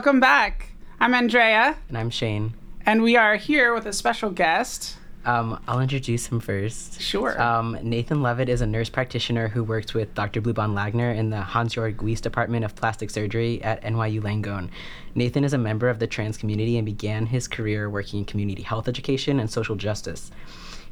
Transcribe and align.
Welcome 0.00 0.18
back. 0.20 0.70
I'm 0.98 1.12
Andrea, 1.12 1.76
And 1.88 1.98
I'm 1.98 2.08
Shane. 2.08 2.54
and 2.86 3.02
we 3.02 3.16
are 3.16 3.36
here 3.36 3.74
with 3.74 3.84
a 3.84 3.92
special 3.92 4.30
guest. 4.30 4.96
Um, 5.26 5.62
I'll 5.68 5.80
introduce 5.80 6.28
him 6.28 6.40
first. 6.40 7.02
Sure. 7.02 7.38
Um, 7.38 7.76
Nathan 7.82 8.22
Levitt 8.22 8.48
is 8.48 8.62
a 8.62 8.66
nurse 8.66 8.88
practitioner 8.88 9.48
who 9.48 9.62
works 9.62 9.92
with 9.92 10.14
Dr. 10.14 10.40
Bluebond-Langner 10.40 11.14
in 11.14 11.28
the 11.28 11.42
Hansjörg 11.42 12.00
Wyss 12.00 12.22
Department 12.22 12.64
of 12.64 12.74
Plastic 12.74 13.10
Surgery 13.10 13.62
at 13.62 13.82
NYU 13.82 14.22
Langone. 14.22 14.70
Nathan 15.14 15.44
is 15.44 15.52
a 15.52 15.58
member 15.58 15.90
of 15.90 15.98
the 15.98 16.06
trans 16.06 16.38
community 16.38 16.78
and 16.78 16.86
began 16.86 17.26
his 17.26 17.46
career 17.46 17.90
working 17.90 18.20
in 18.20 18.24
community 18.24 18.62
health 18.62 18.88
education 18.88 19.38
and 19.38 19.50
social 19.50 19.76
justice. 19.76 20.30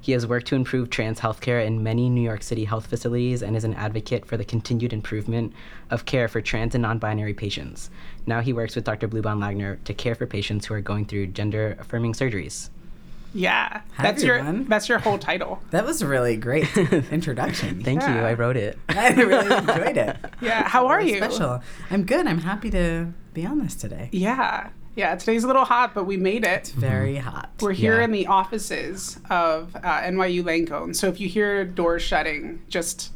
He 0.01 0.13
has 0.13 0.27
worked 0.27 0.47
to 0.49 0.55
improve 0.55 0.91
trans 0.91 1.19
healthcare 1.21 1.65
in 1.67 1.83
many 1.83 2.09
New 2.09 2.21
York 2.21 2.43
City 2.43 2.65
health 2.65 2.87
facilities 2.87 3.43
and 3.43 3.57
is 3.57 3.65
an 3.65 3.75
advocate 3.75 4.27
for 4.27 4.37
the 4.37 4.45
continued 4.45 4.93
improvement 4.93 5.53
of 5.91 6.05
care 6.05 6.29
for 6.29 6.41
trans 6.41 6.75
and 6.75 6.83
non 6.83 6.99
binary 6.99 7.35
patients. 7.35 7.91
Now 8.29 8.41
he 8.43 8.53
works 8.53 8.77
with 8.77 8.85
Dr. 8.85 9.09
Bluebond-Langner 9.09 9.83
to 9.85 9.95
care 9.95 10.15
for 10.15 10.27
patients 10.27 10.67
who 10.67 10.75
are 10.75 10.81
going 10.83 11.07
through 11.07 11.29
gender 11.29 11.77
affirming 11.81 12.13
surgeries. 12.13 12.69
yeah, 13.35 13.81
Hi, 13.97 14.03
that's 14.03 14.23
your 14.23 14.43
that's 14.65 14.89
your 14.89 14.99
whole 14.99 15.19
title. 15.19 15.61
That 15.71 15.85
was 15.85 16.03
a 16.03 16.07
really 16.07 16.37
great 16.37 16.69
introduction. 17.11 17.83
Thank 17.83 18.03
you, 18.03 18.09
I 18.09 18.35
wrote 18.35 18.57
it. 18.57 18.79
I 18.91 19.13
really 19.15 19.55
enjoyed 19.57 19.97
it. 19.97 20.17
Yeah, 20.41 20.69
how 20.69 20.87
are 20.89 21.01
you? 21.01 21.17
Special. 21.17 21.61
I'm 21.91 22.05
good. 22.05 22.27
I'm 22.27 22.39
happy 22.41 22.71
to 22.71 23.13
be 23.35 23.45
on 23.47 23.59
this 23.61 23.75
today. 23.75 24.09
Yeah, 24.13 24.69
yeah. 24.95 25.15
Today's 25.17 25.45
a 25.45 25.47
little 25.47 25.65
hot, 25.65 25.95
but 25.95 26.05
we 26.05 26.17
made 26.17 26.45
it. 26.45 26.59
It's 26.61 26.71
Very 26.71 27.17
hot. 27.17 27.51
We're 27.61 27.73
here 27.73 27.99
Yeah. 27.99 28.05
in 28.05 28.13
the 28.13 28.27
offices 28.27 29.19
of 29.31 29.75
uh, 29.77 29.81
NYU 30.03 30.43
Langone. 30.43 30.95
So 30.95 31.09
if 31.09 31.19
you 31.21 31.29
hear 31.29 31.65
doors 31.65 32.03
shutting, 32.03 32.63
just 32.69 33.11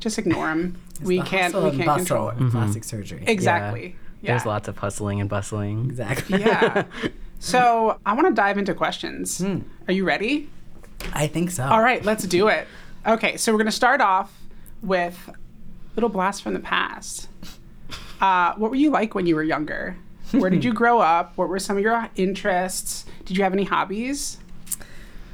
just 0.00 0.16
ignore 0.18 0.46
them. 0.48 0.78
It's 0.90 1.00
we 1.00 1.18
the 1.18 1.24
can't 1.24 1.54
hustle 1.54 1.70
we 1.70 1.76
can't 1.76 1.96
control 1.98 2.28
it. 2.30 2.40
of 2.40 2.50
plastic 2.52 2.84
surgery. 2.84 3.24
Exactly. 3.26 3.86
Yeah. 3.88 4.07
There's 4.22 4.46
lots 4.46 4.68
of 4.68 4.76
hustling 4.78 5.20
and 5.20 5.28
bustling. 5.30 5.86
Exactly. 5.86 6.40
Yeah. 6.44 6.84
so 7.38 7.98
I 8.04 8.14
want 8.14 8.26
to 8.28 8.34
dive 8.34 8.58
into 8.58 8.74
questions. 8.74 9.38
Hmm. 9.38 9.60
Are 9.86 9.92
you 9.92 10.04
ready? 10.04 10.50
I 11.12 11.26
think 11.28 11.50
so. 11.52 11.64
All 11.64 11.80
right, 11.82 12.04
let's 12.04 12.24
do 12.24 12.48
it. 12.48 12.66
Okay, 13.06 13.36
so 13.36 13.52
we're 13.52 13.58
going 13.58 13.66
to 13.66 13.72
start 13.72 14.00
off 14.00 14.32
with 14.82 15.28
a 15.28 15.34
little 15.94 16.10
blast 16.10 16.42
from 16.42 16.52
the 16.54 16.60
past. 16.60 17.28
Uh, 18.20 18.54
what 18.56 18.70
were 18.70 18.76
you 18.76 18.90
like 18.90 19.14
when 19.14 19.26
you 19.26 19.36
were 19.36 19.44
younger? 19.44 19.96
Where 20.32 20.50
did 20.50 20.64
you 20.64 20.74
grow 20.74 20.98
up? 20.98 21.32
What 21.36 21.48
were 21.48 21.58
some 21.60 21.76
of 21.76 21.82
your 21.82 22.08
interests? 22.16 23.06
Did 23.24 23.36
you 23.38 23.44
have 23.44 23.52
any 23.52 23.64
hobbies? 23.64 24.38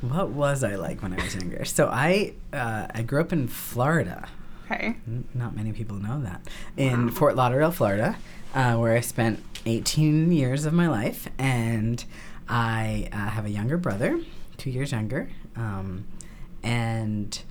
What 0.03 0.29
was 0.31 0.63
I 0.63 0.75
like 0.77 1.03
when 1.03 1.13
I 1.19 1.23
was 1.25 1.35
younger? 1.35 1.65
So 1.65 1.89
I 1.89 2.35
uh, 2.53 2.87
I 2.95 3.03
grew 3.03 3.21
up 3.21 3.33
in 3.33 3.49
Florida. 3.49 4.29
Okay. 4.67 4.97
N- 5.09 5.25
Not 5.35 5.57
many 5.57 5.73
people 5.73 5.97
know 5.97 6.21
that. 6.23 6.43
In 6.77 7.11
Fort 7.11 7.35
Lauderdale, 7.37 7.71
Florida, 7.73 8.17
uh, 8.55 8.77
where 8.77 8.97
I 8.97 9.01
spent 9.01 9.43
18 9.67 10.33
years 10.33 10.65
of 10.65 10.73
my 10.73 10.89
life. 10.89 11.29
And 11.39 12.05
I 12.49 13.09
uh, 13.13 13.17
have 13.17 13.47
a 13.47 13.51
younger 13.51 13.77
brother, 13.77 14.21
two 14.57 14.71
years 14.71 14.93
younger. 14.93 15.31
Um, 15.57 16.07
and 16.63 17.43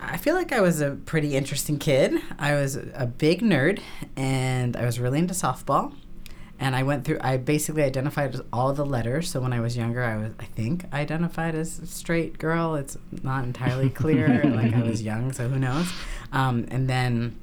I 0.00 0.16
feel 0.16 0.34
like 0.34 0.52
I 0.52 0.60
was 0.60 0.80
a 0.80 0.92
pretty 0.92 1.36
interesting 1.36 1.78
kid. 1.78 2.20
I 2.38 2.54
was 2.54 2.76
a 2.76 3.06
big 3.06 3.40
nerd, 3.40 3.80
and 4.16 4.76
I 4.76 4.84
was 4.84 5.00
really 5.00 5.18
into 5.18 5.34
softball. 5.34 5.94
And 6.60 6.76
I 6.76 6.84
went 6.84 7.04
through. 7.04 7.18
I 7.20 7.36
basically 7.36 7.82
identified 7.82 8.34
as 8.34 8.40
all 8.52 8.72
the 8.72 8.86
letters. 8.86 9.28
So 9.28 9.40
when 9.40 9.52
I 9.52 9.60
was 9.60 9.76
younger, 9.76 10.04
I 10.04 10.16
was, 10.16 10.32
I 10.38 10.44
think, 10.44 10.84
identified 10.92 11.54
as 11.54 11.80
a 11.80 11.86
straight 11.86 12.38
girl. 12.38 12.76
It's 12.76 12.96
not 13.22 13.44
entirely 13.44 13.90
clear. 13.90 14.42
like 14.44 14.72
I 14.72 14.82
was 14.82 15.02
young, 15.02 15.32
so 15.32 15.48
who 15.48 15.58
knows? 15.58 15.90
Um, 16.32 16.66
and 16.70 16.88
then 16.88 17.36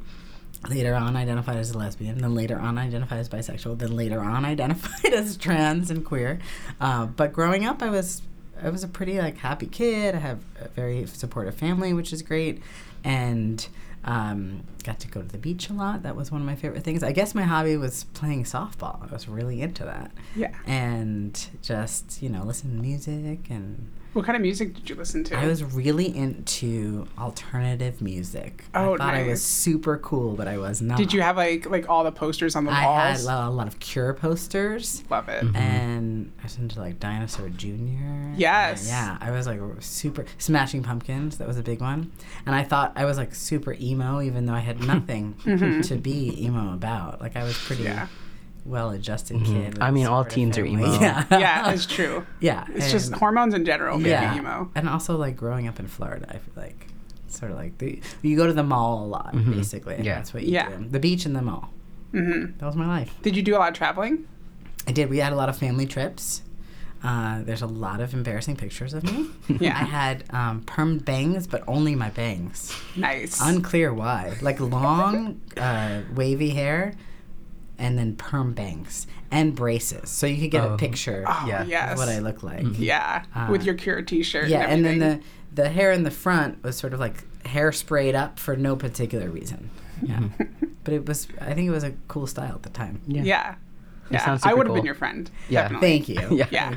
later 0.70 0.94
on, 0.96 1.16
identified 1.16 1.58
as 1.58 1.72
a 1.72 1.78
lesbian. 1.78 2.20
Then 2.20 2.36
later 2.36 2.60
on, 2.60 2.78
identified 2.78 3.20
as 3.20 3.30
bisexual. 3.30 3.80
Then 3.80 3.96
later 3.96 4.22
on, 4.22 4.46
identified 4.56 5.14
as 5.14 5.38
trans 5.38 5.90
and 5.92 6.06
queer. 6.06 6.40
Uh, 6.80 7.06
but 7.08 7.34
growing 7.34 7.66
up, 7.66 7.82
I 7.82 7.90
was 7.90 8.22
I 8.64 8.70
was 8.70 8.84
a 8.84 8.88
pretty 8.88 9.18
like 9.20 9.38
happy 9.38 9.66
kid. 9.68 10.14
I 10.16 10.20
have 10.20 10.40
a 10.60 10.68
very 10.70 11.06
supportive 11.08 11.56
family, 11.56 11.94
which 11.94 12.14
is 12.14 12.22
great, 12.22 12.62
and 13.04 13.68
um, 14.04 14.64
got 14.84 15.00
to 15.00 15.08
go 15.08 15.22
to 15.22 15.28
the 15.28 15.38
beach 15.38 15.70
a 15.70 15.74
lot. 15.74 16.04
That 16.04 16.16
was 16.16 16.32
one 16.32 16.42
of 16.42 16.48
my 16.48 16.56
favorite 16.56 16.84
things. 16.84 17.02
I 17.04 17.12
guess 17.12 17.34
my 17.36 17.44
hobby 17.44 17.76
was 17.78 18.04
playing 18.14 18.44
softball. 18.44 19.08
I 19.10 19.12
was 19.14 19.28
really 19.28 19.62
into 19.62 19.84
that, 19.86 20.12
Yeah. 20.36 20.56
and 20.68 21.48
just 21.64 22.22
you 22.22 22.30
know 22.30 22.44
listen 22.44 22.76
to 22.76 22.82
music 22.82 23.50
and. 23.50 23.90
What 24.14 24.26
kind 24.26 24.36
of 24.36 24.42
music 24.42 24.74
did 24.74 24.90
you 24.90 24.96
listen 24.96 25.24
to? 25.26 25.38
I 25.40 25.48
was 25.48 25.64
really 25.64 26.14
into 26.16 27.08
alternative 27.18 28.02
music. 28.02 28.66
Oh, 28.76 28.96
I 28.96 28.98
thought 28.98 29.14
I 29.14 29.24
was 29.26 29.42
super 29.42 29.98
cool, 30.00 30.34
but 30.36 30.50
I 30.50 30.58
was 30.58 30.82
not. 30.82 30.98
Did 30.98 31.14
you 31.14 31.22
have 31.22 31.38
like 31.38 31.70
like 31.70 31.90
all 31.90 32.04
the 32.04 32.12
posters 32.12 32.58
on 32.58 32.66
the 32.66 32.72
I 32.72 32.82
had 32.82 33.10
walls? 33.12 33.24
a 33.24 33.28
lot, 33.28 33.48
a 33.48 33.52
lot 33.52 33.68
of 33.68 33.80
Cure 33.80 34.14
posters, 34.14 35.04
Love 35.10 35.30
it. 35.30 35.46
Mhm. 35.46 35.56
and 35.56 36.32
I 36.40 36.44
was 36.44 36.58
into 36.58 36.80
like 36.82 37.00
Dinosaur 37.00 37.48
Jr. 37.50 38.34
Yes. 38.36 38.86
Yeah, 38.90 39.18
I 39.22 39.32
was 39.32 39.48
like 39.48 39.62
super 39.80 40.26
Smashing 40.38 40.84
Pumpkins. 40.84 41.38
That 41.38 41.48
was 41.48 41.58
a 41.58 41.64
big 41.64 41.80
one, 41.80 42.12
and 42.46 42.54
I 42.54 42.64
thought 42.64 42.92
I 42.98 43.06
was 43.06 43.18
like 43.18 43.34
super 43.34 43.78
emo, 43.80 44.22
even 44.22 44.46
though 44.46 44.54
I 44.54 44.60
had 44.60 44.84
nothing 44.84 45.36
Mhm. 45.46 45.88
to 45.88 45.96
be 45.96 46.44
emo 46.46 46.74
about. 46.74 47.22
Like 47.22 47.38
I 47.38 47.44
was 47.44 47.58
pretty 47.58 47.84
Yeah. 47.84 48.08
Well-adjusted 48.66 49.38
Mhm. 49.38 49.46
kid. 49.46 49.78
I 49.82 49.92
mean, 49.92 50.06
all 50.08 50.24
teens 50.26 50.58
are 50.58 50.66
family. 50.66 50.84
emo. 50.90 51.00
Yeah, 51.02 51.26
yeah, 51.32 51.72
it's 51.74 51.86
true. 51.86 52.26
yeah, 52.40 52.66
It's 52.76 52.92
just 52.92 53.14
hormones 53.14 53.54
in 53.54 53.66
general 53.66 53.98
make 53.98 54.08
yeah, 54.12 54.36
emo. 54.38 54.70
and 54.76 54.88
also 54.90 55.18
like 55.18 55.36
growing 55.36 55.68
up 55.68 55.80
in 55.80 55.88
Florida, 55.88 56.26
I 56.30 56.34
feel 56.38 56.54
like 56.56 56.88
sort 57.28 57.52
of 57.52 57.58
like 57.58 57.78
the, 57.80 58.02
you 58.22 58.36
go 58.38 58.46
to 58.46 58.54
the 58.54 58.64
mall 58.64 59.06
a 59.06 59.08
lot, 59.08 59.34
Mhm. 59.34 59.52
basically. 59.56 59.98
Yeah. 60.02 60.16
that's 60.16 60.34
what 60.34 60.44
you 60.44 60.54
Yeah. 60.54 60.70
do. 60.70 60.86
The 60.90 61.00
beach 61.00 61.26
and 61.26 61.36
the 61.36 61.42
mall. 61.42 61.70
hmm 62.12 62.48
That 62.58 62.66
was 62.66 62.76
my 62.76 62.88
life. 62.88 63.14
Did 63.24 63.36
you 63.38 63.42
do 63.42 63.56
a 63.56 63.60
lot 63.60 63.70
of 63.70 63.74
traveling? 63.76 64.26
I 64.88 64.92
did. 64.92 65.10
We 65.10 65.20
had 65.20 65.32
a 65.32 65.36
lot 65.36 65.48
of 65.50 65.58
family 65.58 65.86
trips. 65.86 66.42
Uh, 67.04 67.42
there's 67.44 67.62
a 67.64 67.68
lot 67.68 68.00
of 68.00 68.14
embarrassing 68.14 68.58
pictures 68.58 68.94
of 68.94 69.04
me. 69.04 69.28
Yeah. 69.60 69.76
I 69.76 69.86
had 69.86 70.24
um, 70.32 70.62
perm 70.62 71.00
bangs, 71.00 71.48
but 71.48 71.64
only 71.68 71.96
my 71.96 72.10
bangs. 72.10 72.76
Nice. 72.96 73.40
Unclear 73.42 73.92
why. 73.94 74.34
Like 74.42 74.60
long, 74.60 75.40
uh, 75.58 76.02
wavy 76.14 76.50
hair, 76.52 76.94
and 77.82 77.98
then 77.98 78.16
perm 78.16 78.54
bangs 78.54 79.08
and 79.32 79.56
braces, 79.56 80.10
so 80.10 80.28
you 80.28 80.40
could 80.40 80.52
get 80.52 80.64
Oh. 80.64 80.74
a 80.76 80.78
picture 80.78 81.24
oh, 81.28 81.46
Yeah. 81.48 81.64
yes. 81.66 81.94
of 81.94 81.98
what 81.98 82.08
I 82.10 82.20
look 82.20 82.44
like. 82.44 82.64
Yeah, 82.78 83.24
Uh, 83.36 83.48
with 83.50 83.64
your 83.64 83.76
Cure 83.76 84.02
T-shirt. 84.02 84.48
Yeah, 84.48 84.68
and 84.70 84.86
then 84.86 85.00
the 85.00 85.20
the 85.54 85.68
hair 85.70 85.92
in 85.92 86.04
the 86.04 86.12
front 86.12 86.64
was 86.64 86.78
sort 86.78 86.94
of 86.94 87.00
like 87.00 87.26
hair 87.46 87.72
sprayed 87.72 88.16
up 88.16 88.40
for 88.40 88.56
no 88.56 88.76
particular 88.76 89.30
reason. 89.30 89.70
Yeah, 90.02 90.20
but 90.84 90.94
it 90.94 91.06
was. 91.06 91.28
I 91.42 91.54
think 91.54 91.68
it 91.68 91.72
was 91.72 91.84
a 91.84 91.94
cool 92.08 92.28
style 92.28 92.54
at 92.56 92.64
the 92.64 92.70
time. 92.70 93.02
Yeah. 93.08 93.24
yeah, 93.24 93.56
yeah. 94.12 94.38
I 94.44 94.54
would 94.54 94.68
have 94.68 94.76
been 94.76 94.86
your 94.86 94.96
friend. 94.96 95.30
Yeah. 95.50 95.64
Definitely. 95.64 95.90
Thank 95.90 96.10
you. 96.10 96.38
Yeah. 96.38 96.48
Yeah. 96.52 96.70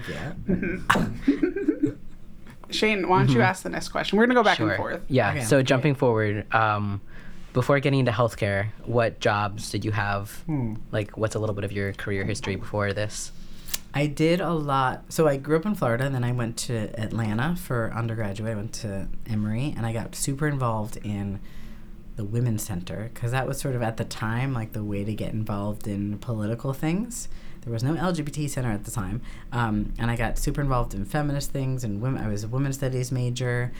Thank 0.47 1.29
you. 1.29 1.99
Shane, 2.71 3.09
why 3.09 3.19
don't 3.19 3.31
you 3.31 3.43
ask 3.43 3.63
the 3.63 3.69
next 3.69 3.91
question? 3.91 4.19
We're 4.19 4.27
gonna 4.27 4.35
go 4.41 4.43
back 4.43 4.59
and 4.59 4.75
forth. 4.77 5.03
Yeah. 5.09 5.31
Okay. 5.31 5.45
So 5.45 5.63
jumping 5.63 5.95
forward, 5.95 6.53
um, 6.53 7.01
before 7.55 7.81
getting 7.81 8.01
into 8.01 8.13
healthcare, 8.13 8.67
what 8.85 9.21
jobs 9.21 9.71
did 9.71 9.85
you 9.85 9.93
have? 9.93 10.31
Hmm. 10.47 10.75
Like, 10.91 11.17
what's 11.17 11.37
a 11.37 11.39
little 11.39 11.55
bit 11.55 11.65
of 11.65 11.73
your 11.73 11.95
career 11.95 12.25
history 12.25 12.57
before 12.57 12.93
this? 12.93 13.33
I 13.95 14.07
did 14.07 14.41
a 14.41 14.53
lot. 14.53 15.05
So 15.09 15.29
I 15.29 15.37
grew 15.37 15.57
up 15.57 15.65
in 15.65 15.77
Florida, 15.77 16.05
and 16.05 16.15
then 16.15 16.25
I 16.25 16.33
went 16.33 16.57
to 16.59 16.91
Atlanta 17.01 17.55
for 17.55 17.93
undergraduate. 17.95 18.53
I 18.53 18.57
went 18.57 18.73
to 18.75 19.09
Emory, 19.27 19.73
and 19.77 19.87
I 19.87 19.93
got 19.93 20.17
super 20.17 20.49
involved 20.49 20.97
in 20.99 21.39
the 22.17 22.25
Women's 22.25 22.65
Center 22.65 23.11
because 23.15 23.31
that 23.31 23.47
was 23.47 23.59
sort 23.59 23.77
of 23.77 23.83
at 23.83 23.97
the 23.97 24.05
time 24.05 24.53
like 24.53 24.73
the 24.73 24.85
way 24.85 25.05
to 25.05 25.15
get 25.15 25.33
involved 25.33 25.87
in 25.87 26.19
political 26.19 26.73
things. 26.73 27.29
There 27.63 27.73
was 27.73 27.83
no 27.83 27.95
LGBT 27.95 28.51
center 28.51 28.71
at 28.71 28.85
the 28.85 28.91
time, 28.91 29.23
um, 29.53 29.95
and 29.97 30.11
I 30.11 30.17
got 30.17 30.39
super 30.39 30.61
involved 30.61 30.93
in 30.93 31.05
feminist 31.05 31.51
things 31.51 31.83
and 31.83 32.03
women. 32.03 32.23
I 32.23 32.29
was 32.29 32.45
a 32.45 32.49
women's 32.49 32.77
studies 32.77 33.11
major, 33.11 33.73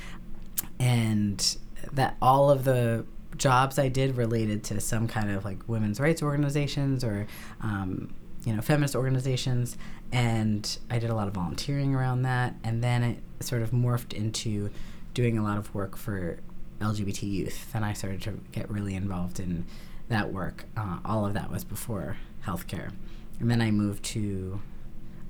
and 0.79 1.57
that 1.93 2.17
all 2.23 2.51
of 2.51 2.65
the 2.65 3.05
jobs 3.37 3.79
I 3.79 3.89
did 3.89 4.17
related 4.17 4.65
to 4.65 4.81
some 4.81 5.09
kind 5.09 5.31
of 5.31 5.45
like 5.45 5.69
women's 5.69 6.01
rights 6.01 6.23
organizations 6.23 7.05
or 7.05 7.27
um, 7.61 8.15
you 8.45 8.55
know 8.55 8.63
feminist 8.63 8.95
organizations, 8.95 9.77
and 10.13 10.79
I 10.91 10.99
did 10.99 11.11
a 11.11 11.15
lot 11.15 11.29
of 11.29 11.35
volunteering 11.35 11.95
around 11.95 12.23
that, 12.23 12.55
and 12.63 12.83
then 12.83 13.03
it 13.03 13.19
sort 13.41 13.63
of 13.63 13.71
morphed 13.71 14.13
into 14.13 14.71
doing 15.15 15.39
a 15.39 15.43
lot 15.43 15.59
of 15.59 15.75
work 15.75 15.97
for 15.97 16.39
LGBT 16.81 17.23
youth. 17.23 17.73
Then 17.73 17.85
I 17.85 17.93
started 17.93 18.23
to 18.23 18.41
get 18.53 18.71
really 18.71 18.95
involved 18.95 19.41
in 19.41 19.65
that 20.09 20.33
work. 20.33 20.65
Uh, 20.77 20.99
all 21.05 21.25
of 21.25 21.35
that 21.35 21.51
was 21.51 21.65
before 21.65 22.17
healthcare, 22.47 22.93
and 23.41 23.51
then 23.51 23.61
I 23.61 23.71
moved 23.71 24.05
to 24.05 24.61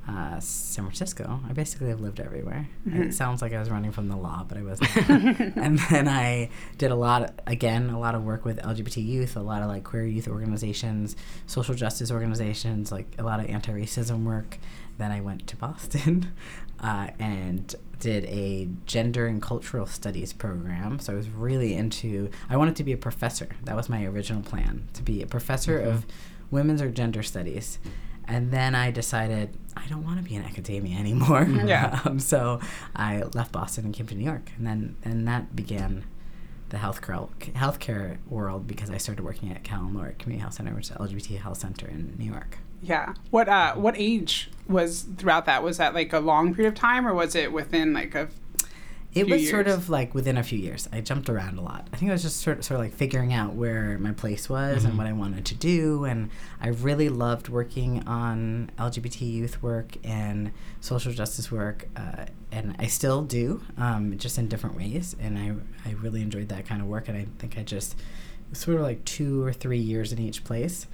uh, 0.06 0.38
San 0.38 0.84
Francisco. 0.84 1.40
I 1.48 1.52
basically 1.52 1.88
have 1.88 2.00
lived 2.00 2.20
everywhere. 2.20 2.68
Mhm. 2.86 3.06
It 3.06 3.14
sounds 3.14 3.40
like 3.40 3.52
I 3.54 3.58
was 3.58 3.70
running 3.70 3.90
from 3.90 4.08
the 4.08 4.16
law, 4.16 4.44
but 4.46 4.58
I 4.58 4.62
wasn't. 4.62 4.94
and 5.56 5.78
then 5.90 6.08
I 6.08 6.50
did 6.76 6.90
a 6.90 6.94
lot, 6.94 7.40
again, 7.46 7.88
a 7.90 7.98
lot 7.98 8.14
of 8.14 8.22
work 8.22 8.44
with 8.44 8.58
LGBT 8.58 9.04
youth, 9.04 9.36
a 9.36 9.40
lot 9.40 9.62
of 9.62 9.68
like 9.68 9.84
queer 9.84 10.04
youth 10.04 10.28
organizations, 10.28 11.16
social 11.46 11.74
justice 11.74 12.10
organizations, 12.10 12.92
like 12.92 13.06
a 13.18 13.22
lot 13.22 13.40
of 13.40 13.46
anti-racism 13.46 14.24
work. 14.24 14.58
Then 14.98 15.10
I 15.10 15.20
went 15.22 15.46
to 15.48 15.56
Boston 15.56 16.32
uh, 16.80 17.08
and 17.18 17.74
did 17.98 18.26
a 18.26 18.68
gender 18.84 19.26
and 19.26 19.40
cultural 19.40 19.86
studies 19.86 20.34
program. 20.34 20.98
So 20.98 21.14
I 21.14 21.16
was 21.16 21.30
really 21.30 21.74
into. 21.74 22.28
I 22.50 22.58
wanted 22.58 22.76
to 22.76 22.84
be 22.84 22.92
a 22.92 22.98
professor. 22.98 23.48
That 23.64 23.74
was 23.74 23.88
my 23.88 24.04
original 24.04 24.42
plan 24.42 24.86
to 24.92 25.02
be 25.02 25.22
a 25.22 25.26
professor 25.26 25.78
of 25.78 26.04
women's 26.50 26.82
or 26.82 26.90
gender 26.90 27.22
studies. 27.22 27.78
And 28.26 28.50
then 28.50 28.74
I 28.74 28.90
decided 28.90 29.56
I 29.76 29.86
don't 29.88 30.04
want 30.04 30.18
to 30.18 30.24
be 30.24 30.34
in 30.34 30.42
academia 30.42 30.98
anymore. 30.98 31.46
Yeah. 31.64 32.00
um, 32.04 32.18
so 32.18 32.60
I 32.94 33.22
left 33.34 33.52
Boston 33.52 33.84
and 33.86 33.94
came 33.94 34.06
to 34.06 34.14
New 34.14 34.24
York, 34.24 34.50
and 34.56 34.66
then 34.66 34.96
and 35.04 35.26
that 35.28 35.54
began 35.56 36.04
the 36.70 36.76
healthcare 36.76 37.28
healthcare 37.52 38.18
world 38.28 38.66
because 38.66 38.90
I 38.90 38.98
started 38.98 39.24
working 39.24 39.50
at 39.50 39.62
Callen-Lorde 39.62 40.18
Community 40.18 40.42
Health 40.42 40.54
Center, 40.54 40.74
which 40.74 40.86
is 40.86 40.90
an 40.90 40.98
LGBT 40.98 41.38
health 41.38 41.58
center 41.58 41.86
in 41.86 42.14
New 42.18 42.30
York. 42.30 42.58
Yeah. 42.82 43.14
What 43.30 43.48
uh 43.48 43.74
what 43.74 43.94
age 43.96 44.50
was 44.68 45.06
throughout 45.16 45.46
that? 45.46 45.62
Was 45.62 45.78
that 45.78 45.94
like 45.94 46.12
a 46.12 46.20
long 46.20 46.54
period 46.54 46.72
of 46.72 46.78
time 46.78 47.06
or 47.06 47.14
was 47.14 47.34
it 47.34 47.52
within 47.52 47.92
like 47.92 48.14
a 48.14 48.28
It 49.14 49.24
few 49.26 49.34
was 49.34 49.48
sort 49.48 49.68
of 49.68 49.88
like 49.88 50.14
within 50.14 50.36
a 50.36 50.42
few 50.42 50.58
years. 50.58 50.88
I 50.92 51.00
jumped 51.00 51.28
around 51.28 51.58
a 51.58 51.62
lot. 51.62 51.88
I 51.92 51.96
think 51.96 52.10
I 52.10 52.12
was 52.14 52.22
just 52.22 52.40
sort 52.40 52.58
of, 52.58 52.64
sort 52.64 52.80
of 52.80 52.86
like 52.86 52.94
figuring 52.94 53.32
out 53.32 53.54
where 53.54 53.96
my 53.98 54.12
place 54.12 54.48
was 54.48 54.84
and 54.84 54.98
what 54.98 55.06
I 55.06 55.12
wanted 55.12 55.44
to 55.46 55.54
do. 55.54 56.04
And 56.04 56.30
I 56.60 56.68
really 56.68 57.08
loved 57.08 57.48
working 57.48 58.06
on 58.08 58.70
LGBT 58.78 59.20
youth 59.20 59.62
work 59.62 59.96
and 60.02 60.50
social 60.80 61.12
justice 61.12 61.50
work. 61.52 61.88
Uh, 61.96 62.26
and 62.50 62.74
I 62.78 62.86
still 62.86 63.22
do, 63.22 63.62
um, 63.78 64.16
just 64.18 64.36
in 64.38 64.48
different 64.48 64.76
ways. 64.76 65.14
And 65.20 65.38
I, 65.38 65.88
I 65.88 65.92
really 65.94 66.20
enjoyed 66.20 66.48
that 66.48 66.66
kind 66.66 66.80
of 66.80 66.88
work. 66.88 67.08
And 67.08 67.16
I 67.16 67.26
think 67.38 67.56
I 67.56 67.62
just, 67.62 67.94
it 67.94 68.50
was 68.50 68.58
sort 68.58 68.76
of 68.78 68.82
like 68.82 69.04
two 69.04 69.42
or 69.44 69.52
three 69.52 69.78
years 69.78 70.12
in 70.12 70.18
each 70.18 70.44
place 70.44 70.86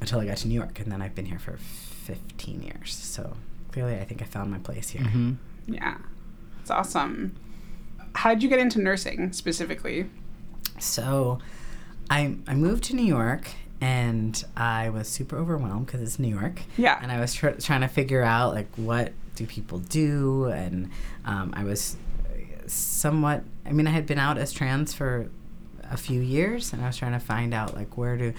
until 0.00 0.20
I 0.20 0.26
got 0.26 0.38
to 0.38 0.48
New 0.48 0.54
York. 0.54 0.80
And 0.80 0.90
then 0.90 1.02
I've 1.02 1.14
been 1.14 1.26
here 1.26 1.38
for 1.38 1.56
15 1.58 2.62
years. 2.62 2.94
So 2.94 3.36
clearly, 3.72 3.96
I 3.96 4.04
think 4.04 4.22
I 4.22 4.24
found 4.24 4.50
my 4.50 4.58
place 4.58 4.88
here. 4.90 5.02
Mm-hmm. 5.02 5.74
yeah. 5.74 5.98
It's 6.66 6.70
awesome. 6.72 7.36
How 8.16 8.34
did 8.34 8.42
you 8.42 8.48
get 8.48 8.58
into 8.58 8.80
nursing 8.80 9.32
specifically? 9.32 10.10
So 10.80 11.38
I 12.10 12.38
I 12.48 12.56
moved 12.56 12.82
to 12.84 12.96
New 12.96 13.04
York 13.04 13.50
and 13.80 14.44
I 14.56 14.90
was 14.90 15.06
super 15.06 15.36
overwhelmed 15.36 15.86
because 15.86 16.02
it's 16.02 16.18
New 16.18 16.26
York. 16.26 16.62
Yeah. 16.76 16.98
And 17.00 17.12
I 17.12 17.20
was 17.20 17.32
tr- 17.34 17.50
trying 17.50 17.82
to 17.82 17.86
figure 17.86 18.24
out 18.24 18.52
like 18.52 18.66
what 18.74 19.12
do 19.36 19.46
people 19.46 19.78
do 19.78 20.46
and 20.46 20.90
um, 21.24 21.54
I 21.54 21.62
was 21.62 21.96
somewhat 22.66 23.44
I 23.64 23.70
mean 23.70 23.86
I 23.86 23.90
had 23.90 24.04
been 24.04 24.18
out 24.18 24.36
as 24.36 24.52
trans 24.52 24.92
for 24.92 25.30
a 25.84 25.96
few 25.96 26.20
years 26.20 26.72
and 26.72 26.82
I 26.82 26.88
was 26.88 26.96
trying 26.96 27.12
to 27.12 27.20
find 27.20 27.54
out 27.54 27.76
like 27.76 27.96
where 27.96 28.16
do 28.16 28.32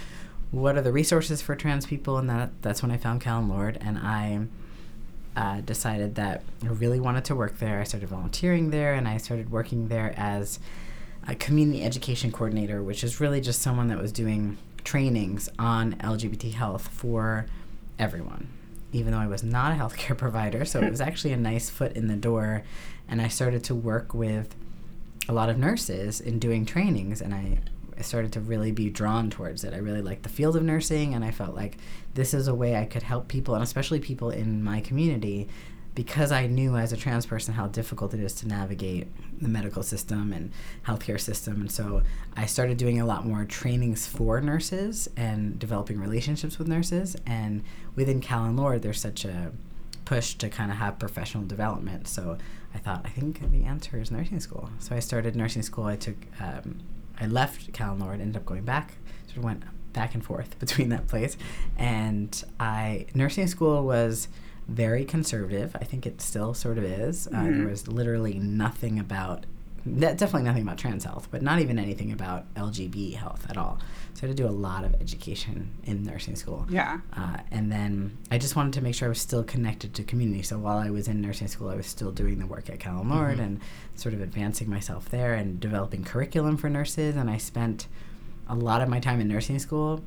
what 0.52 0.76
are 0.76 0.82
the 0.82 0.92
resources 0.92 1.42
for 1.42 1.56
trans 1.56 1.86
people 1.86 2.18
and 2.18 2.30
that 2.30 2.62
that's 2.62 2.82
when 2.82 2.92
I 2.92 2.98
found 2.98 3.22
Callen-Lorde 3.22 3.78
and 3.80 3.98
I 3.98 4.48
uh, 5.38 5.62
decided 5.62 6.16
that 6.16 6.42
I 6.64 6.68
really 6.70 7.00
wanted 7.00 7.24
to 7.26 7.36
work 7.36 7.60
there. 7.60 7.80
I 7.80 7.84
started 7.84 8.10
volunteering 8.10 8.72
there 8.72 8.96
and 8.96 9.08
I 9.08 9.18
started 9.18 9.52
working 9.52 9.88
there 9.88 10.16
as 10.18 10.60
a 11.28 11.36
community 11.36 11.84
education 11.84 12.32
coordinator, 12.32 12.82
which 12.82 13.04
is 13.04 13.22
really 13.22 13.40
just 13.40 13.62
someone 13.62 13.88
that 13.90 14.00
was 14.02 14.12
doing 14.12 14.58
trainings 14.84 15.48
on 15.60 15.94
LGBT 15.98 16.54
health 16.54 16.88
for 16.88 17.46
everyone. 18.00 18.48
Even 18.92 19.12
though 19.12 19.20
I 19.20 19.28
was 19.28 19.44
not 19.44 19.74
a 19.74 19.76
healthcare 19.76 20.18
provider, 20.26 20.66
so 20.66 20.82
it 20.82 20.90
was 20.90 21.02
actually 21.02 21.34
a 21.34 21.38
nice 21.38 21.70
foot 21.70 21.96
in 21.96 22.08
the 22.08 22.16
door. 22.16 22.64
And 23.08 23.22
I 23.22 23.28
started 23.28 23.64
to 23.66 23.76
work 23.76 24.16
with 24.16 24.56
a 25.30 25.34
lot 25.34 25.50
of 25.50 25.58
nurses 25.60 26.20
in 26.20 26.40
doing 26.40 26.66
trainings, 26.66 27.22
and 27.22 27.36
I 27.36 27.60
I 27.98 28.02
started 28.02 28.32
to 28.34 28.42
really 28.42 28.72
be 28.72 28.90
drawn 28.90 29.30
towards 29.30 29.64
it. 29.64 29.74
I 29.74 29.78
really 29.78 30.02
liked 30.02 30.24
the 30.24 30.30
field 30.30 30.56
of 30.56 30.64
nursing, 30.64 31.14
and 31.14 31.26
I 31.26 31.32
felt 31.32 31.56
like 31.56 31.78
this 32.14 32.34
is 32.34 32.48
a 32.48 32.54
way 32.56 32.76
I 32.76 32.86
could 32.86 33.04
help 33.04 33.28
people, 33.28 33.56
and 33.56 33.64
especially 33.64 34.00
people 34.00 34.30
in 34.30 34.64
my 34.64 34.82
community, 34.82 35.48
because 35.96 36.32
I 36.32 36.46
knew 36.46 36.78
as 36.78 36.94
a 36.94 36.98
trans 36.98 37.26
person 37.26 37.56
how 37.56 37.66
difficult 37.68 38.14
it 38.14 38.20
is 38.20 38.34
to 38.36 38.48
navigate 38.48 39.08
the 39.42 39.48
medical 39.48 39.82
system 39.82 40.32
and 40.32 40.52
healthcare 40.86 41.20
system. 41.20 41.62
And 41.62 41.72
so 41.72 42.04
I 42.36 42.46
started 42.46 42.78
doing 42.78 43.02
a 43.02 43.06
lot 43.06 43.26
more 43.26 43.46
trainings 43.46 44.06
for 44.06 44.40
nurses 44.40 45.10
and 45.18 45.58
developing 45.58 46.00
relationships 46.00 46.60
with 46.60 46.68
nurses. 46.68 47.16
And 47.26 47.64
within 47.96 48.22
Callen-Lorde, 48.22 48.84
there's 48.84 49.00
such 49.00 49.26
a 49.26 49.52
push 50.06 50.36
to 50.36 50.50
kind 50.50 50.70
of 50.70 50.78
have 50.78 51.00
professional 51.00 51.44
development. 51.44 52.08
So 52.08 52.38
I 52.76 52.78
thought, 52.78 53.02
I 53.04 53.10
think 53.10 53.52
the 53.52 53.64
answer 53.64 54.00
is 54.00 54.12
nursing 54.12 54.40
school. 54.40 54.70
So 54.78 54.96
I 54.96 55.00
started 55.00 55.36
nursing 55.36 55.64
school. 55.64 55.86
I 55.86 55.96
took, 55.96 56.18
um, 56.40 56.80
I 57.20 57.26
left 57.28 57.72
Callen-Lorde, 57.74 58.22
ended 58.22 58.38
up 58.38 58.46
going 58.46 58.64
back, 58.64 58.94
sort 59.28 59.38
of 59.38 59.44
went 59.44 59.64
back 59.94 60.14
and 60.14 60.24
forth 60.24 60.58
between 60.60 60.90
that 60.90 61.08
place. 61.08 61.38
And 61.78 62.44
I, 62.60 63.08
nursing 63.14 63.48
school 63.48 63.84
was 63.84 64.28
very 64.68 65.06
conservative. 65.06 65.76
I 65.80 65.86
think 65.86 66.06
it 66.06 66.22
still 66.22 66.54
sort 66.54 66.78
of 66.78 66.84
is. 66.84 67.28
Uh, 67.28 67.44
there 67.44 67.68
was 67.68 67.88
literally 67.88 68.34
nothing 68.40 69.00
about, 69.00 69.46
de- 69.96 70.16
definitely 70.16 70.44
nothing 70.44 70.64
about 70.64 70.78
trans 70.78 71.04
health, 71.04 71.28
but 71.32 71.42
not 71.42 71.60
even 71.60 71.80
anything 71.80 72.12
about 72.12 72.54
LGB 72.56 73.16
health 73.16 73.46
at 73.50 73.58
all. 73.58 73.80
So 74.14 74.26
I 74.26 74.28
had 74.28 74.38
to 74.38 74.44
do 74.44 74.50
a 74.50 74.52
lot 74.52 74.84
of 74.84 74.96
education 74.96 75.72
in 75.84 76.04
nursing 76.04 76.36
school. 76.36 76.66
Yeah. 76.70 77.00
Uh, 77.16 77.38
and 77.52 77.72
then 77.72 78.18
I 78.32 78.38
just 78.38 78.56
wanted 78.56 78.74
to 78.74 78.82
make 78.82 78.96
sure 78.96 79.08
I 79.08 79.10
was 79.10 79.22
still 79.22 79.44
connected 79.44 79.94
to 79.96 80.04
community. 80.04 80.42
So 80.42 80.58
while 80.58 80.78
I 80.78 80.90
was 80.90 81.08
in 81.08 81.22
nursing 81.22 81.48
school, 81.48 81.70
I 81.70 81.76
was 81.76 81.88
still 81.88 82.12
doing 82.12 82.40
the 82.40 82.48
work 82.48 82.70
at 82.70 82.80
Callen-Lorde 82.80 83.40
and 83.40 83.60
sort 83.96 84.14
of 84.14 84.22
advancing 84.22 84.70
myself 84.70 85.10
there 85.10 85.34
and 85.34 85.60
developing 85.60 86.04
curriculum 86.04 86.58
for 86.58 86.70
nurses. 86.70 87.16
And 87.16 87.30
I 87.30 87.38
spent 87.38 87.88
a 88.50 88.56
lot 88.56 88.82
of 88.82 88.90
my 88.90 89.00
time 89.00 89.22
in 89.22 89.28
nursing 89.28 89.60
school 89.60 90.04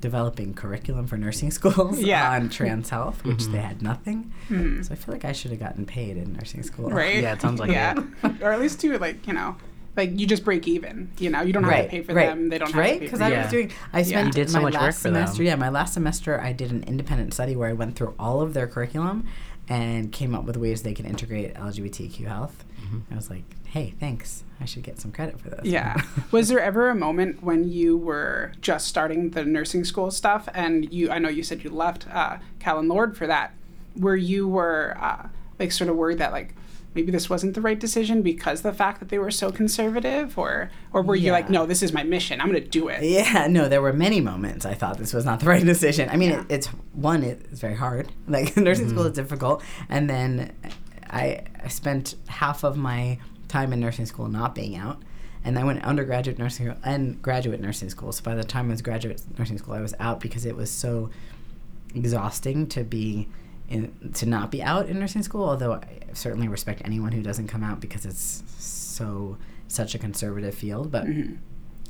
developing 0.00 0.54
curriculum 0.54 1.06
for 1.06 1.16
nursing 1.16 1.50
schools 1.58 1.98
Yeah. 2.00 2.30
on 2.32 2.48
trans 2.50 2.90
health, 2.90 3.24
which 3.24 3.44
they 3.46 3.58
had 3.58 3.82
nothing. 3.82 4.32
Hmm. 4.48 4.82
So 4.82 4.92
I 4.92 4.96
feel 4.96 5.14
like 5.14 5.24
I 5.24 5.32
should 5.32 5.50
have 5.50 5.60
gotten 5.60 5.86
paid 5.86 6.16
in 6.16 6.32
nursing 6.34 6.62
school. 6.62 6.90
Right? 6.90 7.22
Yeah, 7.22 7.32
it 7.32 7.40
sounds 7.40 7.60
like 7.60 7.70
yeah. 7.72 7.94
or 8.40 8.52
at 8.52 8.60
least 8.60 8.80
do 8.80 8.96
like, 8.98 9.26
you 9.26 9.32
know, 9.32 9.56
like 9.96 10.18
you 10.18 10.26
just 10.26 10.44
break 10.44 10.68
even. 10.68 11.10
You 11.18 11.30
know, 11.30 11.40
you 11.40 11.52
don't 11.54 11.64
have 11.64 11.72
right, 11.72 11.82
to 11.84 11.88
pay 11.88 12.02
for 12.02 12.12
right. 12.14 12.26
them. 12.28 12.50
They 12.50 12.58
don't 12.58 12.70
have 12.70 12.78
right? 12.78 13.00
Because 13.00 13.20
I. 13.22 13.30
Yeah. 13.30 13.42
was 13.42 13.50
doing. 13.50 13.72
I 13.92 14.02
spent 14.02 14.26
You 14.28 14.32
did 14.32 14.50
so 14.50 14.58
my 14.58 14.64
much 14.64 14.74
work 14.74 14.82
last 14.82 14.98
for 15.02 15.10
them. 15.10 15.14
semester. 15.26 15.42
Yeah, 15.42 15.56
my 15.56 15.70
last 15.70 15.94
semester 15.94 16.38
I 16.40 16.52
did 16.52 16.70
an 16.70 16.84
independent 16.84 17.32
study 17.32 17.56
where 17.56 17.68
I 17.68 17.72
went 17.72 17.96
through 17.96 18.14
all 18.18 18.42
of 18.42 18.52
their 18.52 18.66
curriculum 18.66 19.26
and 19.68 20.12
came 20.12 20.34
up 20.34 20.44
with 20.44 20.56
ways 20.56 20.82
they 20.82 20.94
can 20.94 21.06
integrate 21.06 21.54
LGBTQ 21.54 22.26
health. 22.26 22.64
Mm-hmm. 22.82 22.98
I 23.10 23.16
was 23.16 23.30
like, 23.30 23.44
hey, 23.76 23.92
thanks. 24.00 24.42
I 24.58 24.64
should 24.64 24.84
get 24.84 24.98
some 24.98 25.12
credit 25.12 25.38
for 25.38 25.50
this. 25.50 25.60
Yeah. 25.64 26.00
Was 26.30 26.48
there 26.48 26.60
ever 26.60 26.88
a 26.88 26.94
moment 26.94 27.42
when 27.42 27.70
you 27.70 27.98
were 27.98 28.52
just 28.62 28.86
starting 28.88 29.30
the 29.30 29.44
nursing 29.44 29.84
school 29.84 30.10
stuff 30.10 30.48
and 30.54 30.90
you, 30.90 31.10
I 31.10 31.18
know 31.18 31.28
you 31.28 31.42
said 31.42 31.62
you 31.62 31.68
left 31.68 32.06
uh, 32.10 32.38
Callen-Lorde 32.58 33.14
for 33.18 33.26
that, 33.26 33.52
where 33.94 34.16
you 34.16 34.48
were 34.48 34.96
uh, 34.98 35.28
like 35.58 35.72
sort 35.72 35.90
of 35.90 35.96
worried 35.96 36.16
that 36.18 36.32
like 36.32 36.54
maybe 36.94 37.12
this 37.12 37.28
wasn't 37.28 37.52
the 37.54 37.60
right 37.60 37.78
decision 37.78 38.22
because 38.22 38.62
the 38.62 38.72
fact 38.72 38.98
that 39.00 39.10
they 39.10 39.18
were 39.18 39.30
so 39.30 39.52
conservative 39.52 40.38
or, 40.38 40.70
or 40.94 41.02
were 41.02 41.14
you 41.14 41.30
like, 41.30 41.50
no, 41.50 41.66
this 41.66 41.82
is 41.82 41.92
my 41.92 42.02
mission. 42.02 42.40
I'm 42.40 42.48
going 42.50 42.62
to 42.62 42.66
do 42.66 42.88
it. 42.88 43.02
Yeah, 43.02 43.46
no, 43.48 43.68
there 43.68 43.82
were 43.82 43.92
many 43.92 44.22
moments 44.22 44.64
I 44.64 44.72
thought 44.72 44.96
this 44.96 45.12
was 45.12 45.26
not 45.26 45.40
the 45.40 45.46
right 45.54 45.62
decision. 45.62 46.08
I 46.08 46.16
mean, 46.16 46.30
Yeah. 46.30 46.40
it, 46.40 46.46
it's 46.48 46.66
one, 46.94 47.22
it's 47.22 47.60
very 47.60 47.76
hard. 47.76 48.10
Like 48.26 48.56
nursing 48.68 48.88
school 48.88 49.02
is 49.04 49.12
difficult, 49.12 49.62
and 49.90 50.08
then 50.08 50.54
I, 51.10 51.42
I 51.62 51.68
spent 51.68 52.14
half 52.26 52.64
of 52.64 52.78
my 52.78 53.18
time 53.56 53.72
in 53.72 53.80
nursing 53.80 54.06
school 54.06 54.28
not 54.28 54.54
being 54.54 54.76
out, 54.76 55.02
and 55.44 55.58
I 55.58 55.64
went 55.64 55.82
undergraduate 55.82 56.38
nursing 56.38 56.66
school 56.66 56.78
and 56.84 57.20
graduate 57.22 57.60
nursing 57.60 57.88
school. 57.88 58.12
So 58.12 58.22
by 58.22 58.34
the 58.34 58.44
time 58.44 58.66
I 58.66 58.70
was 58.72 58.82
graduate 58.82 59.22
nursing 59.38 59.58
school, 59.58 59.74
I 59.74 59.80
was 59.80 59.94
out 59.98 60.20
because 60.20 60.44
it 60.44 60.56
was 60.56 60.70
so 60.70 61.10
exhausting 61.94 62.66
to 62.68 62.84
be 62.84 63.28
in, 63.68 64.12
to 64.14 64.26
not 64.26 64.50
be 64.50 64.62
out 64.62 64.88
in 64.88 64.98
nursing 64.98 65.22
school. 65.22 65.48
Although 65.48 65.74
I 65.74 65.86
certainly 66.12 66.48
respect 66.48 66.82
anyone 66.84 67.12
who 67.12 67.22
doesn't 67.22 67.48
come 67.48 67.64
out 67.64 67.80
because 67.80 68.04
it's 68.04 68.42
so 68.58 69.38
such 69.68 69.94
a 69.94 69.98
conservative 69.98 70.54
field, 70.54 70.90
but 70.92 71.06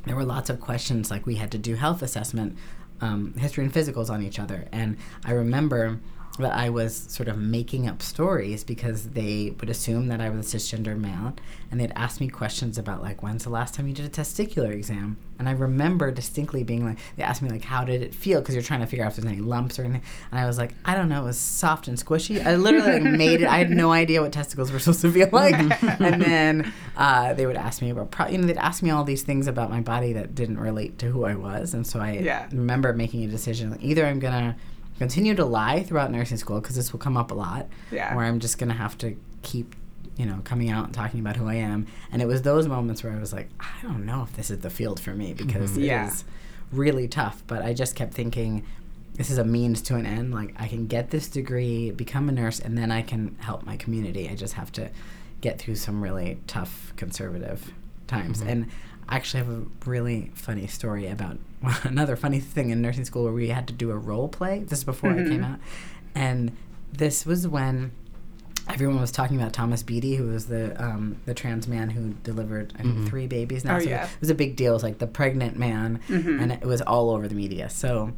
there 0.05 0.15
were 0.15 0.23
lots 0.23 0.49
of 0.49 0.61
questions 0.61 1.11
like 1.11 1.25
we 1.25 1.35
had 1.35 1.51
to 1.51 1.57
do 1.57 1.75
health 1.75 2.01
assessment 2.01 2.57
um, 3.01 3.33
history 3.33 3.63
and 3.63 3.73
physicals 3.73 4.09
on 4.09 4.23
each 4.23 4.39
other 4.39 4.67
and 4.71 4.97
i 5.23 5.31
remember 5.31 5.99
that 6.43 6.53
i 6.53 6.69
was 6.69 6.95
sort 6.95 7.27
of 7.27 7.37
making 7.37 7.87
up 7.87 8.01
stories 8.01 8.63
because 8.63 9.09
they 9.09 9.53
would 9.59 9.69
assume 9.69 10.07
that 10.07 10.21
i 10.21 10.29
was 10.29 10.53
a 10.53 10.57
cisgender 10.57 10.97
male 10.97 11.33
and 11.71 11.79
they'd 11.79 11.91
ask 11.95 12.21
me 12.21 12.27
questions 12.27 12.77
about 12.77 13.01
like 13.01 13.21
when's 13.23 13.43
the 13.43 13.49
last 13.49 13.73
time 13.73 13.87
you 13.87 13.93
did 13.93 14.05
a 14.05 14.09
testicular 14.09 14.71
exam? 14.71 15.17
And 15.39 15.47
i 15.49 15.51
remember 15.51 16.09
distinctly 16.11 16.63
being 16.63 16.85
like 16.85 16.97
they 17.17 17.23
asked 17.23 17.41
me 17.41 17.49
like 17.49 17.63
how 17.63 17.83
did 17.83 18.01
it 18.01 18.15
feel? 18.15 18.39
Because 18.39 18.55
you're 18.55 18.63
trying 18.63 18.79
to 18.79 18.85
figure 18.87 19.03
out 19.05 19.09
if 19.11 19.17
there's 19.17 19.31
any 19.31 19.41
lumps 19.41 19.77
or 19.77 19.83
anything 19.83 20.01
and 20.31 20.39
i 20.39 20.45
was 20.45 20.57
like 20.57 20.73
i 20.85 20.95
don't 20.95 21.09
know 21.09 21.21
it 21.21 21.25
was 21.25 21.37
soft 21.37 21.87
and 21.87 21.97
squishy. 21.97 22.43
I 22.45 22.55
literally 22.55 22.99
like, 22.99 23.03
made 23.17 23.41
it 23.41 23.47
i 23.47 23.57
had 23.57 23.69
no 23.69 23.91
idea 23.91 24.21
what 24.21 24.31
testicles 24.31 24.71
were 24.71 24.79
supposed 24.79 25.01
to 25.01 25.11
feel 25.11 25.29
like. 25.33 25.55
And 25.99 26.21
then 26.21 26.73
uh, 26.95 27.33
they 27.33 27.45
would 27.45 27.57
ask 27.57 27.81
me 27.81 27.89
about 27.89 28.11
pro- 28.11 28.27
you 28.29 28.37
know 28.37 28.47
they'd 28.47 28.57
ask 28.57 28.81
me 28.81 28.89
all 28.89 29.03
these 29.03 29.23
things 29.23 29.47
about 29.47 29.69
my 29.69 29.81
body 29.81 30.13
that 30.13 30.33
didn't 30.35 30.59
relate 30.59 30.97
to 30.99 31.07
who 31.07 31.25
i 31.25 31.35
was. 31.35 31.73
And 31.73 31.85
so 31.85 31.99
i 31.99 32.13
Yeah. 32.13 32.47
remember 32.51 32.93
making 32.93 33.23
a 33.23 33.27
decision 33.27 33.71
like 33.71 33.83
either 33.83 34.05
i'm 34.05 34.19
gonna 34.19 34.55
continue 34.97 35.35
to 35.35 35.45
lie 35.45 35.83
throughout 35.83 36.11
nursing 36.11 36.37
school 36.37 36.59
because 36.59 36.75
this 36.75 36.91
will 36.91 36.99
come 36.99 37.17
up 37.17 37.31
a 37.31 37.33
lot 37.33 37.67
Yeah. 37.91 38.15
or 38.15 38.23
i'm 38.23 38.39
just 38.39 38.57
gonna 38.57 38.73
have 38.73 38.97
to 38.99 39.15
keep 39.41 39.75
you 40.17 40.25
know 40.25 40.41
coming 40.43 40.69
out 40.69 40.85
and 40.85 40.93
talking 40.93 41.19
about 41.19 41.35
who 41.35 41.47
i 41.47 41.55
am. 41.55 41.85
And 42.11 42.21
it 42.21 42.25
was 42.27 42.41
those 42.41 42.67
moments 42.67 43.03
where 43.03 43.13
i 43.13 43.19
was 43.19 43.31
like 43.33 43.49
i 43.59 43.81
don't 43.83 44.05
know 44.05 44.23
if 44.23 44.35
this 44.35 44.49
is 44.49 44.59
the 44.59 44.69
field 44.69 44.99
for 44.99 45.13
me 45.13 45.33
mm-hmm. 45.33 45.45
because 45.45 45.77
it 45.77 45.83
Yeah. 45.83 46.07
is 46.07 46.23
really 46.71 47.07
tough. 47.07 47.43
But 47.47 47.61
i 47.61 47.73
just 47.73 47.95
kept 47.95 48.13
thinking 48.13 48.65
this 49.13 49.29
is 49.29 49.37
a 49.39 49.43
means 49.43 49.81
to 49.83 49.95
an 49.95 50.05
end. 50.05 50.33
Like 50.33 50.53
i 50.59 50.67
can 50.67 50.87
get 50.87 51.11
this 51.11 51.27
degree 51.27 51.91
become 51.91 52.29
a 52.29 52.31
nurse 52.31 52.59
and 52.59 52.77
then 52.77 52.91
i 52.91 53.01
can 53.01 53.35
help 53.39 53.63
my 53.63 53.77
community. 53.77 54.27
I 54.29 54.35
just 54.35 54.53
have 54.55 54.71
to 54.73 54.89
get 55.41 55.59
through 55.59 55.75
some 55.75 56.01
really 56.01 56.39
tough 56.47 56.93
conservative 56.95 57.71
times. 58.07 58.39
Mm-hmm. 58.39 58.49
And 58.49 58.67
I 59.09 59.15
actually 59.15 59.43
have 59.43 59.49
a 59.49 59.63
really 59.85 60.31
funny 60.35 60.67
story 60.67 61.07
about 61.07 61.37
another 61.83 62.15
funny 62.15 62.39
thing 62.39 62.69
in 62.69 62.81
nursing 62.81 63.05
school 63.05 63.23
where 63.23 63.33
we 63.33 63.49
had 63.49 63.67
to 63.67 63.73
do 63.73 63.91
a 63.91 63.97
role 63.97 64.27
play. 64.27 64.59
This 64.59 64.79
is 64.79 64.83
before 64.83 65.11
I 65.11 65.15
came 65.15 65.41
mm-hmm. 65.41 65.43
out, 65.43 65.59
and 66.15 66.55
this 66.91 67.25
was 67.25 67.47
when 67.47 67.91
everyone 68.69 68.99
was 68.99 69.11
talking 69.11 69.39
about 69.39 69.53
Thomas 69.53 69.83
Beatie, 69.83 70.15
who 70.15 70.27
was 70.27 70.47
the 70.47 70.81
um, 70.83 71.17
the 71.25 71.33
trans 71.33 71.67
man 71.67 71.89
who 71.89 72.13
delivered 72.23 72.73
I 72.75 72.83
think, 72.83 72.95
mm-hmm. 72.95 73.05
three 73.07 73.27
babies. 73.27 73.63
Now, 73.63 73.77
Oh, 73.77 73.79
so 73.79 73.89
yeah. 73.89 74.05
it 74.05 74.19
was 74.19 74.29
a 74.29 74.35
big 74.35 74.55
deal. 74.55 74.71
It 74.71 74.75
was 74.75 74.83
like 74.83 74.99
the 74.99 75.07
pregnant 75.07 75.57
man, 75.57 75.99
mm-hmm. 76.07 76.39
and 76.39 76.51
it 76.51 76.65
was 76.65 76.81
all 76.81 77.09
over 77.11 77.27
the 77.27 77.35
media. 77.35 77.69
So 77.69 78.13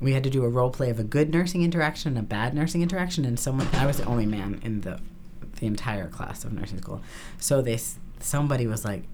we 0.00 0.12
had 0.14 0.24
to 0.24 0.30
do 0.30 0.44
a 0.44 0.48
role 0.48 0.70
play 0.70 0.90
of 0.90 0.98
a 0.98 1.04
good 1.04 1.32
nursing 1.32 1.62
interaction 1.62 2.16
and 2.16 2.18
a 2.18 2.22
bad 2.22 2.54
nursing 2.54 2.82
interaction, 2.82 3.24
and 3.24 3.38
someone 3.38 3.68
I 3.74 3.86
was 3.86 3.98
the 3.98 4.04
only 4.04 4.26
man 4.26 4.60
in 4.62 4.80
the 4.80 5.00
the 5.60 5.66
entire 5.66 6.08
class 6.08 6.44
of 6.44 6.52
nursing 6.52 6.78
school. 6.78 7.02
So 7.38 7.62
they 7.62 7.78
somebody 8.20 8.66
was 8.66 8.84
like. 8.84 9.04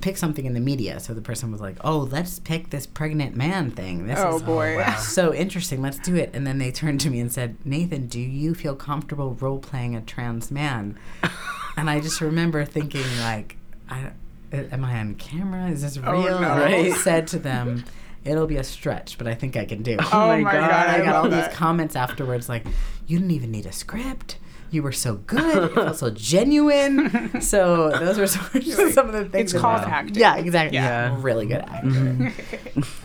Pick 0.00 0.16
something 0.16 0.46
in 0.46 0.54
the 0.54 0.60
media. 0.60 0.98
So 1.00 1.12
the 1.14 1.20
person 1.20 1.52
was 1.52 1.60
like, 1.60 1.76
"Oh, 1.82 1.98
let's 1.98 2.38
pick 2.38 2.70
this 2.70 2.86
pregnant 2.86 3.36
man 3.36 3.70
thing. 3.70 4.06
This 4.06 4.18
Oh, 4.18 4.36
is 4.36 4.42
boy. 4.42 4.76
wow. 4.76 4.96
so 4.98 5.34
interesting. 5.34 5.82
Let's 5.82 5.98
do 5.98 6.14
it." 6.16 6.30
And 6.32 6.46
then 6.46 6.58
they 6.58 6.70
turned 6.70 7.00
to 7.00 7.10
me 7.10 7.20
and 7.20 7.32
said, 7.32 7.56
"Nathan, 7.64 8.06
do 8.06 8.20
you 8.20 8.54
feel 8.54 8.74
comfortable 8.74 9.34
role 9.34 9.58
playing 9.58 9.94
a 9.94 10.00
trans 10.00 10.50
man?" 10.50 10.98
and 11.76 11.90
I 11.90 12.00
just 12.00 12.20
remember 12.20 12.64
thinking, 12.64 13.04
like, 13.20 13.56
I, 13.90 14.12
"Am 14.52 14.84
I 14.84 14.98
on 14.98 15.16
camera? 15.16 15.68
Is 15.70 15.82
this 15.82 15.98
oh, 16.02 16.12
real?" 16.12 16.34
Oh, 16.34 16.40
no. 16.40 16.64
I 16.64 16.90
said 16.92 17.26
to 17.28 17.38
them, 17.38 17.84
"It'll 18.24 18.46
be 18.46 18.56
a 18.56 18.64
stretch, 18.64 19.18
but 19.18 19.26
I 19.26 19.34
think 19.34 19.56
I 19.56 19.64
can 19.66 19.82
do." 19.82 19.92
it." 19.94 20.00
Oh, 20.00 20.30
oh 20.30 20.38
my 20.38 20.52
God. 20.52 20.70
god, 20.70 20.88
I 20.88 21.04
got 21.04 21.14
all 21.16 21.28
love 21.28 21.32
these 21.32 21.54
comments 21.54 21.94
afterwards 21.96 22.48
like, 22.48 22.64
you 23.06 23.18
didn't 23.18 23.32
even 23.32 23.50
need 23.50 23.66
a 23.66 23.72
script. 23.72 24.38
You 24.74 24.82
were 24.82 24.92
so 24.92 25.14
good. 25.14 25.64
It 25.70 25.74
felt 25.74 25.96
so 25.96 26.10
genuine. 26.10 27.30
So 27.40 27.90
those 27.90 28.18
were 28.18 28.26
some, 28.26 28.42
some 28.92 29.06
of 29.06 29.12
the 29.12 29.26
things. 29.26 29.52
It's 29.54 29.60
called 29.60 29.82
acting. 29.82 30.16
Yeah, 30.16 30.36
exactly. 30.36 30.76
Yeah. 30.76 31.10
Yeah, 31.12 31.18
really 31.20 31.46
good 31.46 31.60
actor. 31.60 32.32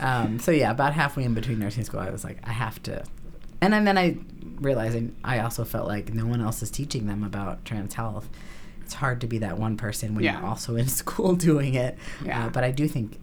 um, 0.00 0.38
so 0.40 0.50
yeah, 0.50 0.70
about 0.70 0.94
halfway 0.94 1.24
in 1.24 1.34
between 1.34 1.58
nursing 1.60 1.84
school, 1.84 2.00
I 2.00 2.10
was 2.10 2.24
like, 2.24 2.38
I 2.44 2.50
have 2.52 2.82
to. 2.84 3.04
And 3.60 3.72
then, 3.72 3.96
I 3.96 4.16
realized 4.60 4.96
I- 4.96 5.36
I 5.36 5.40
also 5.40 5.64
felt 5.64 5.86
like 5.86 6.12
no 6.12 6.26
one 6.26 6.40
else 6.40 6.62
is 6.62 6.70
teaching 6.70 7.06
them 7.06 7.22
about 7.22 7.64
trans 7.64 7.94
health. 7.94 8.28
It's 8.82 8.94
hard 8.94 9.20
to 9.20 9.26
be 9.28 9.38
that 9.38 9.58
one 9.58 9.76
person 9.76 10.14
when 10.16 10.24
Yeah. 10.24 10.38
you're 10.40 10.48
also 10.48 10.74
in 10.76 10.88
school 10.88 11.34
doing 11.36 11.74
it. 11.74 11.96
Yeah. 12.24 12.46
Uh, 12.46 12.48
but 12.50 12.64
I 12.64 12.70
do 12.72 12.88
think 12.88 13.18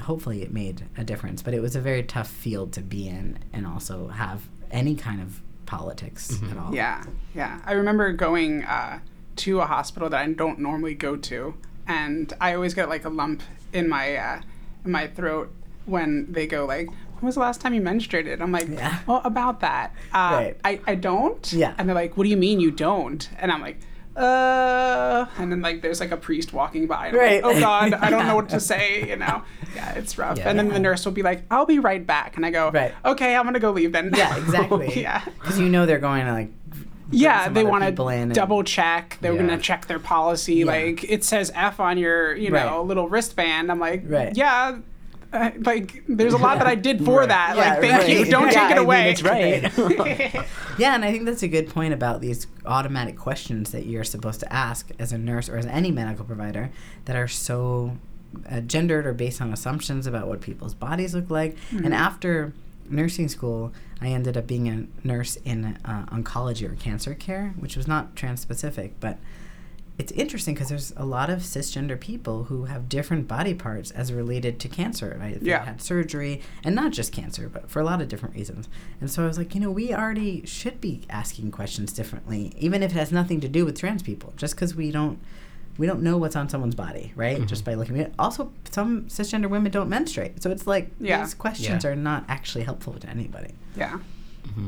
hopefully 0.00 0.42
it 0.42 0.52
made 0.52 0.84
a 0.96 1.04
difference. 1.04 1.42
But 1.42 1.52
it 1.54 1.60
was 1.60 1.76
a 1.76 1.80
very 1.80 2.02
tough 2.02 2.28
field 2.30 2.72
to 2.74 2.80
be 2.80 3.08
in 3.08 3.38
and 3.52 3.66
also 3.66 4.08
have 4.08 4.48
any 4.70 4.94
kind 4.94 5.20
of 5.20 5.40
politics 5.68 6.40
at 6.50 6.56
all. 6.56 6.74
Yeah, 6.74 7.04
yeah. 7.34 7.60
I 7.64 7.72
remember 7.72 8.12
going 8.12 8.64
uh, 8.64 8.98
to 9.36 9.60
a 9.60 9.66
hospital 9.66 10.08
that 10.08 10.20
I 10.20 10.32
don't 10.32 10.58
normally 10.58 10.94
go 10.94 11.14
to, 11.16 11.54
and 11.86 12.32
I 12.40 12.54
always 12.54 12.74
get 12.74 12.88
like 12.88 13.04
a 13.04 13.08
lump 13.10 13.42
in 13.72 13.88
my 13.88 14.16
uh, 14.16 14.40
in 14.84 14.90
my 14.90 15.06
throat 15.06 15.52
when 15.84 16.26
they 16.32 16.46
go 16.46 16.64
like, 16.66 16.88
"When 16.88 17.26
was 17.26 17.34
the 17.34 17.40
last 17.42 17.60
time 17.60 17.74
you 17.74 17.82
menstruated?" 17.82 18.40
I'm 18.40 18.50
like, 18.50 18.68
Yeah. 18.68 18.98
"Well, 19.06 19.20
about 19.24 19.60
that, 19.60 19.92
uh, 20.12 20.30
Right. 20.32 20.56
I 20.64 20.80
I 20.86 20.94
don't." 20.94 21.52
Yeah. 21.52 21.74
And 21.76 21.86
they're 21.88 21.94
like, 21.94 22.16
"What 22.16 22.24
do 22.24 22.30
you 22.30 22.36
mean 22.36 22.60
you 22.60 22.70
don't?" 22.72 23.28
And 23.38 23.52
I'm 23.52 23.60
like. 23.62 23.78
Uh, 24.18 25.26
and 25.38 25.50
then 25.52 25.60
like 25.62 25.82
there's 25.82 26.00
like 26.00 26.10
a 26.10 26.16
priest 26.16 26.52
walking 26.52 26.86
by. 26.86 27.08
And 27.08 27.16
Right. 27.16 27.42
like, 27.42 27.56
oh 27.56 27.60
God, 27.60 27.94
I 27.94 28.10
don't 28.10 28.26
know 28.26 28.34
what 28.36 28.48
to 28.50 28.60
say. 28.72 29.08
You 29.08 29.16
know, 29.16 29.42
yeah, 29.74 29.92
it's 29.94 30.18
rough. 30.18 30.38
Yeah. 30.38 30.48
and 30.50 30.58
then 30.58 30.68
the 30.68 30.78
nurse 30.80 31.04
will 31.04 31.12
be 31.12 31.22
like, 31.22 31.42
"I'll 31.50 31.66
be 31.66 31.78
right 31.78 32.04
back," 32.06 32.36
and 32.36 32.44
I 32.44 32.50
go, 32.50 32.70
Right. 32.70 32.92
"Okay, 33.04 33.36
I'm 33.36 33.44
gonna 33.44 33.60
go 33.60 33.70
leave 33.70 33.92
then." 33.92 34.10
Yeah, 34.14 34.36
exactly. 34.44 35.00
yeah. 35.02 35.24
Because 35.40 35.58
you 35.58 35.68
know 35.68 35.86
they're 35.86 35.98
going 35.98 36.26
to 36.26 36.32
like. 36.32 36.50
Yeah, 37.10 37.48
they 37.48 37.64
want 37.64 37.84
to 37.84 38.26
double 38.34 38.62
check. 38.62 39.16
They're 39.22 39.32
Yeah. 39.32 39.38
going 39.38 39.48
to 39.56 39.56
check 39.56 39.86
their 39.86 39.98
policy. 39.98 40.56
Yeah. 40.56 40.66
Like 40.66 41.04
it 41.04 41.24
says 41.24 41.50
F 41.54 41.80
on 41.80 41.96
your, 41.96 42.36
you 42.36 42.50
know, 42.50 42.56
Right. 42.80 42.84
little 42.86 43.08
wristband. 43.08 43.70
I'm 43.70 43.78
like, 43.80 44.02
Right. 44.06 44.36
yeah. 44.36 44.76
Uh, 45.32 45.50
like 45.60 46.02
there's 46.08 46.32
a 46.32 46.38
lot 46.38 46.58
that 46.58 46.66
I 46.66 46.74
did 46.74 46.98
for 47.04 47.20
Right. 47.20 47.28
that. 47.28 47.56
Yeah, 47.56 47.62
like 47.70 47.80
thank 47.80 47.92
right. 48.02 48.08
you. 48.08 48.24
Don't 48.24 48.44
Yeah, 48.44 48.50
take 48.50 48.70
it 48.70 48.72
I 48.72 48.76
mean, 48.76 48.78
away. 48.78 49.10
it's 49.10 49.22
right. 49.22 50.46
Yeah, 50.78 50.94
and 50.94 51.04
I 51.04 51.10
think 51.10 51.24
that's 51.24 51.42
a 51.42 51.48
good 51.48 51.68
point 51.68 51.92
about 51.92 52.20
these 52.20 52.46
automatic 52.64 53.16
questions 53.16 53.72
that 53.72 53.86
you're 53.86 54.04
supposed 54.04 54.38
to 54.40 54.52
ask 54.52 54.90
as 54.98 55.12
a 55.12 55.18
nurse 55.18 55.48
or 55.48 55.56
as 55.56 55.66
any 55.66 55.90
medical 55.90 56.24
provider 56.24 56.70
that 57.06 57.16
are 57.16 57.26
so 57.26 57.96
uh, 58.48 58.60
gendered 58.60 59.04
or 59.06 59.12
based 59.12 59.40
on 59.42 59.52
assumptions 59.52 60.06
about 60.06 60.28
what 60.28 60.40
people's 60.40 60.74
bodies 60.74 61.14
look 61.16 61.30
like. 61.30 61.56
Mm-hmm. 61.72 61.84
And 61.86 61.94
after 61.94 62.52
nursing 62.88 63.26
school, 63.28 63.72
I 64.00 64.08
ended 64.08 64.36
up 64.36 64.46
being 64.46 64.68
a 64.68 64.86
nurse 65.06 65.36
in 65.44 65.78
uh, 65.84 66.06
oncology 66.12 66.70
or 66.70 66.76
cancer 66.76 67.14
care, 67.14 67.54
which 67.58 67.76
was 67.76 67.88
not 67.88 68.14
trans 68.14 68.40
specific, 68.40 69.00
but 69.00 69.18
it's 69.98 70.12
interesting 70.12 70.54
because 70.54 70.68
there's 70.68 70.92
a 70.96 71.04
lot 71.04 71.28
of 71.28 71.40
cisgender 71.40 71.98
people 71.98 72.44
who 72.44 72.66
have 72.66 72.88
different 72.88 73.26
body 73.26 73.52
parts 73.52 73.90
as 73.90 74.12
related 74.12 74.60
to 74.60 74.68
cancer. 74.68 75.16
Right? 75.20 75.34
If 75.36 75.40
they 75.42 75.50
Yeah. 75.50 75.64
had 75.64 75.82
surgery, 75.82 76.40
and 76.62 76.74
not 76.74 76.92
just 76.92 77.12
cancer, 77.12 77.48
but 77.48 77.68
for 77.68 77.80
a 77.80 77.84
lot 77.84 78.00
of 78.00 78.08
different 78.08 78.34
reasons. 78.36 78.68
And 79.00 79.10
so 79.10 79.24
I 79.24 79.26
was 79.26 79.36
like, 79.38 79.54
you 79.54 79.60
know, 79.60 79.70
we 79.72 79.92
already 79.92 80.46
should 80.46 80.80
be 80.80 81.02
asking 81.10 81.50
questions 81.50 81.92
differently, 81.92 82.52
even 82.58 82.82
if 82.84 82.92
it 82.92 82.94
has 82.98 83.10
nothing 83.12 83.40
to 83.40 83.48
do 83.48 83.64
with 83.64 83.78
trans 83.78 84.02
people. 84.02 84.32
Just 84.36 84.54
because 84.54 84.74
we 84.74 84.90
don't. 84.90 85.18
We 85.78 85.86
don't 85.86 86.02
know 86.02 86.16
what's 86.16 86.34
on 86.34 86.48
someone's 86.48 86.74
body, 86.74 87.12
right? 87.14 87.36
Mm-hmm. 87.36 87.46
Just 87.46 87.64
by 87.64 87.74
looking 87.74 88.00
at 88.00 88.08
it. 88.08 88.14
Also, 88.18 88.52
some 88.68 89.04
cisgender 89.04 89.48
women 89.48 89.70
don't 89.70 89.88
menstruate, 89.88 90.42
so 90.42 90.50
it's 90.50 90.66
like 90.66 90.90
Yeah. 90.98 91.22
these 91.22 91.34
questions 91.34 91.84
Yeah. 91.84 91.90
are 91.90 91.94
not 91.94 92.24
actually 92.28 92.64
helpful 92.64 92.94
to 92.94 93.08
anybody. 93.08 93.52
yeah. 93.76 93.98
Mm-hmm. 94.48 94.66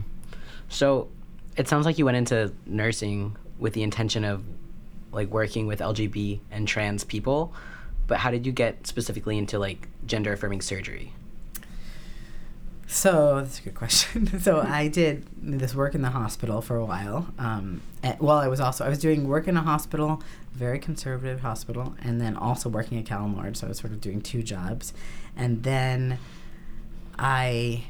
So 0.69 1.09
it 1.57 1.67
sounds 1.67 1.85
like 1.85 1.99
you 1.99 2.05
went 2.05 2.17
into 2.17 2.53
nursing 2.65 3.37
with 3.59 3.73
the 3.73 3.83
intention 3.83 4.25
of 4.25 4.45
like 5.13 5.29
working 5.29 5.67
with 5.67 5.81
LGBT 5.81 6.41
and 6.51 6.67
trans 6.67 7.05
people, 7.05 7.53
but 8.07 8.19
how 8.19 8.31
did 8.31 8.47
you 8.47 8.53
get 8.53 8.87
specifically 8.87 9.39
into 9.39 9.59
like 9.59 9.89
gender 10.07 10.33
affirming 10.33 10.61
surgery? 10.61 11.13
So 12.91 13.37
that's 13.37 13.61
a 13.61 13.63
good 13.63 13.77
question. 13.77 14.41
so 14.41 14.61
I 14.61 14.89
did 14.89 15.25
this 15.41 15.77
work 15.77 15.95
in 15.95 16.03
the 16.03 16.11
hospital 16.11 16.61
for 16.61 16.77
a 16.77 16.85
while. 16.85 17.29
Um, 17.39 17.83
well, 18.19 18.39
I 18.39 18.49
was 18.49 18.59
also 18.59 18.85
I 18.85 18.89
was 18.89 18.99
doing 18.99 19.29
work 19.29 19.47
in 19.47 19.57
a 19.57 19.63
hospital, 19.63 20.21
very 20.53 20.81
conservative 20.81 21.41
hospital, 21.41 21.95
and 22.03 22.21
then 22.21 22.37
also 22.37 22.69
working 22.69 22.99
at 22.99 23.09
Lorde. 23.09 23.57
So 23.57 23.67
I 23.67 23.69
was 23.69 23.79
sort 23.79 23.93
of 23.93 24.01
doing 24.01 24.21
two 24.21 24.43
jobs, 24.43 24.93
and 25.37 25.63
then 25.63 26.19
I 27.17 27.85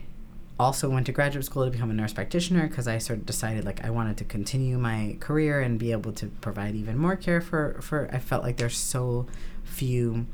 also 0.60 0.88
went 0.88 1.06
to 1.06 1.12
graduate 1.12 1.44
school 1.44 1.64
to 1.64 1.70
become 1.70 1.90
a 1.90 1.94
nurse 1.94 2.12
practitioner 2.12 2.68
because 2.68 2.86
I 2.86 2.98
sort 2.98 3.20
of 3.20 3.26
decided 3.26 3.64
like 3.64 3.84
I 3.84 3.90
wanted 3.90 4.16
to 4.18 4.24
continue 4.24 4.78
my 4.78 5.16
career 5.20 5.60
and 5.60 5.78
be 5.78 5.92
able 5.92 6.12
to 6.12 6.26
provide 6.26 6.74
even 6.74 6.98
more 6.98 7.16
care 7.16 7.40
for 7.40 7.78
for. 7.80 8.08
I 8.12 8.18
felt 8.18 8.42
like 8.42 8.56
there's 8.56 8.76
so 8.76 9.26
few 9.64 10.26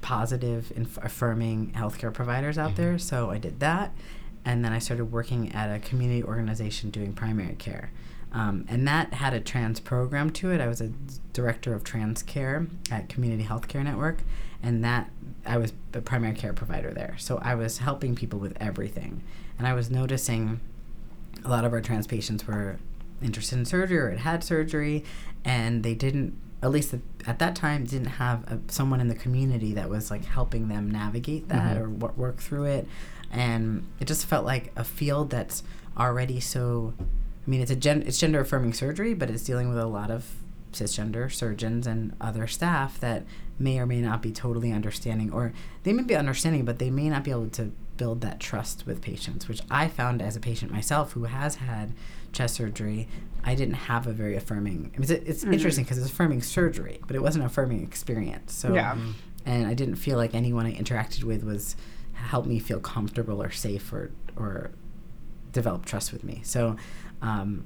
positive 0.00 0.72
and 0.76 0.88
affirming 1.02 1.72
healthcare 1.72 2.12
providers 2.12 2.58
out 2.58 2.76
there. 2.76 2.98
So 2.98 3.30
I 3.30 3.38
did 3.38 3.60
that, 3.60 3.92
and 4.44 4.64
then 4.64 4.72
I 4.72 4.78
started 4.78 5.06
working 5.06 5.52
at 5.52 5.74
a 5.74 5.78
community 5.78 6.22
organization 6.22 6.90
doing 6.90 7.12
primary 7.12 7.54
care. 7.54 7.90
Um, 8.32 8.66
and 8.68 8.86
that 8.86 9.14
had 9.14 9.32
a 9.32 9.40
trans 9.40 9.80
program 9.80 10.30
to 10.30 10.50
it. 10.50 10.60
I 10.60 10.68
was 10.68 10.80
a 10.80 10.92
director 11.32 11.72
of 11.72 11.82
trans 11.82 12.22
care 12.22 12.66
at 12.90 13.08
Community 13.08 13.44
Healthcare 13.44 13.82
Network, 13.82 14.22
and 14.62 14.84
that 14.84 15.10
I 15.46 15.56
was 15.56 15.72
a 15.94 16.00
primary 16.00 16.34
care 16.34 16.52
provider 16.52 16.92
there. 16.92 17.14
So 17.18 17.38
I 17.42 17.54
was 17.54 17.78
helping 17.78 18.14
people 18.14 18.38
with 18.38 18.56
everything, 18.60 19.22
and 19.58 19.66
I 19.66 19.74
was 19.74 19.90
noticing 19.90 20.60
a 21.44 21.48
lot 21.48 21.64
of 21.64 21.72
our 21.72 21.80
trans 21.80 22.06
patients 22.06 22.46
were 22.46 22.78
interested 23.22 23.58
in 23.58 23.64
surgery 23.64 23.98
or 23.98 24.10
had 24.10 24.20
had 24.20 24.44
surgery, 24.44 25.04
and 25.44 25.82
they 25.82 25.94
didn't, 25.94 26.38
at 26.62 26.70
least 26.70 26.94
at 27.26 27.38
that 27.38 27.56
time, 27.56 27.84
didn't 27.84 28.06
have 28.06 28.44
a, 28.50 28.60
someone 28.68 29.00
in 29.00 29.08
the 29.08 29.14
community 29.14 29.72
that 29.74 29.88
was 29.88 30.10
like 30.10 30.24
helping 30.24 30.68
them 30.68 30.90
navigate 30.90 31.48
that 31.48 31.76
mm-hmm. 31.76 31.82
or 31.82 31.88
wo- 31.88 32.14
work 32.16 32.38
through 32.38 32.64
it, 32.64 32.86
and 33.30 33.86
it 34.00 34.06
just 34.06 34.26
felt 34.26 34.44
like 34.44 34.72
a 34.76 34.84
field 34.84 35.30
that's 35.30 35.62
already 35.96 36.40
so. 36.40 36.94
I 37.00 37.50
mean, 37.50 37.60
it's 37.62 37.70
a 37.70 37.76
gen- 37.76 38.02
it's 38.06 38.18
gender 38.18 38.40
affirming 38.40 38.74
surgery, 38.74 39.14
but 39.14 39.30
it's 39.30 39.42
dealing 39.42 39.68
with 39.68 39.78
a 39.78 39.86
lot 39.86 40.10
of 40.10 40.34
cisgender 40.72 41.32
surgeons 41.32 41.86
and 41.86 42.14
other 42.20 42.46
staff 42.46 43.00
that 43.00 43.24
may 43.58 43.78
or 43.78 43.86
may 43.86 44.00
not 44.00 44.22
be 44.22 44.30
totally 44.30 44.70
understanding, 44.70 45.32
or 45.32 45.52
they 45.82 45.92
may 45.92 46.02
be 46.02 46.14
understanding, 46.14 46.64
but 46.64 46.78
they 46.78 46.90
may 46.90 47.08
not 47.08 47.24
be 47.24 47.30
able 47.30 47.48
to 47.48 47.72
build 47.98 48.22
that 48.22 48.40
trust 48.40 48.86
with 48.86 49.02
patients, 49.02 49.46
which 49.48 49.60
I 49.70 49.88
found 49.88 50.22
as 50.22 50.34
a 50.36 50.40
patient 50.40 50.72
myself 50.72 51.12
who 51.12 51.24
has 51.24 51.56
had 51.56 51.92
chest 52.32 52.54
surgery. 52.54 53.08
I 53.44 53.54
didn't 53.54 53.74
have 53.74 54.06
a 54.06 54.12
very 54.12 54.36
affirming. 54.36 54.90
It 54.94 55.00
was, 55.00 55.10
it's 55.10 55.44
interesting 55.44 55.84
because 55.84 55.98
it's 55.98 56.08
affirming 56.10 56.40
surgery, 56.42 57.00
but 57.06 57.14
it 57.16 57.22
wasn't 57.22 57.42
an 57.42 57.46
affirming 57.46 57.82
experience. 57.82 58.54
So, 58.54 58.74
Yeah. 58.74 58.96
and 59.44 59.66
I 59.66 59.74
didn't 59.74 59.96
feel 59.96 60.16
like 60.16 60.34
anyone 60.34 60.64
I 60.66 60.72
interacted 60.74 61.24
with 61.24 61.42
was 61.44 61.76
helped 62.14 62.48
me 62.48 62.58
feel 62.58 62.80
comfortable 62.80 63.42
or 63.42 63.50
safe 63.50 63.92
or 63.92 64.10
or 64.36 64.70
develop 65.52 65.84
trust 65.84 66.12
with 66.12 66.22
me. 66.24 66.40
So, 66.44 66.76
um, 67.22 67.64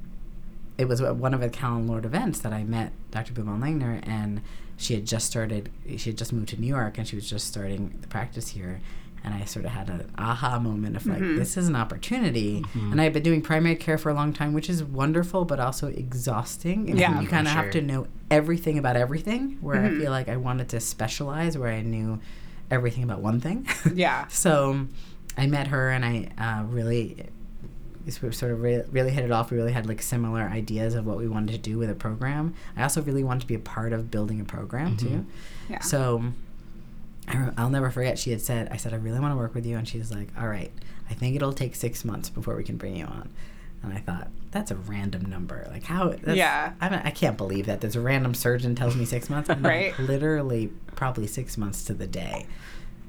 it 0.79 0.87
was 0.87 1.03
one 1.03 1.35
of 1.35 1.41
the 1.41 1.51
Callen-Lorde 1.51 2.07
events 2.07 2.39
that 2.41 2.53
I 2.53 2.65
met 2.65 2.93
Dr. 3.11 3.33
Bluebond-Langner, 3.35 4.01
and 4.09 4.41
she 4.79 4.95
had 4.95 5.05
just 5.07 5.27
started. 5.27 5.71
She 5.99 6.11
had 6.11 6.17
just 6.19 6.33
moved 6.33 6.49
to 6.51 6.61
New 6.61 6.67
York, 6.67 6.97
and 6.97 7.07
she 7.07 7.15
was 7.17 7.29
just 7.29 7.47
starting 7.47 7.99
the 8.01 8.09
practice 8.09 8.49
here. 8.49 8.81
And 9.25 9.35
I 9.35 9.45
sort 9.45 9.65
of 9.65 9.71
had 9.73 9.89
an 9.89 10.11
aha 10.19 10.59
moment 10.59 10.97
of 10.97 11.07
like, 11.07 11.19
mm-hmm. 11.19 11.39
this 11.39 11.57
is 11.57 11.69
an 11.69 11.77
opportunity. 11.77 12.61
Mm-hmm. 12.61 12.93
And 12.93 13.01
I've 13.01 13.13
been 13.13 13.23
doing 13.23 13.41
primary 13.41 13.77
care 13.77 13.97
for 13.97 14.11
a 14.11 14.15
long 14.15 14.33
time, 14.33 14.53
which 14.53 14.69
is 14.69 14.83
wonderful, 14.83 15.45
but 15.45 15.61
also 15.61 15.89
exhausting. 15.89 16.91
And 16.91 16.99
Yeah, 16.99 17.21
you 17.21 17.29
kind 17.29 17.47
of 17.47 17.53
have 17.53 17.71
to 17.73 17.81
know 17.81 18.09
everything 18.31 18.79
about 18.79 18.97
everything. 18.97 19.59
Where 19.61 19.77
I 19.77 19.89
mm-hmm. 19.89 20.01
feel 20.01 20.11
like 20.11 20.29
I 20.29 20.37
wanted 20.37 20.69
to 20.71 20.81
specialize, 20.81 21.57
where 21.57 21.71
I 21.71 21.83
knew 21.83 22.21
everything 22.71 23.05
about 23.05 23.21
one 23.21 23.41
thing. 23.41 23.69
Yeah. 23.95 24.27
so 24.29 24.87
I 25.37 25.47
met 25.47 25.69
her 25.69 25.91
and 25.91 26.05
I 26.05 26.29
uh, 26.39 26.65
really 26.65 27.29
we 28.05 28.11
sort 28.11 28.53
of 28.53 28.61
re- 28.61 28.83
really 28.91 29.11
hit 29.11 29.25
it 29.25 29.31
off. 29.31 29.51
We 29.51 29.57
really 29.57 29.73
had 29.73 29.87
like 29.87 30.03
similar 30.03 30.43
ideas 30.43 30.95
of 30.95 31.07
what 31.07 31.19
we 31.19 31.29
wanted 31.29 31.53
to 31.53 31.59
do 31.59 31.79
with 31.79 31.91
a 31.91 31.95
program. 31.95 32.55
I 32.77 32.83
also 32.83 33.03
really 33.03 33.23
wanted 33.23 33.41
to 33.41 33.47
be 33.47 33.55
a 33.55 33.61
part 33.61 33.93
of 33.93 34.11
building 34.11 34.41
a 34.41 34.45
program 34.45 34.97
too. 34.97 35.27
Yeah. 35.69 35.81
So 35.81 36.17
I 36.17 36.23
re- 36.23 36.33
I'll 37.57 37.71
never 37.71 37.91
forget. 37.91 38.19
She 38.19 38.31
had 38.31 38.41
said, 38.41 38.69
"I 38.71 38.77
said 38.77 38.93
I 38.93 38.97
really 38.97 39.21
want 39.21 39.33
to 39.33 39.37
work 39.37 39.55
with 39.55 39.65
you," 39.65 39.77
and 39.77 39.87
she 39.89 39.99
was 39.99 40.11
like, 40.11 40.29
"All 40.39 40.49
right, 40.49 40.73
I 41.09 41.15
think 41.15 41.37
it'll 41.37 41.53
take 41.53 41.75
six 41.75 42.05
months 42.05 42.29
before 42.29 42.57
we 42.57 42.65
can 42.65 42.77
bring 42.77 42.97
you 42.97 43.05
on." 43.05 43.31
And 43.83 43.93
I 43.93 43.99
thought 43.99 44.29
that's 44.53 44.71
a 44.71 44.77
random 44.77 45.25
number. 45.27 45.67
Like 45.71 45.85
how? 45.85 46.09
That's, 46.11 46.37
Yeah. 46.37 46.73
I, 46.81 46.89
mean, 46.89 47.01
I 47.05 47.11
can't 47.11 47.37
believe 47.37 47.67
that. 47.67 47.81
There's 47.81 47.97
a 47.97 48.01
random 48.01 48.35
surgeon 48.35 48.75
tells 48.75 48.95
me 48.97 49.05
six 49.05 49.29
months. 49.31 49.49
Right. 49.49 49.91
like, 49.91 49.99
literally, 49.99 50.71
probably 50.95 51.27
six 51.27 51.57
months 51.59 51.85
to 51.85 51.95
the 51.95 52.07
day. 52.07 52.47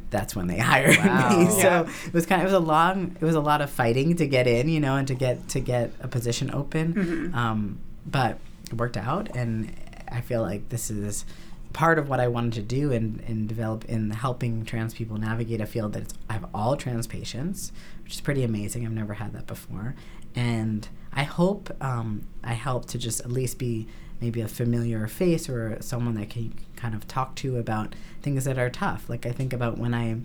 That's 0.09 0.35
when 0.35 0.47
they 0.47 0.57
hired 0.71 0.97
Wow. 0.97 1.37
me. 1.37 1.43
Yeah. 1.45 1.49
So 1.85 1.87
it 2.07 2.13
was 2.13 2.25
kind 2.25 2.41
of 2.41 2.45
it 2.47 2.53
was 2.53 2.61
a 2.61 2.65
long 2.65 3.15
it 3.19 3.25
was 3.25 3.35
a 3.35 3.39
lot 3.41 3.61
of 3.61 3.69
fighting 3.69 4.15
to 4.17 4.27
get 4.27 4.47
in, 4.47 4.69
you 4.69 4.79
know, 4.79 4.95
and 4.95 5.07
to 5.07 5.15
get 5.15 5.47
to 5.49 5.59
get 5.59 5.91
a 6.01 6.07
position 6.07 6.49
open. 6.53 6.93
Mhm. 6.93 7.35
Um, 7.35 7.79
but 8.05 8.37
it 8.71 8.77
worked 8.77 8.97
out, 8.97 9.35
and 9.35 9.71
I 10.11 10.21
feel 10.21 10.41
like 10.41 10.69
this 10.69 10.89
is 10.91 11.25
part 11.73 11.97
of 11.97 12.07
what 12.07 12.19
I 12.19 12.27
wanted 12.27 12.53
to 12.53 12.61
do 12.61 12.91
and, 12.91 13.19
and 13.27 13.49
develop 13.49 13.85
in 13.85 14.11
helping 14.11 14.63
trans 14.63 14.93
people 14.93 15.17
navigate 15.17 15.59
a 15.59 15.65
field 15.65 15.93
that's 15.93 16.13
I 16.29 16.33
have 16.33 16.45
all 16.53 16.77
trans 16.77 17.07
patients, 17.07 17.71
which 18.03 18.13
is 18.13 18.21
pretty 18.21 18.43
amazing. 18.43 18.85
I've 18.85 18.91
never 18.91 19.15
had 19.15 19.33
that 19.33 19.47
before, 19.47 19.95
and 20.35 20.87
I 21.11 21.23
hope 21.23 21.75
um, 21.81 22.27
I 22.43 22.53
help 22.53 22.85
to 22.87 22.97
just 22.97 23.19
at 23.21 23.31
least 23.31 23.57
be 23.57 23.87
maybe 24.21 24.39
a 24.39 24.47
familiar 24.47 25.05
face 25.07 25.49
or 25.49 25.77
someone 25.81 26.15
that 26.15 26.29
can 26.29 26.53
kind 26.75 26.95
of 26.95 27.07
talk 27.07 27.35
to 27.35 27.57
about 27.57 27.95
things 28.21 28.45
that 28.45 28.57
are 28.57 28.69
tough. 28.69 29.09
Like 29.09 29.25
I 29.25 29.31
think 29.31 29.51
about 29.51 29.77
when 29.77 29.93
I 29.93 30.17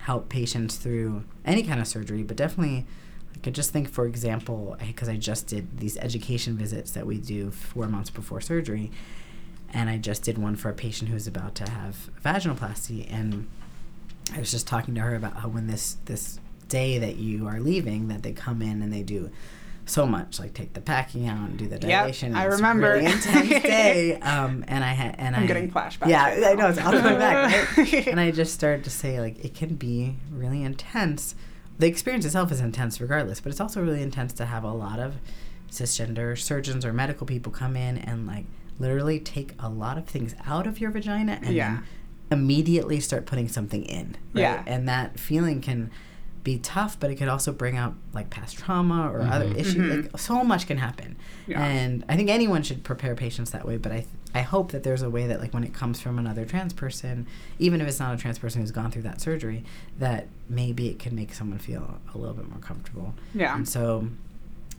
help 0.00 0.28
patients 0.28 0.76
through 0.76 1.24
any 1.44 1.62
kind 1.62 1.80
of 1.80 1.86
surgery, 1.86 2.22
but 2.22 2.36
definitely 2.36 2.86
I 3.34 3.38
could 3.38 3.54
just 3.54 3.70
think, 3.70 3.88
for 3.88 4.06
example, 4.06 4.76
because 4.86 5.08
I 5.08 5.16
just 5.16 5.46
did 5.46 5.78
these 5.78 5.96
education 5.98 6.56
visits 6.56 6.92
that 6.92 7.06
we 7.06 7.18
do 7.18 7.50
four 7.50 7.88
months 7.88 8.10
before 8.10 8.40
surgery, 8.40 8.90
and 9.72 9.88
I 9.88 9.98
just 9.98 10.22
did 10.22 10.38
one 10.38 10.56
for 10.56 10.68
a 10.68 10.74
patient 10.74 11.08
who 11.08 11.14
was 11.14 11.26
about 11.26 11.54
to 11.56 11.70
have 11.70 12.10
vaginoplasty, 12.24 13.10
and 13.12 13.48
I 14.34 14.38
was 14.38 14.50
just 14.50 14.66
talking 14.66 14.94
to 14.94 15.00
her 15.00 15.14
about 15.14 15.38
how 15.38 15.48
when 15.48 15.66
this 15.66 15.96
this 16.04 16.38
day 16.68 16.98
that 16.98 17.16
you 17.16 17.46
are 17.46 17.60
leaving, 17.60 18.08
that 18.08 18.22
they 18.22 18.32
come 18.32 18.62
in 18.62 18.82
and 18.82 18.92
they 18.92 19.02
do 19.02 19.30
so 19.86 20.06
much, 20.06 20.38
like 20.38 20.54
take 20.54 20.72
the 20.72 20.80
packing 20.80 21.26
out 21.26 21.48
and 21.48 21.58
do 21.58 21.66
the 21.66 21.78
dilation. 21.78 22.34
I 22.34 22.44
remember. 22.44 22.92
really 22.92 23.06
intense 23.06 23.48
day. 23.62 24.18
Um, 24.20 24.64
and 24.68 24.84
I 24.84 24.92
had 24.92 25.16
and 25.18 25.34
I'm 25.34 25.44
I 25.44 25.46
getting 25.46 25.70
flashbacks 25.70 26.08
Yeah, 26.08 26.28
right 26.28 26.44
I 26.44 26.54
know 26.54 26.68
it's 26.68 26.78
all 26.78 26.92
coming 26.92 27.18
back. 27.18 27.76
Right? 27.76 28.06
and 28.06 28.20
I 28.20 28.30
just 28.30 28.54
started 28.54 28.84
to 28.84 28.90
say 28.90 29.20
like 29.20 29.44
it 29.44 29.54
can 29.54 29.74
be 29.74 30.16
really 30.30 30.62
intense. 30.62 31.34
The 31.78 31.86
experience 31.86 32.24
itself 32.24 32.52
is 32.52 32.60
intense 32.60 33.00
regardless, 33.00 33.40
but 33.40 33.50
it's 33.50 33.60
also 33.60 33.82
really 33.82 34.02
intense 34.02 34.32
to 34.34 34.46
have 34.46 34.64
a 34.64 34.72
lot 34.72 35.00
of 35.00 35.16
cisgender 35.70 36.38
surgeons 36.38 36.84
or 36.84 36.92
medical 36.92 37.26
people 37.26 37.52
come 37.52 37.76
in 37.76 37.98
and 37.98 38.26
like 38.26 38.44
literally 38.80 39.20
take 39.20 39.52
a 39.60 39.68
lot 39.68 39.96
of 39.98 40.06
things 40.06 40.34
out 40.46 40.66
of 40.66 40.80
your 40.80 40.90
vagina 40.90 41.38
and 41.42 41.54
Yeah. 41.54 41.78
immediately 42.32 42.98
start 43.00 43.26
putting 43.26 43.48
something 43.48 43.84
in. 43.84 44.16
Right? 44.34 44.42
Yeah. 44.42 44.62
And 44.66 44.88
that 44.88 45.20
feeling 45.20 45.60
can 45.60 45.90
be 46.42 46.58
tough, 46.58 46.98
but 46.98 47.10
it 47.10 47.16
could 47.16 47.28
also 47.28 47.52
bring 47.52 47.76
up 47.76 47.94
like 48.14 48.30
past 48.30 48.56
trauma 48.56 49.10
or 49.10 49.20
other 49.20 49.44
Mhm. 49.50 49.58
issues. 49.58 49.76
Mhm. 49.76 50.12
Like 50.12 50.18
so 50.20 50.42
much 50.42 50.66
can 50.66 50.78
happen. 50.78 51.16
Yeah. 51.46 51.62
And 51.62 52.02
I 52.08 52.16
think 52.16 52.30
anyone 52.30 52.62
should 52.62 52.82
prepare 52.82 53.14
patients 53.14 53.50
that 53.50 53.66
way, 53.66 53.76
but 53.76 53.92
I 53.92 54.06
I 54.32 54.42
hope 54.42 54.70
that 54.70 54.84
there's 54.84 55.02
a 55.02 55.10
way 55.10 55.26
that 55.26 55.40
like 55.40 55.52
when 55.52 55.64
it 55.64 55.74
comes 55.74 56.00
from 56.00 56.16
another 56.16 56.44
trans 56.44 56.72
person, 56.72 57.26
even 57.58 57.80
if 57.80 57.88
it's 57.88 57.98
not 57.98 58.14
a 58.14 58.16
trans 58.16 58.38
person 58.38 58.60
who's 58.60 58.70
gone 58.70 58.92
through 58.92 59.02
that 59.02 59.20
surgery, 59.20 59.64
that 59.98 60.28
maybe 60.48 60.86
it 60.86 61.00
can 61.00 61.16
make 61.16 61.34
someone 61.34 61.58
feel 61.58 61.98
a 62.14 62.16
little 62.16 62.34
bit 62.36 62.48
more 62.48 62.60
comfortable. 62.60 63.12
Yeah. 63.34 63.56
And 63.56 63.68
so 63.68 64.06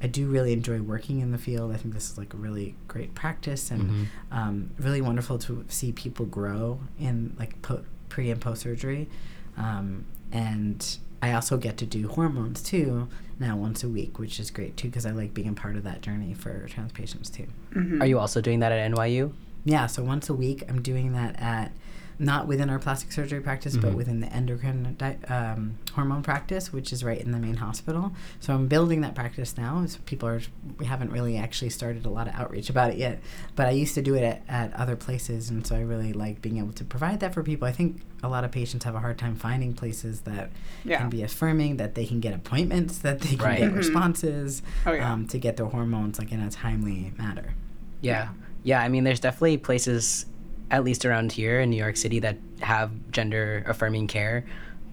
I 0.04 0.08
do 0.08 0.28
really 0.28 0.54
enjoy 0.54 0.82
working 0.82 1.20
in 1.20 1.32
the 1.32 1.38
field. 1.38 1.72
I 1.72 1.78
think 1.78 1.94
this 1.94 2.10
is 2.12 2.18
like 2.18 2.34
a 2.34 2.38
really 2.38 2.76
great 2.88 3.14
practice 3.14 3.70
and 3.72 3.90
Mhm. 3.90 4.06
um, 4.32 4.70
really 4.80 5.02
wonderful 5.02 5.38
to 5.40 5.64
see 5.68 5.92
people 5.92 6.26
grow 6.26 6.80
in 7.00 7.36
like 7.38 7.62
po- 7.62 7.84
pre 8.10 8.32
and 8.32 8.42
post 8.42 8.62
surgery. 8.64 9.10
Um, 9.58 10.06
and 10.32 10.98
I 11.22 11.34
also 11.34 11.58
get 11.58 11.78
to 11.78 11.86
do 11.86 12.08
hormones 12.08 12.64
too 12.64 13.08
now 13.40 13.56
once 13.58 13.84
a 13.84 13.90
week, 13.90 14.18
which 14.18 14.40
is 14.40 14.50
great 14.50 14.76
too 14.78 14.88
because 14.88 15.06
I 15.06 15.12
like 15.12 15.34
being 15.34 15.50
a 15.50 15.54
part 15.54 15.76
of 15.76 15.84
that 15.84 16.02
journey 16.02 16.34
for 16.34 16.68
trans 16.68 16.92
patients 16.94 17.30
too. 17.30 17.48
Mhm. 17.74 18.02
Are 18.02 18.06
you 18.08 18.18
also 18.18 18.42
doing 18.42 18.60
that 18.62 18.72
at 18.72 18.80
NYU? 18.92 19.34
Yeah, 19.64 19.86
so 19.86 20.04
once 20.04 20.30
a 20.30 20.34
week 20.34 20.64
I'm 20.68 20.82
doing 20.82 21.14
that 21.14 21.36
at 21.40 21.72
not 22.20 22.48
within 22.48 22.70
our 22.70 22.80
plastic 22.80 23.12
surgery 23.12 23.42
practice, 23.42 23.76
but 23.78 23.92
Mhm. 23.92 23.96
within 23.96 24.20
the 24.20 24.32
endocrine 24.34 24.96
di- 24.98 25.18
um, 25.28 25.76
hormone 25.94 26.22
practice, 26.22 26.72
which 26.72 26.94
is 26.94 27.04
right 27.04 27.20
in 27.20 27.32
the 27.32 27.40
main 27.40 27.56
hospital. 27.56 28.14
So 28.40 28.54
I'm 28.54 28.68
building 28.68 29.02
that 29.02 29.16
practice 29.16 29.58
now. 29.58 29.86
So 29.86 30.00
people 30.06 30.30
are 30.30 30.42
we 30.78 30.86
haven't 30.86 31.12
really 31.12 31.38
actually 31.38 31.70
started 31.70 32.06
a 32.06 32.10
lot 32.10 32.28
of 32.28 32.34
outreach 32.36 32.70
about 32.70 32.92
it 32.92 32.98
yet, 32.98 33.20
but 33.56 33.68
I 33.68 33.72
used 33.72 33.96
to 33.96 34.02
do 34.02 34.14
it 34.16 34.24
at, 34.24 34.42
at 34.48 34.74
other 34.74 34.96
places, 34.96 35.50
and 35.50 35.66
so 35.66 35.76
I 35.76 35.82
really 35.82 36.14
like 36.14 36.42
being 36.42 36.58
able 36.58 36.74
to 36.74 36.84
provide 36.84 37.20
that 37.22 37.34
for 37.34 37.44
people. 37.44 37.68
I 37.68 37.72
think 37.72 38.02
a 38.24 38.30
lot 38.30 38.44
of 38.44 38.52
patients 38.52 38.84
have 38.86 38.94
a 38.96 39.00
hard 39.00 39.18
time 39.18 39.36
finding 39.36 39.74
places 39.74 40.22
that 40.22 40.52
Yeah. 40.84 40.98
can 41.00 41.10
be 41.10 41.24
affirming, 41.24 41.78
that 41.78 41.96
they 41.96 42.06
can 42.06 42.20
get 42.20 42.34
appointments, 42.36 43.00
that 43.00 43.20
they 43.22 43.36
can 43.36 43.46
Right. 43.46 43.58
get 43.60 43.72
Mhm. 43.72 43.78
responses, 43.78 44.62
Oh, 44.86 44.92
yeah. 44.94 45.12
um, 45.12 45.26
to 45.28 45.40
get 45.40 45.58
their 45.58 45.66
hormones 45.66 46.20
like 46.20 46.32
in 46.32 46.40
a 46.40 46.50
timely 46.52 47.14
manner. 47.18 47.56
Yeah. 48.02 48.30
Yeah, 48.64 48.80
I 48.82 48.90
mean, 48.90 49.04
there's 49.04 49.20
definitely 49.20 49.58
places, 49.58 50.28
at 50.72 50.84
least 50.84 51.06
around 51.06 51.32
here 51.34 51.60
in 51.60 51.70
New 51.70 51.78
York 51.78 51.98
City, 51.98 52.20
that 52.20 52.38
have 52.62 52.90
gender 53.12 53.64
affirming 53.68 54.08
care, 54.08 54.46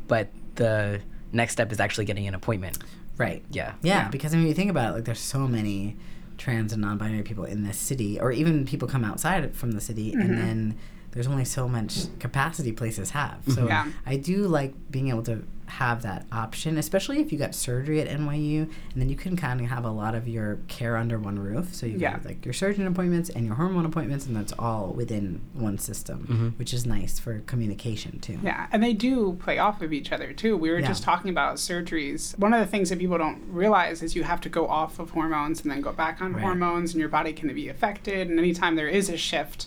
but 0.09 0.29
the 0.57 1.01
next 1.33 1.53
step 1.55 1.73
is 1.73 1.81
actually 1.81 2.05
getting 2.05 2.27
an 2.29 2.35
appointment. 2.35 2.79
Right. 3.17 3.43
Yeah. 3.51 3.75
Yeah, 3.83 4.03
Yeah. 4.03 4.09
because 4.09 4.35
I 4.35 4.37
mean, 4.37 4.47
you 4.49 4.55
think 4.55 4.71
about 4.71 4.91
it, 4.91 4.95
like 4.97 5.05
there's 5.05 5.19
so 5.21 5.47
many 5.49 5.97
trans 6.37 6.73
and 6.73 6.83
non-binary 6.83 7.23
people 7.23 7.45
in 7.45 7.63
this 7.65 7.79
city, 7.79 8.21
or 8.21 8.31
even 8.33 8.65
people 8.67 8.87
come 8.89 9.05
outside 9.05 9.55
from 9.55 9.73
the 9.73 9.81
city, 9.81 10.13
Mhm. 10.13 10.21
and 10.25 10.39
then 10.39 10.75
there's 11.19 11.27
only 11.27 11.45
so 11.45 11.67
much 11.69 12.07
capacity 12.21 12.71
places 12.71 13.11
have. 13.11 13.39
So 13.49 13.67
Yeah. 13.67 13.87
I 14.07 14.15
do 14.19 14.47
like 14.47 14.73
being 14.89 15.09
able 15.09 15.25
to 15.25 15.43
have 15.67 16.03
that 16.03 16.25
option, 16.31 16.79
especially 16.79 17.19
if 17.21 17.33
you 17.33 17.39
got 17.39 17.57
surgery 17.57 18.01
at 18.01 18.07
NYU, 18.09 18.61
and 18.93 19.03
then 19.03 19.09
you 19.09 19.17
can 19.17 19.37
kind 19.37 19.61
of 19.61 19.67
have 19.67 19.85
a 19.85 19.91
lot 19.91 20.15
of 20.15 20.29
your 20.29 20.61
care 20.69 20.97
under 20.97 21.19
one 21.19 21.37
roof. 21.37 21.75
So 21.75 21.87
you 21.87 21.99
Yeah. 21.99 22.13
have 22.13 22.25
like 22.25 22.45
your 22.47 22.53
surgeon 22.55 22.87
appointments 22.87 23.31
and 23.31 23.45
your 23.45 23.57
hormone 23.57 23.85
appointments, 23.85 24.27
and 24.27 24.37
that's 24.37 24.53
all 24.61 24.93
within 24.97 25.41
one 25.55 25.77
system, 25.79 26.27
Mhm. 26.55 26.57
which 26.59 26.73
is 26.73 26.87
nice 26.87 27.19
for 27.19 27.41
communication 27.41 28.21
too. 28.21 28.39
Yeah, 28.41 28.69
and 28.71 28.81
they 28.81 28.93
do 28.95 29.37
play 29.43 29.59
off 29.59 29.83
of 29.83 29.93
each 29.93 30.13
other 30.13 30.33
too. 30.33 30.57
We 30.57 30.71
were 30.71 30.79
Yeah. 30.79 30.87
just 30.87 31.03
talking 31.03 31.31
about 31.33 31.57
surgeries. 31.57 32.39
One 32.39 32.55
of 32.55 32.61
the 32.61 32.67
things 32.67 32.91
that 32.91 33.01
people 33.01 33.19
don't 33.19 33.43
realize 33.51 34.05
is 34.05 34.15
you 34.15 34.23
have 34.23 34.41
to 34.43 34.49
go 34.49 34.69
off 34.69 35.01
of 35.01 35.11
hormones 35.11 35.63
and 35.63 35.71
then 35.73 35.81
go 35.81 35.93
back 35.93 36.23
on 36.23 36.33
Right. 36.35 36.43
hormones, 36.43 36.93
and 36.95 37.01
your 37.01 37.09
body 37.09 37.33
can 37.33 37.53
be 37.53 37.69
affected. 37.69 38.29
And 38.31 38.39
anytime 38.39 38.77
there 38.77 38.89
is 38.89 39.11
a 39.11 39.17
shift, 39.17 39.67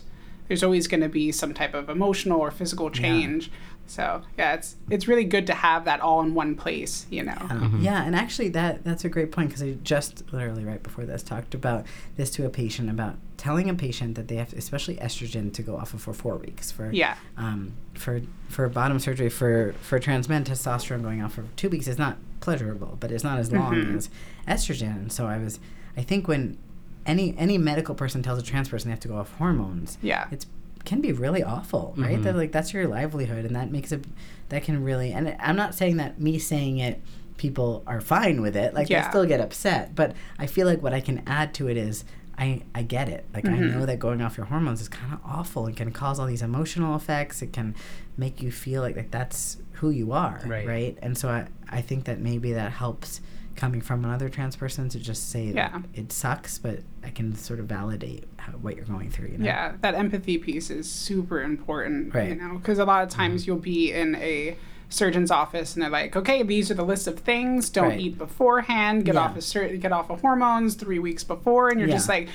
there's 0.52 0.64
always 0.64 0.86
going 0.86 1.00
to 1.00 1.08
be 1.08 1.32
some 1.32 1.54
type 1.54 1.74
of 1.74 1.88
emotional 1.90 2.38
or 2.42 2.52
physical 2.52 2.90
change. 2.90 3.50
So 3.88 4.22
yeah, 4.38 4.54
it's 4.56 4.76
it's 4.90 5.08
really 5.08 5.24
good 5.24 5.48
to 5.48 5.54
have 5.54 5.86
that 5.86 6.02
all 6.02 6.20
in 6.22 6.34
one 6.34 6.56
place. 6.56 7.06
You 7.10 7.24
know. 7.24 7.38
Um, 7.50 7.80
Yeah, 7.82 8.04
and 8.04 8.14
actually, 8.18 8.50
that 8.50 8.84
that's 8.84 9.06
a 9.06 9.10
great 9.10 9.32
point 9.32 9.48
because 9.48 9.64
I 9.64 9.78
just 9.82 10.24
literally 10.34 10.66
right 10.66 10.84
before 10.84 11.06
this 11.06 11.24
talked 11.24 11.54
about 11.54 11.86
this 12.18 12.30
to 12.32 12.46
a 12.46 12.50
patient 12.50 12.90
about 12.90 13.16
telling 13.38 13.70
a 13.70 13.74
patient 13.74 14.16
that 14.16 14.28
they 14.28 14.36
have, 14.36 14.52
especially 14.54 14.98
estrogen, 14.98 15.54
to 15.54 15.62
go 15.62 15.78
off 15.78 15.94
of 15.94 16.02
for 16.02 16.14
four 16.14 16.36
weeks 16.36 16.70
for 16.70 16.92
Yeah. 16.92 17.16
um, 17.38 17.72
for 17.94 18.22
for 18.50 18.68
bottom 18.68 19.00
surgery 19.00 19.30
for 19.30 19.74
for 19.82 20.00
trans 20.00 20.28
men 20.28 20.44
testosterone 20.44 21.02
going 21.02 21.22
off 21.24 21.34
for 21.36 21.46
two 21.56 21.70
weeks 21.70 21.88
is 21.88 21.98
not 21.98 22.18
pleasurable, 22.42 22.98
but 23.00 23.10
it's 23.10 23.24
not 23.24 23.40
as 23.40 23.54
long 23.54 23.74
Mhm. 23.74 23.96
as 23.96 24.10
estrogen. 24.50 24.96
And 25.04 25.12
so 25.14 25.28
I 25.28 25.38
was, 25.38 25.60
I 25.96 26.02
think 26.04 26.28
when 26.28 26.58
any 27.06 27.36
any 27.38 27.58
medical 27.58 27.96
person 27.96 28.22
tells 28.24 28.40
a 28.40 28.44
trans 28.44 28.70
person 28.70 28.90
they 28.90 28.92
have 28.94 29.00
to 29.02 29.08
go 29.08 29.18
off 29.18 29.34
hormones, 29.36 29.98
Yeah. 30.02 30.28
it's 30.32 30.46
can 30.84 31.00
be 31.00 31.12
really 31.12 31.44
awful, 31.44 31.94
right? 31.98 32.18
Mhm. 32.20 32.24
That 32.24 32.36
like 32.36 32.52
that's 32.52 32.74
your 32.74 32.88
livelihood, 32.88 33.46
and 33.46 33.56
that 33.56 33.72
makes 33.72 33.92
it 33.92 34.04
that 34.50 34.64
can 34.64 34.84
really. 34.84 35.12
And 35.14 35.36
I'm 35.40 35.56
not 35.56 35.76
saying 35.76 35.98
that 35.98 36.20
me 36.20 36.40
saying 36.40 36.80
it, 36.80 37.02
people 37.38 37.84
are 37.88 38.02
fine 38.02 38.42
with 38.42 38.56
it. 38.56 38.74
Like 38.74 38.90
Yeah. 38.90 39.04
they 39.04 39.10
still 39.10 39.26
get 39.26 39.40
upset, 39.40 39.94
but 39.96 40.16
I 40.40 40.48
feel 40.48 40.66
like 40.68 40.82
what 40.82 40.94
I 40.94 41.00
can 41.02 41.22
add 41.28 41.54
to 41.56 41.68
it 41.68 41.78
is. 41.78 42.04
I, 42.38 42.64
I 42.74 42.82
get 42.82 43.08
it. 43.08 43.26
Like 43.36 43.46
I 43.46 43.50
Mhm. 43.52 43.72
know 43.74 43.86
that 43.86 44.00
going 44.00 44.20
off 44.20 44.36
your 44.36 44.48
hormones 44.48 44.82
is 44.82 44.90
kind 44.90 45.14
of 45.14 45.20
awful. 45.24 45.68
It 45.68 45.76
can 45.76 45.92
cause 45.92 46.18
all 46.20 46.26
these 46.26 46.42
emotional 46.42 46.96
effects. 46.96 47.44
It 47.44 47.54
can 47.54 47.76
make 48.18 48.42
you 48.42 48.50
feel 48.52 48.82
like, 48.82 48.96
like 48.96 49.12
that's 49.12 49.58
who 49.74 49.92
you 49.92 50.12
are, 50.14 50.42
Right. 50.48 50.66
right? 50.66 50.98
And 51.04 51.16
so 51.16 51.30
I, 51.30 51.46
I 51.70 51.82
think 51.82 52.06
that 52.06 52.20
maybe 52.20 52.52
that 52.54 52.72
helps 52.72 53.22
coming 53.56 53.82
from 53.82 54.04
another 54.06 54.30
trans 54.30 54.56
person 54.56 54.90
to 54.90 55.00
just 55.00 55.30
say 55.30 55.46
Yeah. 55.46 55.70
that 55.70 55.82
it 55.94 56.12
sucks, 56.12 56.58
but 56.58 56.80
I 57.04 57.10
can 57.10 57.36
sort 57.36 57.60
of 57.60 57.66
validate 57.68 58.28
how, 58.38 58.54
what 58.54 58.76
you're 58.76 58.86
going 58.86 59.10
through. 59.10 59.30
You 59.30 59.38
know? 59.40 59.46
Yeah, 59.46 59.74
that 59.82 59.96
empathy 59.96 60.38
piece 60.38 60.70
is 60.70 60.90
super 60.90 61.42
important, 61.42 62.08
you 62.08 62.20
Right. 62.20 62.40
know, 62.40 62.58
because 62.58 62.80
a 62.80 62.86
lot 62.86 63.04
of 63.04 63.10
times 63.10 63.42
mm-hmm. 63.42 63.52
you'll 63.52 63.60
be 63.60 63.92
in 63.92 64.16
a 64.16 64.56
surgeon's 64.90 65.32
office 65.32 65.74
and 65.74 65.84
they're 65.84 65.90
like, 65.90 66.16
okay, 66.16 66.44
these 66.44 66.70
are 66.70 66.74
the 66.74 66.84
list 66.84 67.08
of 67.08 67.20
things. 67.20 67.70
Don't 67.70 67.90
Right. 67.90 68.00
eat 68.00 68.18
beforehand. 68.18 69.06
Get 69.06 69.16
Yeah. 69.16 69.22
off 69.22 69.38
of 69.38 69.44
certain, 69.44 69.80
get 69.80 69.92
off 69.92 70.10
of 70.10 70.22
hormones 70.22 70.76
three 70.76 71.00
weeks 71.00 71.24
before, 71.24 71.70
and 71.70 71.80
you're 71.80 71.90
just 71.90 72.10
like, 72.10 72.28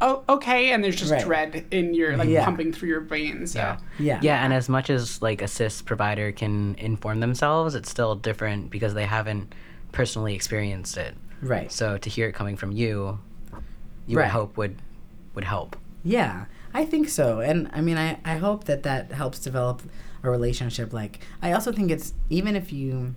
oh, 0.00 0.22
okay, 0.28 0.70
and 0.70 0.82
there's 0.82 0.96
just 0.96 1.10
Right. 1.10 1.24
dread 1.24 1.64
in 1.70 1.92
your 1.92 2.16
like 2.16 2.28
Yeah. 2.28 2.44
pumping 2.44 2.72
through 2.72 2.88
your 2.88 3.00
veins. 3.00 3.52
So. 3.52 3.58
Yeah. 3.58 3.76
Yeah. 3.98 4.20
Yeah, 4.22 4.44
and 4.44 4.52
as 4.52 4.68
much 4.68 4.90
as 4.90 5.20
like 5.20 5.42
a 5.42 5.48
cis 5.48 5.82
provider 5.82 6.30
can 6.32 6.76
inform 6.78 7.20
themselves, 7.20 7.74
it's 7.74 7.90
still 7.90 8.14
different 8.14 8.70
because 8.70 8.94
they 8.94 9.06
haven't 9.06 9.54
personally 9.92 10.34
experienced 10.34 10.96
it. 10.96 11.14
Right. 11.42 11.70
So 11.70 11.98
to 11.98 12.10
hear 12.10 12.28
it 12.28 12.32
coming 12.32 12.56
from 12.56 12.72
you, 12.72 13.18
you 14.06 14.16
Right. 14.18 14.24
would 14.24 14.32
hope 14.32 14.56
would 14.56 14.76
would 15.34 15.44
help. 15.44 15.76
Yeah, 16.02 16.46
I 16.74 16.84
think 16.84 17.08
so. 17.08 17.40
And 17.40 17.68
I 17.72 17.80
mean, 17.80 17.96
I, 17.98 18.18
I 18.24 18.36
hope 18.38 18.64
that 18.64 18.82
that 18.84 19.12
helps 19.12 19.38
develop 19.38 19.82
a 20.22 20.30
relationship. 20.30 20.92
Like, 20.92 21.20
I 21.42 21.52
also 21.52 21.70
think 21.72 21.90
it's 21.90 22.14
even 22.30 22.56
if 22.56 22.72
you 22.72 23.14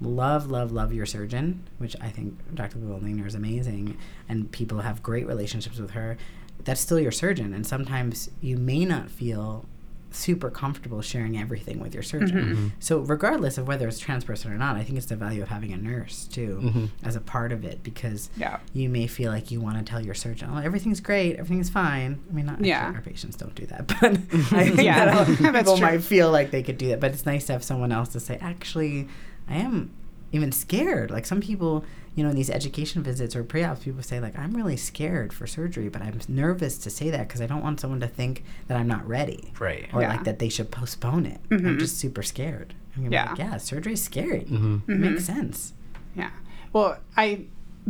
love, 0.00 0.50
love, 0.50 0.70
love 0.72 0.92
your 0.92 1.06
surgeon, 1.06 1.64
which 1.78 1.96
I 2.00 2.08
think 2.10 2.38
Dr. 2.54 2.78
Goldner 2.78 3.26
is 3.26 3.34
amazing, 3.34 3.98
and 4.28 4.50
people 4.52 4.80
have 4.80 5.02
great 5.02 5.26
relationships 5.26 5.78
with 5.78 5.90
her, 5.90 6.16
that's 6.64 6.80
still 6.80 7.00
your 7.00 7.10
surgeon. 7.12 7.52
And 7.52 7.66
sometimes 7.66 8.30
you 8.40 8.56
may 8.56 8.84
not 8.84 9.10
feel 9.10 9.64
super 10.10 10.50
comfortable 10.50 11.02
sharing 11.02 11.38
everything 11.38 11.78
with 11.80 11.92
your 11.92 12.02
surgeon. 12.02 12.72
So, 12.80 13.00
regardless 13.00 13.58
of 13.58 13.68
whether 13.68 13.86
it's 13.86 13.98
trans 13.98 14.24
person 14.24 14.50
or 14.50 14.56
not, 14.56 14.76
I 14.76 14.82
think 14.82 14.96
it's 14.96 15.06
the 15.06 15.16
value 15.16 15.42
of 15.42 15.48
having 15.48 15.72
a 15.72 15.76
nurse 15.76 16.24
too 16.24 16.60
Mhm. 16.62 16.88
as 17.04 17.14
a 17.14 17.20
part 17.20 17.52
of 17.52 17.64
it 17.64 17.82
because 17.82 18.30
Yeah. 18.36 18.58
you 18.72 18.88
may 18.88 19.06
feel 19.06 19.30
like 19.30 19.50
you 19.50 19.60
want 19.60 19.76
to 19.78 19.84
tell 19.84 20.00
your 20.04 20.14
surgeon, 20.14 20.48
"Oh, 20.52 20.56
everything's 20.58 21.00
great, 21.00 21.36
everything's 21.36 21.68
fine." 21.68 22.20
I 22.30 22.32
mean, 22.32 22.46
not 22.46 22.64
Yeah. 22.64 22.78
actually, 22.78 22.96
our 22.96 23.02
patients 23.02 23.36
don't 23.36 23.54
do 23.54 23.66
that, 23.66 23.86
but 24.00 24.02
I 24.52 24.64
think 24.70 24.82
Yeah, 24.82 25.04
that 25.04 25.26
that's 25.38 25.40
people 25.40 25.76
true. 25.76 25.86
might 25.86 26.02
feel 26.02 26.30
like 26.30 26.50
they 26.50 26.62
could 26.62 26.78
do 26.78 26.88
that. 26.88 27.00
But 27.00 27.12
it's 27.12 27.26
nice 27.26 27.46
to 27.46 27.52
have 27.52 27.62
someone 27.62 27.92
else 27.92 28.08
to 28.10 28.20
say, 28.20 28.38
"Actually, 28.40 29.08
I 29.48 29.56
am 29.56 29.90
even 30.32 30.52
scared." 30.52 31.10
Like 31.10 31.26
some 31.26 31.40
people, 31.40 31.84
you 32.18 32.24
know, 32.24 32.30
in 32.30 32.36
these 32.36 32.50
education 32.50 33.02
visits 33.02 33.36
or 33.36 33.44
pre-ops, 33.44 33.84
people 33.84 34.02
say, 34.02 34.18
"Like 34.18 34.36
I'm 34.36 34.52
really 34.52 34.76
scared 34.76 35.32
for 35.32 35.46
surgery, 35.46 35.88
but 35.88 36.02
I'm 36.02 36.18
nervous 36.26 36.76
to 36.78 36.90
say 36.90 37.10
that 37.10 37.28
because 37.28 37.40
I 37.40 37.46
don't 37.46 37.62
want 37.62 37.78
someone 37.80 38.00
to 38.00 38.08
think 38.08 38.42
that 38.66 38.76
I'm 38.76 38.88
not 38.88 39.06
ready." 39.06 39.52
Right. 39.60 39.86
Or 39.92 40.02
Yeah. 40.02 40.08
like 40.08 40.24
that 40.24 40.40
they 40.40 40.48
should 40.48 40.70
postpone 40.72 41.26
it. 41.26 41.40
I'm 41.50 41.60
Mhm. 41.60 41.78
just 41.78 41.96
super 41.98 42.22
scared. 42.24 42.74
I'm 42.96 43.04
gonna 43.04 43.14
Yeah. 43.14 43.30
like, 43.30 43.38
yeah, 43.38 43.56
surgery's 43.58 44.02
scary. 44.02 44.40
hmm 44.46 44.78
It 44.88 44.98
makes 44.98 45.24
sense. 45.24 45.72
Yeah. 46.16 46.30
Well, 46.72 46.98
I 47.16 47.42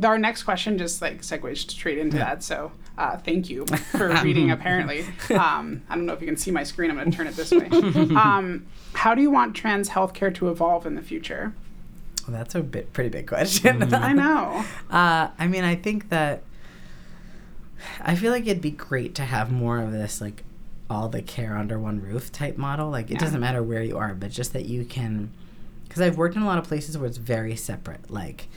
our 0.05 0.19
next 0.19 0.45
question 0.45 0.79
just 0.79 1.01
like 1.03 1.23
segues 1.23 1.69
straight 1.71 1.99
into 1.99 2.19
Yeah. 2.19 2.25
that. 2.27 2.43
So 2.45 2.71
uh, 2.99 3.17
thank 3.17 3.49
you 3.49 3.64
for 3.97 4.09
reading. 4.23 4.51
apparently, 4.51 5.05
um, 5.31 5.83
I 5.88 5.95
don't 5.95 6.05
know 6.07 6.12
if 6.12 6.21
you 6.21 6.27
can 6.27 6.37
see 6.37 6.51
my 6.51 6.64
screen. 6.64 6.91
I'm 6.91 6.97
going 6.97 7.11
to 7.11 7.17
turn 7.17 7.27
it 7.29 7.35
this 7.37 7.51
way. 7.53 7.69
Um, 8.17 8.67
how 8.93 9.14
do 9.14 9.23
you 9.23 9.31
want 9.31 9.55
trans 9.57 9.88
healthcare 9.91 10.35
to 10.35 10.51
evolve 10.51 10.85
in 10.87 10.95
the 10.97 11.03
future? 11.03 11.55
Well, 12.29 12.37
that's 12.37 12.55
a 12.55 12.62
bit 12.62 12.93
pretty 12.93 13.09
big 13.11 13.27
question. 13.27 13.83
I 13.95 14.12
know. 14.12 14.64
Uh, 14.91 15.29
I 15.38 15.47
mean, 15.49 15.64
I 15.64 15.75
think 15.77 16.11
that 16.11 16.43
I 18.01 18.14
feel 18.17 18.33
like 18.33 18.47
it'd 18.47 18.61
be 18.62 18.71
great 18.71 19.14
to 19.17 19.23
have 19.25 19.51
more 19.51 19.79
of 19.81 19.93
this, 19.93 20.21
like 20.21 20.45
all 20.91 21.09
the 21.09 21.23
care 21.23 21.57
under 21.57 21.79
one 21.79 22.01
roof 22.03 22.31
type 22.33 22.57
model. 22.59 22.91
Like, 22.91 23.07
it 23.11 23.14
Yeah. 23.14 23.19
doesn't 23.21 23.41
matter 23.41 23.62
where 23.62 23.83
you 23.83 23.97
are, 23.97 24.14
but 24.14 24.31
just 24.31 24.53
that 24.53 24.67
you 24.67 24.85
can. 24.85 25.31
Because 25.87 26.03
I've 26.03 26.19
worked 26.19 26.37
in 26.37 26.43
a 26.43 26.47
lot 26.47 26.59
of 26.59 26.64
places 26.64 26.99
where 26.99 27.07
it's 27.07 27.17
very 27.19 27.57
separate, 27.57 28.11
like 28.11 28.49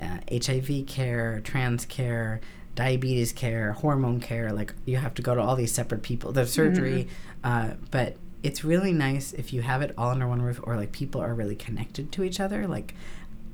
uh, 0.00 0.18
HIV 0.30 0.86
care, 0.86 1.40
trans 1.44 1.86
care, 1.86 2.40
diabetes 2.74 3.32
care, 3.32 3.72
hormone 3.72 4.20
care. 4.20 4.52
Like, 4.52 4.74
you 4.84 4.96
have 4.98 5.14
to 5.14 5.22
go 5.22 5.34
to 5.34 5.40
all 5.40 5.56
these 5.56 5.72
separate 5.72 6.02
people. 6.02 6.32
The 6.32 6.46
surgery, 6.46 7.08
uh, 7.42 7.70
but 7.90 8.16
it's 8.44 8.62
really 8.62 8.92
nice 8.92 9.32
if 9.32 9.52
you 9.52 9.62
have 9.62 9.82
it 9.82 9.92
all 9.98 10.10
under 10.10 10.28
one 10.28 10.42
roof 10.42 10.60
or 10.62 10.76
like 10.76 10.92
people 10.92 11.20
are 11.20 11.34
really 11.34 11.56
connected 11.56 12.12
to 12.12 12.22
each 12.22 12.38
other. 12.38 12.66
Like, 12.68 12.94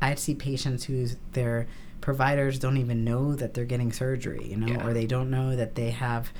I 0.02 0.14
see 0.16 0.34
patients 0.34 0.84
whose 0.84 1.16
their 1.32 1.66
providers 2.00 2.58
don't 2.58 2.76
even 2.76 3.04
know 3.04 3.34
that 3.36 3.54
they're 3.54 3.64
getting 3.64 3.92
surgery, 3.92 4.46
you 4.48 4.56
know, 4.56 4.66
Yeah. 4.66 4.86
or 4.86 4.92
they 4.92 5.06
don't 5.06 5.30
know 5.30 5.54
that 5.54 5.74
they 5.76 5.90
have 5.90 6.32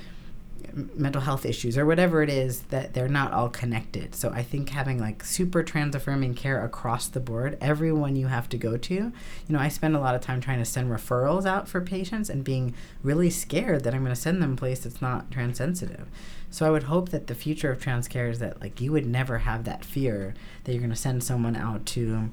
mental 0.72 1.20
health 1.20 1.44
issues 1.44 1.76
or 1.76 1.86
whatever 1.86 2.22
it 2.22 2.30
is 2.30 2.62
that 2.64 2.94
they're 2.94 3.08
not 3.08 3.32
all 3.32 3.48
connected. 3.48 4.14
So 4.14 4.30
I 4.30 4.42
think 4.42 4.70
having 4.70 4.98
like 4.98 5.24
super 5.24 5.62
trans 5.62 5.94
affirming 5.94 6.34
care 6.34 6.64
across 6.64 7.08
the 7.08 7.20
board, 7.20 7.56
everyone 7.60 8.16
you 8.16 8.26
have 8.26 8.48
to 8.50 8.58
go 8.58 8.76
to, 8.76 8.94
you 8.94 9.12
know, 9.48 9.58
I 9.58 9.68
spend 9.68 9.96
a 9.96 10.00
lot 10.00 10.14
of 10.14 10.20
time 10.20 10.40
trying 10.40 10.58
to 10.58 10.64
send 10.64 10.90
referrals 10.90 11.46
out 11.46 11.68
for 11.68 11.80
patients 11.80 12.30
and 12.30 12.44
being 12.44 12.74
really 13.02 13.30
scared 13.30 13.84
that 13.84 13.94
I'm 13.94 14.02
going 14.02 14.14
to 14.14 14.20
send 14.20 14.42
them 14.42 14.54
a 14.54 14.56
place 14.56 14.80
that's 14.80 15.02
not 15.02 15.30
trans 15.30 15.58
sensitive. 15.58 16.08
So 16.50 16.66
I 16.66 16.70
would 16.70 16.84
hope 16.84 17.10
that 17.10 17.26
the 17.26 17.34
future 17.34 17.70
of 17.70 17.80
trans 17.80 18.08
care 18.08 18.28
is 18.28 18.40
that 18.40 18.60
like 18.60 18.80
you 18.80 18.92
would 18.92 19.06
never 19.06 19.38
have 19.38 19.64
that 19.64 19.84
fear 19.84 20.34
that 20.64 20.72
you're 20.72 20.80
going 20.80 20.90
to 20.90 20.96
send 20.96 21.22
someone 21.22 21.56
out 21.56 21.86
to, 21.86 22.30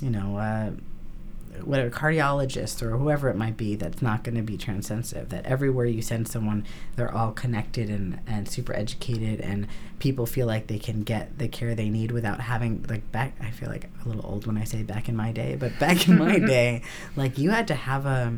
you 0.00 0.10
know, 0.10 0.36
uh, 0.36 0.70
whatever 1.64 1.90
cardiologist 1.90 2.82
or 2.82 2.96
whoever 2.96 3.28
it 3.28 3.36
might 3.36 3.56
be 3.56 3.74
that's 3.74 4.00
not 4.02 4.22
going 4.24 4.34
to 4.36 4.42
be 4.42 4.56
transsensitive 4.56 5.28
that 5.30 5.44
everywhere 5.46 5.86
you 5.86 6.02
send 6.02 6.26
someone 6.28 6.64
they're 6.96 7.12
all 7.14 7.32
connected 7.32 7.88
and, 7.90 8.18
and 8.26 8.48
super 8.48 8.74
educated 8.74 9.40
and 9.40 9.66
people 9.98 10.26
feel 10.26 10.46
like 10.46 10.66
they 10.66 10.78
can 10.78 11.02
get 11.02 11.38
the 11.38 11.48
care 11.48 11.74
they 11.74 11.88
need 11.88 12.10
without 12.10 12.40
having 12.40 12.84
like 12.88 13.10
back 13.12 13.32
i 13.40 13.50
feel 13.50 13.68
like 13.68 13.88
a 14.04 14.08
little 14.08 14.24
old 14.26 14.46
when 14.46 14.56
i 14.58 14.64
say 14.64 14.82
back 14.82 15.08
in 15.08 15.16
my 15.16 15.32
day 15.32 15.56
but 15.58 15.76
back 15.80 16.06
in 16.08 16.18
my 16.18 16.38
day 16.54 16.82
like 17.16 17.38
you 17.38 17.50
had 17.50 17.66
to 17.68 17.74
have 17.74 18.06
a 18.06 18.36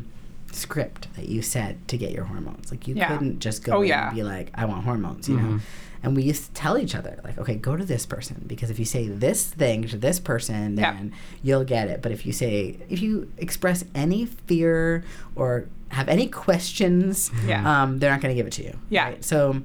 script 0.51 1.07
that 1.15 1.27
you 1.29 1.41
said 1.41 1.87
to 1.87 1.95
get 1.97 2.11
your 2.11 2.23
hormones 2.23 2.71
like 2.71 2.87
you 2.87 2.95
Yeah. 2.95 3.07
couldn't 3.09 3.39
just 3.39 3.63
go 3.63 3.77
Oh, 3.77 3.81
yeah. 3.81 4.07
and 4.07 4.15
be 4.15 4.23
like 4.23 4.49
i 4.55 4.65
want 4.65 4.83
hormones 4.83 5.29
you 5.29 5.37
know 5.37 5.43
Mhm. 5.43 5.61
And 6.03 6.15
we 6.15 6.23
used 6.23 6.45
to 6.45 6.51
tell 6.53 6.77
each 6.77 6.95
other 6.95 7.19
like 7.23 7.37
okay 7.37 7.55
go 7.55 7.75
to 7.75 7.83
this 7.85 8.05
person 8.05 8.43
because 8.47 8.69
if 8.69 8.79
you 8.79 8.85
say 8.85 9.07
this 9.07 9.45
thing 9.47 9.87
to 9.87 9.97
this 9.97 10.19
person 10.19 10.77
Yeah. 10.77 10.93
then 10.93 11.13
you'll 11.43 11.63
get 11.65 11.87
it 11.89 12.01
but 12.01 12.11
if 12.11 12.25
you 12.25 12.31
say 12.33 12.77
if 12.89 13.01
you 13.01 13.31
express 13.37 13.83
any 13.93 14.25
fear 14.25 15.03
or 15.35 15.67
have 15.89 16.07
any 16.07 16.27
questions 16.27 17.31
Yeah. 17.45 17.83
um, 17.83 17.99
they're 17.99 18.11
not 18.11 18.21
going 18.21 18.33
to 18.33 18.39
give 18.39 18.47
it 18.47 18.53
to 18.53 18.63
you 18.63 18.77
Yeah. 18.89 19.05
right? 19.05 19.23
so 19.25 19.61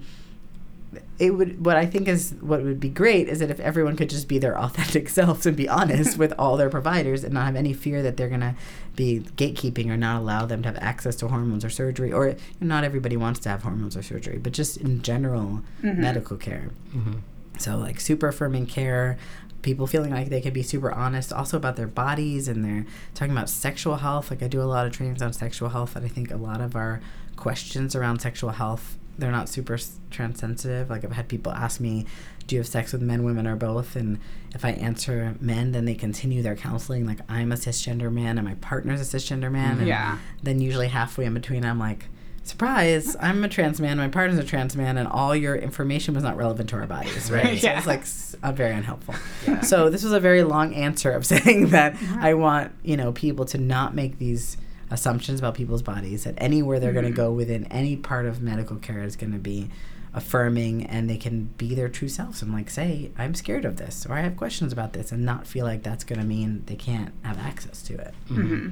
it 1.18 1.30
would 1.30 1.64
what 1.64 1.76
i 1.76 1.86
think 1.86 2.08
is 2.08 2.34
what 2.40 2.62
would 2.62 2.80
be 2.80 2.88
great 2.88 3.28
is 3.28 3.38
that 3.38 3.50
if 3.50 3.60
everyone 3.60 3.94
could 3.96 4.10
just 4.10 4.26
be 4.26 4.38
their 4.38 4.58
authentic 4.64 5.08
selves 5.08 5.46
and 5.46 5.56
be 5.56 5.68
honest 5.68 6.18
with 6.18 6.32
all 6.38 6.56
their 6.56 6.68
providers 6.70 7.22
and 7.24 7.32
not 7.34 7.46
have 7.46 7.56
any 7.56 7.72
fear 7.72 8.02
that 8.02 8.16
they're 8.16 8.28
going 8.28 8.40
to 8.40 8.54
be 8.96 9.20
gatekeeping 9.36 9.88
or 9.88 9.96
not 9.96 10.20
allow 10.20 10.44
them 10.46 10.62
to 10.62 10.68
have 10.68 10.78
access 10.78 11.14
to 11.16 11.28
hormones 11.28 11.64
or 11.64 11.70
surgery 11.70 12.12
or 12.12 12.34
not 12.60 12.82
everybody 12.84 13.16
wants 13.16 13.38
to 13.40 13.48
have 13.48 13.62
hormones 13.62 13.96
or 13.96 14.02
surgery 14.02 14.38
but 14.38 14.52
just 14.52 14.76
in 14.78 15.02
general 15.02 15.62
Mhm. 15.82 15.98
medical 15.98 16.36
care 16.36 16.70
hmm 16.92 17.12
so 17.56 17.76
like 17.76 18.00
super 18.00 18.26
affirming 18.26 18.66
care, 18.66 19.16
people 19.62 19.86
feeling 19.86 20.10
like 20.10 20.28
they 20.28 20.40
can 20.40 20.52
be 20.52 20.64
super 20.64 20.90
honest 20.90 21.32
also 21.32 21.56
about 21.56 21.76
their 21.76 21.86
bodies 21.86 22.48
and 22.48 22.64
they're 22.64 22.84
talking 23.14 23.30
about 23.30 23.48
sexual 23.48 23.94
health. 23.98 24.28
Like 24.28 24.42
I 24.42 24.48
do 24.48 24.60
a 24.60 24.64
lot 24.66 24.86
of 24.88 24.92
trainings 24.92 25.22
on 25.22 25.32
sexual 25.32 25.68
health 25.68 25.94
and 25.94 26.04
I 26.04 26.08
think 26.08 26.32
a 26.32 26.36
lot 26.36 26.60
of 26.60 26.74
our 26.74 27.00
questions 27.36 27.94
around 27.94 28.18
sexual 28.20 28.50
health 28.50 28.98
they're 29.18 29.30
not 29.32 29.48
super 29.48 29.74
s- 29.74 29.98
transensitive. 30.10 30.90
Like 30.90 31.04
I've 31.04 31.12
had 31.12 31.28
people 31.28 31.52
ask 31.52 31.80
me, 31.80 32.06
"Do 32.46 32.56
you 32.56 32.60
have 32.60 32.68
sex 32.68 32.92
with 32.92 33.02
men, 33.02 33.22
women, 33.24 33.46
or 33.46 33.56
both?" 33.56 33.96
And 33.96 34.18
if 34.54 34.64
I 34.64 34.70
answer 34.70 35.34
men, 35.40 35.72
then 35.72 35.84
they 35.84 35.94
continue 35.94 36.42
their 36.42 36.56
counseling. 36.56 37.06
Like 37.06 37.20
I'm 37.28 37.52
a 37.52 37.56
cisgender 37.56 38.12
man 38.12 38.38
and 38.38 38.46
my 38.46 38.54
partner's 38.56 39.00
a 39.00 39.16
cisgender 39.16 39.50
man. 39.50 39.78
And 39.78 39.86
Yeah. 39.86 40.18
Then 40.42 40.60
usually 40.60 40.88
halfway 40.88 41.24
in 41.24 41.34
between, 41.34 41.64
I'm 41.64 41.78
like, 41.78 42.06
surprise, 42.42 43.16
I'm 43.20 43.42
a 43.42 43.48
trans 43.48 43.80
man, 43.80 43.96
my 43.96 44.08
partner's 44.08 44.38
a 44.38 44.44
trans 44.44 44.76
man, 44.76 44.98
and 44.98 45.08
all 45.08 45.34
your 45.34 45.56
information 45.56 46.14
was 46.14 46.22
not 46.22 46.36
relevant 46.36 46.68
to 46.70 46.76
our 46.76 46.86
bodies, 46.86 47.30
right? 47.30 47.44
Right. 47.44 47.58
So 47.60 47.66
Yeah. 47.66 47.78
it's 47.78 47.86
like 47.86 48.04
uh, 48.42 48.52
very 48.52 48.74
unhelpful. 48.74 49.14
Yeah. 49.46 49.60
So 49.62 49.88
this 49.90 50.02
was 50.04 50.12
a 50.12 50.20
very 50.20 50.42
long 50.42 50.74
answer 50.74 51.10
of 51.12 51.24
saying 51.34 51.68
that 51.70 51.96
I 52.20 52.34
want, 52.34 52.72
you 52.82 52.96
know, 52.98 53.12
people 53.12 53.44
to 53.46 53.58
not 53.58 53.94
make 53.94 54.18
these 54.18 54.56
assumptions 54.94 55.38
about 55.40 55.54
people's 55.54 55.82
bodies, 55.82 56.24
that 56.24 56.34
anywhere 56.38 56.80
they're 56.80 56.92
going 56.94 57.04
Mhm. 57.04 57.08
to 57.10 57.22
go 57.24 57.30
within 57.32 57.64
any 57.66 57.96
part 57.96 58.24
of 58.24 58.40
medical 58.40 58.76
care 58.76 59.02
is 59.04 59.16
going 59.16 59.32
to 59.32 59.38
be 59.38 59.68
affirming 60.14 60.86
and 60.86 61.10
they 61.10 61.16
can 61.16 61.50
be 61.58 61.74
their 61.74 61.88
true 61.88 62.08
selves 62.08 62.40
and 62.40 62.52
like 62.52 62.70
say 62.70 63.10
i'm 63.18 63.34
scared 63.34 63.64
of 63.64 63.78
this 63.78 64.06
or 64.06 64.12
i 64.14 64.20
have 64.20 64.36
questions 64.36 64.72
about 64.72 64.92
this 64.92 65.10
and 65.10 65.24
not 65.24 65.44
feel 65.44 65.64
like 65.66 65.82
that's 65.82 66.04
going 66.04 66.20
to 66.20 66.24
mean 66.24 66.62
they 66.66 66.76
can't 66.76 67.12
have 67.22 67.36
access 67.36 67.82
to 67.82 67.94
it 67.94 68.14
hmm 68.28 68.68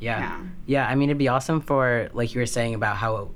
Yeah. 0.00 0.18
Yeah. 0.18 0.40
yeah. 0.66 0.88
I 0.88 0.94
mean, 0.96 1.10
it'd 1.10 1.18
be 1.18 1.28
awesome 1.28 1.60
for, 1.60 2.08
like 2.12 2.34
you 2.34 2.40
were 2.40 2.46
saying 2.46 2.74
about 2.74 2.96
how, 2.96 3.30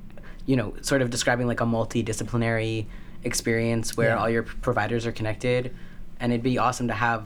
you 0.45 0.55
know, 0.57 0.73
sort 0.81 1.01
of 1.01 1.09
describing 1.09 1.47
like 1.47 1.61
a 1.61 1.65
multidisciplinary 1.65 2.87
experience 3.23 3.95
where 3.95 4.09
Yeah. 4.09 4.17
all 4.17 4.29
your 4.29 4.43
p- 4.43 4.51
providers 4.61 5.05
are 5.05 5.13
connected. 5.13 5.73
And 6.19 6.33
it'd 6.33 6.43
be 6.43 6.57
awesome 6.57 6.87
to 6.89 6.93
have 6.93 7.23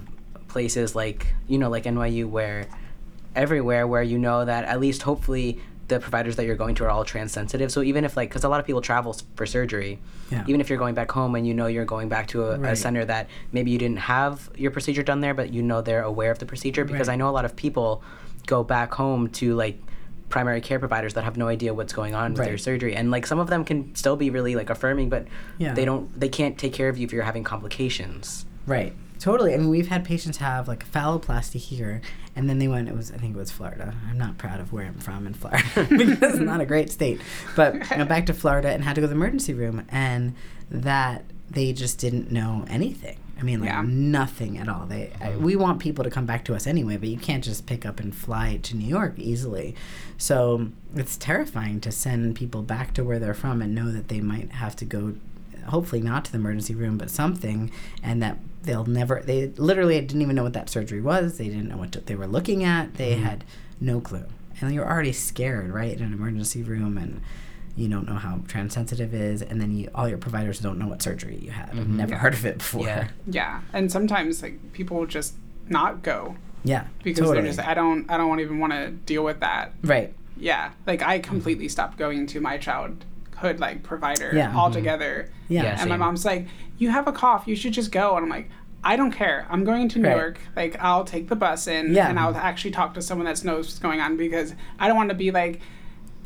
places 0.48 0.94
like, 0.96 1.26
you 1.48 1.58
know, 1.58 1.70
like 1.72 1.86
NYU 1.86 2.28
where 2.30 2.68
everywhere 3.36 3.88
where 3.88 4.04
you 4.04 4.18
know 4.18 4.46
that 4.46 4.66
at 4.66 4.80
least 4.80 5.02
hopefully 5.04 5.60
the 5.88 6.00
providers 6.00 6.38
that 6.38 6.46
you're 6.46 6.56
going 6.56 6.74
to 6.76 6.86
are 6.86 6.90
all 6.90 7.04
trans 7.04 7.34
sensitive. 7.34 7.70
So 7.72 7.82
even 7.84 8.06
if 8.06 8.16
like, 8.16 8.30
because 8.30 8.46
a 8.46 8.50
lot 8.50 8.60
of 8.62 8.66
people 8.66 8.82
travel 8.82 9.16
for 9.36 9.46
surgery, 9.46 10.00
Yeah. 10.30 10.46
even 10.48 10.62
if 10.62 10.70
you're 10.70 10.80
going 10.80 10.96
back 10.96 11.12
home 11.12 11.36
and 11.36 11.46
you 11.46 11.54
know 11.54 11.68
you're 11.68 11.84
going 11.86 12.08
back 12.08 12.28
to 12.30 12.44
a, 12.46 12.62
a 12.62 12.76
center 12.78 13.04
that 13.06 13.28
maybe 13.52 13.72
you 13.72 13.78
didn't 13.78 13.98
have 14.00 14.50
your 14.56 14.72
procedure 14.72 15.04
done 15.04 15.20
there, 15.20 15.34
but 15.34 15.52
you 15.52 15.62
know 15.62 15.82
they're 15.82 16.04
aware 16.04 16.32
of 16.32 16.40
the 16.40 16.46
procedure 16.46 16.86
because 16.86 17.08
Right. 17.10 17.14
I 17.16 17.18
know 17.18 17.30
a 17.30 17.32
lot 17.36 17.44
of 17.44 17.58
people 17.58 18.04
go 18.48 18.64
back 18.64 18.94
home 18.94 19.28
to 19.32 19.54
like 19.56 19.82
primary 20.30 20.62
care 20.62 20.80
providers 20.80 21.14
that 21.16 21.26
have 21.26 21.36
no 21.36 21.50
idea 21.50 21.74
what's 21.74 21.92
going 21.92 22.16
on 22.16 22.32
with 22.32 22.40
Right. 22.40 22.46
their 22.48 22.58
surgery 22.58 22.96
and 22.96 23.12
like 23.12 23.26
some 23.28 23.38
of 23.40 23.50
them 23.50 23.66
can 23.66 23.94
still 23.96 24.16
be 24.16 24.30
really 24.30 24.56
like 24.56 24.70
affirming 24.70 25.10
but 25.10 25.28
Yeah. 25.58 25.74
they 25.74 25.84
don't 25.84 26.18
they 26.18 26.30
can't 26.30 26.58
take 26.58 26.72
care 26.72 26.88
of 26.88 26.98
you 26.98 27.06
if 27.06 27.12
you're 27.12 27.24
having 27.24 27.44
complications 27.44 28.46
Right. 28.66 28.94
Totally. 29.22 29.54
I 29.54 29.58
mean, 29.58 29.70
we've 29.70 29.88
had 29.88 30.04
patients 30.04 30.38
have 30.38 30.68
like 30.68 30.84
a 30.84 30.88
phalloplasty 30.88 31.60
here, 31.60 32.02
and 32.36 32.50
then 32.50 32.58
they 32.60 32.68
went. 32.68 32.90
It 32.90 32.96
was 32.96 33.12
I 33.12 33.18
think 33.18 33.36
it 33.36 33.38
was 33.40 33.52
Florida. 33.52 33.94
I'm 34.10 34.18
not 34.18 34.38
proud 34.38 34.60
of 34.60 34.74
where 34.74 34.86
I'm 34.88 34.96
from 35.00 35.28
in 35.28 35.34
Florida 35.36 35.64
because 35.90 36.34
it's 36.34 36.40
not 36.40 36.60
a 36.60 36.66
great 36.66 36.90
state. 36.92 37.22
But 37.56 37.74
went 37.92 38.10
back 38.10 38.26
to 38.26 38.34
Florida 38.34 38.70
and 38.72 38.84
had 38.84 38.96
to 38.96 39.02
go 39.02 39.06
to 39.06 39.10
the 39.10 39.16
emergency 39.16 39.54
room, 39.54 39.86
and 39.90 40.34
that 40.72 41.24
they 41.50 41.72
just 41.72 42.00
didn't 42.00 42.32
know 42.32 42.66
anything. 42.68 43.18
I 43.40 43.44
mean, 43.44 43.60
like 43.60 43.70
Yeah. 43.70 43.84
nothing 43.86 44.58
at 44.58 44.68
all. 44.68 44.86
They 44.88 45.12
I, 45.22 45.36
we 45.38 45.56
want 45.56 45.80
people 45.80 46.04
to 46.04 46.10
come 46.10 46.26
back 46.26 46.44
to 46.46 46.56
us 46.56 46.66
anyway, 46.66 46.98
but 46.98 47.10
you 47.10 47.18
can't 47.18 47.44
just 47.44 47.66
pick 47.68 47.86
up 47.86 48.00
and 48.00 48.14
fly 48.16 48.60
to 48.64 48.76
New 48.76 48.88
York 48.88 49.20
easily. 49.20 49.76
So 50.18 50.70
it's 50.96 51.16
terrifying 51.18 51.80
to 51.82 51.92
send 51.92 52.36
people 52.36 52.62
back 52.64 52.94
to 52.96 53.04
where 53.04 53.20
they're 53.20 53.34
from 53.34 53.62
and 53.62 53.74
know 53.76 53.92
that 53.92 54.08
they 54.10 54.20
might 54.22 54.52
have 54.54 54.76
to 54.78 54.86
go 54.86 55.16
hopefully 55.68 56.02
not 56.02 56.26
to 56.26 56.32
the 56.32 56.38
emergency 56.40 56.74
room, 56.74 56.98
but 56.98 57.10
something, 57.12 57.70
and 58.02 58.22
that 58.24 58.38
they'll 58.64 58.86
never, 58.86 59.22
they 59.24 59.48
literally 59.58 60.00
didn't 60.02 60.22
even 60.22 60.36
know 60.36 60.44
what 60.44 60.54
that 60.54 60.70
surgery 60.70 61.02
was. 61.02 61.38
They 61.38 61.48
didn't 61.48 61.68
know 61.68 61.78
what 61.78 62.06
they 62.06 62.16
were 62.16 62.28
looking 62.28 62.64
at. 62.64 62.96
They 62.96 63.14
mm-hmm. 63.14 63.24
had 63.24 63.44
no 63.80 64.00
clue. 64.00 64.26
And 64.60 64.74
you're 64.74 64.88
already 64.88 65.14
scared, 65.14 65.72
right, 65.72 65.96
in 65.98 66.04
an 66.04 66.14
emergency 66.14 66.62
room, 66.62 66.98
and 66.98 67.22
you 67.76 67.88
don't 67.88 68.08
know 68.08 68.16
how 68.16 68.42
transensitive 68.48 69.14
is, 69.14 69.42
and 69.42 69.60
then 69.60 69.72
you, 69.76 69.90
all 69.96 70.08
your 70.08 70.18
providers 70.18 70.60
don't 70.60 70.78
know 70.78 70.88
what 70.88 71.02
surgery 71.02 71.38
you 71.42 71.52
had. 71.52 71.70
I've 71.70 71.88
never 71.88 72.12
Yeah. 72.14 72.20
heard 72.20 72.34
of 72.34 72.46
it 72.46 72.60
before. 72.60 72.86
Yeah. 72.86 73.08
Yeah, 73.26 73.62
and 73.74 73.92
sometimes 73.92 74.42
like 74.44 74.74
people 74.74 74.98
will 74.98 75.08
just 75.08 75.36
not 75.68 76.04
go 76.04 76.36
Yeah, 76.64 76.86
because 77.04 77.22
totally. 77.22 77.38
they're 77.42 77.54
just 77.54 77.60
I 77.60 77.74
don't 77.74 78.10
I 78.12 78.18
don't 78.18 78.40
even 78.40 78.60
want 78.60 78.74
to 78.74 78.92
deal 78.92 79.24
with 79.24 79.40
that. 79.40 79.74
right. 79.84 80.14
Yeah, 80.38 80.72
like 80.86 81.02
I 81.02 81.20
mm-hmm. 81.20 81.30
completely 81.30 81.68
stopped 81.70 81.98
going 81.98 82.28
to 82.28 82.42
my 82.42 82.58
childhood 83.42 83.60
like 83.60 83.84
provider 83.84 84.32
Yeah. 84.34 84.52
Mhm. 84.52 84.56
altogether. 84.56 85.30
Yeah. 85.48 85.64
Yeah. 85.64 85.78
and 85.82 85.90
my 85.90 85.98
mom's 85.98 86.26
like, 86.26 86.48
"You 86.78 86.90
have 86.92 87.08
a 87.08 87.12
cough, 87.12 87.48
you 87.48 87.56
should 87.56 87.74
just 87.74 87.92
go." 87.92 88.16
And 88.16 88.24
I'm 88.24 88.30
like, 88.30 88.50
"I 88.84 88.96
don't 88.96 89.12
care. 89.12 89.46
I'm 89.50 89.64
going 89.64 89.90
to 89.90 90.00
New 90.00 90.08
Right. 90.08 90.18
York. 90.18 90.40
Like 90.56 90.78
I'll 90.80 91.04
take 91.04 91.28
the 91.30 91.36
bus 91.36 91.68
in 91.68 91.94
Yeah. 91.94 92.10
and 92.10 92.20
I'll 92.20 92.36
actually 92.36 92.72
talk 92.72 92.94
to 92.96 93.02
someone 93.02 93.26
that 93.26 93.44
knows 93.44 93.68
what's 93.68 93.80
going 93.80 94.00
on 94.00 94.18
because 94.18 94.54
I 94.80 94.88
don't 94.88 94.98
want 94.98 95.10
to 95.10 95.16
be 95.16 95.32
like 95.32 95.60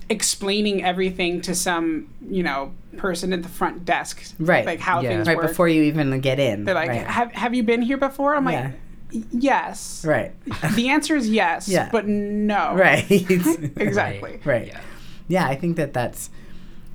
explaining 0.10 0.84
everything 0.84 1.41
to 1.41 1.56
some, 1.56 2.08
you 2.30 2.43
know, 2.43 2.71
person 2.97 3.34
at 3.34 3.41
the 3.41 3.49
front 3.49 3.86
desk. 3.86 4.21
Right. 4.39 4.65
Like 4.65 4.80
how 4.80 5.01
Yeah. 5.01 5.10
things 5.10 5.28
Right 5.28 5.38
work. 5.38 5.47
before 5.47 5.67
you 5.67 5.84
even 5.84 6.19
get 6.21 6.39
in. 6.39 6.63
They're 6.65 6.75
like, 6.75 6.89
right. 6.89 7.08
"Have 7.08 7.32
have 7.32 7.54
you 7.56 7.63
been 7.63 7.82
here 7.82 7.97
before?" 7.97 8.36
I'm 8.36 8.47
Yeah. 8.47 8.71
like, 9.12 9.23
"Yes." 9.32 10.06
right. 10.08 10.32
The 10.75 10.89
answer 10.89 11.15
is 11.15 11.28
yes, 11.30 11.67
Yeah. 11.75 11.89
but 11.91 12.08
no. 12.08 12.75
right. 12.75 13.06
Exactly. 13.78 14.39
Right. 14.45 14.67
Yeah. 14.67 14.80
Yeah, 15.28 15.47
I 15.47 15.56
think 15.56 15.78
that 15.78 15.91
that's 15.91 16.30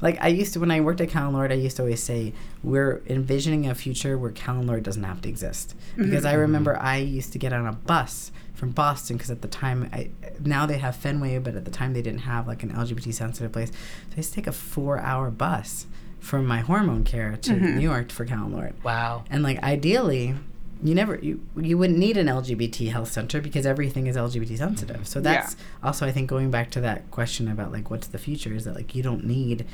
like 0.01 0.19
I 0.21 0.29
used 0.29 0.53
to 0.55 0.61
when 0.61 0.71
I 0.71 0.81
worked 0.81 1.01
at 1.01 1.09
Callen-Lorde. 1.09 1.53
I 1.53 1.57
used 1.57 1.77
to 1.77 1.83
always 1.83 2.03
say 2.03 2.33
we're 2.63 3.03
envisioning 3.07 3.67
a 3.67 3.75
future 3.75 4.17
where 4.19 4.31
Callen-Lorde 4.31 4.83
doesn't 4.83 5.03
have 5.03 5.21
to 5.23 5.29
exist 5.29 5.75
mm-hmm. 5.93 6.05
because 6.05 6.25
I 6.25 6.35
remember 6.35 6.79
I 6.79 6.97
used 6.97 7.33
to 7.33 7.39
get 7.39 7.53
on 7.53 7.67
a 7.67 7.73
bus 7.73 8.33
from 8.55 8.71
Boston 8.71 9.17
because 9.17 9.31
at 9.31 9.43
the 9.43 9.49
time 9.49 9.89
I 9.93 10.11
now 10.41 10.67
they 10.67 10.79
have 10.79 10.97
Fenway, 10.97 11.39
but 11.39 11.55
at 11.55 11.65
the 11.65 11.71
time 11.71 11.93
they 11.93 12.03
didn't 12.03 12.21
have 12.21 12.47
like 12.47 12.63
an 12.63 12.71
LGBT 12.71 13.13
sensitive 13.15 13.53
place. 13.53 13.71
So 13.71 14.15
I 14.15 14.17
used 14.17 14.31
to 14.31 14.37
take 14.37 14.47
a 14.47 14.53
four 14.53 14.99
hour 14.99 15.31
bus 15.31 15.87
from 16.19 16.47
my 16.47 16.61
hormone 16.61 17.05
care 17.05 17.37
to 17.37 17.51
mm-hmm. 17.51 17.79
New 17.79 17.81
York 17.81 18.13
for 18.13 18.27
Callen-Lorde. 18.27 18.75
Wow. 18.85 19.25
And 19.31 19.43
like 19.43 19.63
ideally, 19.63 20.35
you 20.83 20.95
never 20.95 21.17
you 21.17 21.41
you 21.57 21.77
wouldn't 21.79 21.99
need 21.99 22.17
an 22.17 22.27
LGBT 22.27 22.91
health 22.91 23.11
center 23.13 23.41
because 23.41 23.67
everything 23.67 24.07
is 24.07 24.17
LGBT 24.17 24.57
sensitive. 24.59 25.07
So 25.07 25.21
that's 25.21 25.57
also 25.83 26.07
I 26.07 26.13
think 26.13 26.29
going 26.29 26.51
back 26.51 26.71
to 26.73 26.81
that 26.81 27.11
question 27.11 27.49
about 27.49 27.73
like 27.73 27.91
what's 27.91 28.07
the 28.09 28.19
future 28.19 28.55
is 28.55 28.65
that 28.65 28.75
like 28.75 28.95
you 28.95 29.03
don't 29.03 29.25
need 29.25 29.67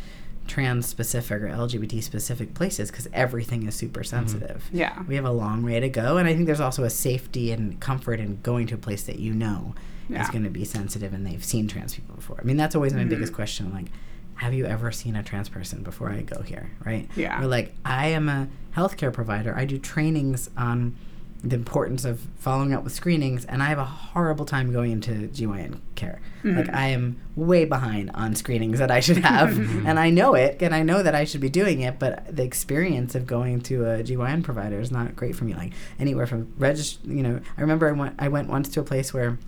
trans 0.46 0.86
specific 0.86 1.42
or 1.42 1.48
LGBT 1.48 2.02
specific 2.02 2.54
places 2.54 2.90
because 2.90 3.08
everything 3.12 3.66
is 3.66 3.74
super 3.74 4.04
sensitive. 4.04 4.68
Yeah. 4.72 5.02
We 5.08 5.16
have 5.16 5.24
a 5.24 5.32
long 5.32 5.62
way 5.64 5.80
to 5.80 5.88
go 5.88 6.18
and 6.18 6.28
I 6.28 6.34
think 6.34 6.46
there's 6.46 6.60
also 6.60 6.84
a 6.84 6.90
safety 6.90 7.50
and 7.50 7.80
comfort 7.80 8.20
in 8.20 8.40
going 8.42 8.66
to 8.68 8.74
a 8.74 8.78
place 8.78 9.02
that 9.04 9.18
you 9.18 9.34
know 9.34 9.74
is 10.08 10.28
going 10.30 10.44
to 10.44 10.50
be 10.50 10.64
sensitive 10.64 11.12
and 11.12 11.26
they've 11.26 11.44
seen 11.44 11.66
trans 11.66 11.94
people 11.96 12.14
before. 12.14 12.38
I 12.40 12.44
mean 12.44 12.56
that's 12.56 12.76
always 12.76 12.92
my 12.94 13.00
Mm-hmm. 13.00 13.08
biggest 13.10 13.32
question 13.32 13.72
like 13.72 13.86
have 14.36 14.54
you 14.54 14.66
ever 14.66 14.92
seen 14.92 15.16
a 15.16 15.22
trans 15.22 15.48
person 15.48 15.82
before 15.82 16.10
I 16.10 16.22
go 16.22 16.42
here, 16.42 16.70
right? 16.84 17.08
Yeah. 17.16 17.42
Or 17.42 17.46
like 17.46 17.74
I 17.84 18.08
am 18.08 18.28
a 18.28 18.48
healthcare 18.74 19.12
provider. 19.12 19.56
I 19.56 19.64
do 19.64 19.78
trainings 19.78 20.50
on 20.56 20.96
the 21.42 21.54
importance 21.54 22.04
of 22.04 22.20
following 22.38 22.72
up 22.72 22.82
with 22.82 22.92
screenings 22.92 23.44
and 23.44 23.62
I 23.62 23.66
have 23.66 23.78
a 23.78 23.84
horrible 23.84 24.44
time 24.44 24.72
going 24.72 24.90
into 24.90 25.12
GYN 25.28 25.80
care. 25.94 26.20
Mm-hmm. 26.42 26.58
Like 26.58 26.74
I 26.74 26.88
am 26.88 27.20
way 27.36 27.64
behind 27.64 28.10
on 28.14 28.34
screenings 28.34 28.78
that 28.78 28.90
I 28.90 29.00
should 29.00 29.18
have 29.18 29.56
and 29.86 29.98
I 29.98 30.10
know 30.10 30.34
it 30.34 30.62
and 30.62 30.74
I 30.74 30.82
know 30.82 31.02
that 31.02 31.14
I 31.14 31.24
should 31.24 31.40
be 31.40 31.50
doing 31.50 31.80
it, 31.82 31.98
but 31.98 32.34
the 32.34 32.42
experience 32.42 33.14
of 33.14 33.26
going 33.26 33.60
to 33.62 33.84
a 33.84 34.02
GYN 34.02 34.42
provider 34.42 34.80
is 34.80 34.90
not 34.90 35.14
great 35.14 35.36
for 35.36 35.44
me. 35.44 35.54
Like 35.54 35.72
anywhere 35.98 36.26
from 36.26 36.46
regist 36.58 36.98
you 37.04 37.22
know, 37.22 37.40
I 37.56 37.60
remember 37.60 37.88
I 37.88 37.92
went 37.92 38.14
I 38.18 38.28
went 38.28 38.48
once 38.48 38.68
to 38.70 38.80
a 38.80 38.84
place 38.84 39.14
where 39.14 39.38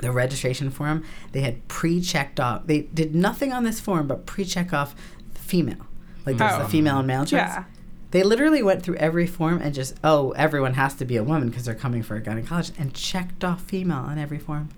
the 0.00 0.10
registration 0.12 0.70
form, 0.70 1.04
they 1.32 1.40
had 1.40 1.66
pre-checked 1.68 2.38
off. 2.40 2.66
They 2.66 2.82
did 2.82 3.14
nothing 3.14 3.52
on 3.52 3.64
this 3.64 3.80
form 3.80 4.06
but 4.06 4.26
pre-check 4.26 4.72
off 4.72 4.94
female. 5.34 5.86
Like 6.24 6.38
there's 6.38 6.54
Oh. 6.54 6.62
the 6.62 6.68
female 6.68 6.98
and 6.98 7.06
male 7.06 7.24
choice. 7.24 7.32
Yeah. 7.38 7.64
They 8.12 8.22
literally 8.22 8.62
went 8.62 8.82
through 8.82 8.96
every 8.96 9.26
form 9.26 9.60
and 9.60 9.74
just, 9.74 9.96
oh, 10.04 10.30
everyone 10.32 10.74
has 10.74 10.94
to 10.94 11.04
be 11.04 11.16
a 11.16 11.24
woman 11.24 11.48
because 11.48 11.64
they're 11.64 11.74
coming 11.74 12.02
for 12.02 12.16
a 12.16 12.20
gynecologist 12.20 12.72
and 12.78 12.94
checked 12.94 13.44
off 13.44 13.62
female 13.62 13.98
on 13.98 14.18
every 14.18 14.38
form. 14.38 14.68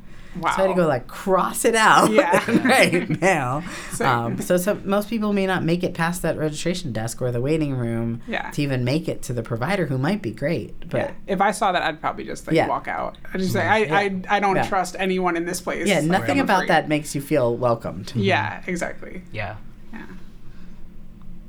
Wow. 0.41 0.51
So 0.57 0.62
I 0.62 0.67
had 0.67 0.75
to 0.75 0.81
go 0.83 0.87
like 0.87 1.07
cross 1.07 1.64
it 1.64 1.75
out. 1.75 2.11
Yeah. 2.12 2.43
and 2.47 2.64
write 2.64 3.21
male. 3.21 3.62
So- 3.93 4.07
Um, 4.07 4.41
so 4.41 4.57
some, 4.57 4.83
most 4.88 5.09
people 5.09 5.33
may 5.33 5.47
not 5.47 5.64
make 5.64 5.83
it 5.83 5.95
past 5.95 6.23
that 6.23 6.37
registration 6.37 6.93
desk 6.93 7.21
or 7.23 7.31
the 7.33 7.41
waiting 7.41 7.75
room 7.75 8.21
Yeah. 8.27 8.51
to 8.51 8.62
even 8.62 8.85
make 8.85 9.09
it 9.09 9.23
to 9.23 9.33
the 9.33 9.43
provider 9.43 9.87
who 9.87 9.99
might 9.99 10.23
be 10.23 10.31
great. 10.31 10.88
But 10.91 10.99
yeah. 10.99 11.11
If 11.27 11.41
I 11.41 11.51
saw 11.53 11.73
that, 11.73 11.83
I'd 11.83 12.01
probably 12.01 12.25
just 12.25 12.47
like 12.47 12.55
Yeah. 12.57 12.69
walk 12.69 12.88
out. 12.88 13.17
I 13.33 13.38
just 13.38 13.53
say 13.53 13.67
I, 13.67 13.79
Yeah. 13.79 13.97
I, 13.97 14.23
I 14.37 14.41
don't 14.41 14.57
Yeah. 14.57 14.67
trust 14.69 14.97
anyone 14.99 15.37
in 15.37 15.45
this 15.47 15.61
place. 15.61 15.87
yeah, 15.88 16.01
nothing 16.01 16.41
about 16.41 16.69
that 16.69 16.88
makes 16.88 17.14
you 17.14 17.21
feel 17.21 17.57
welcomed. 17.57 18.12
Yeah, 18.14 18.62
exactly. 18.67 19.23
Yeah. 19.33 19.57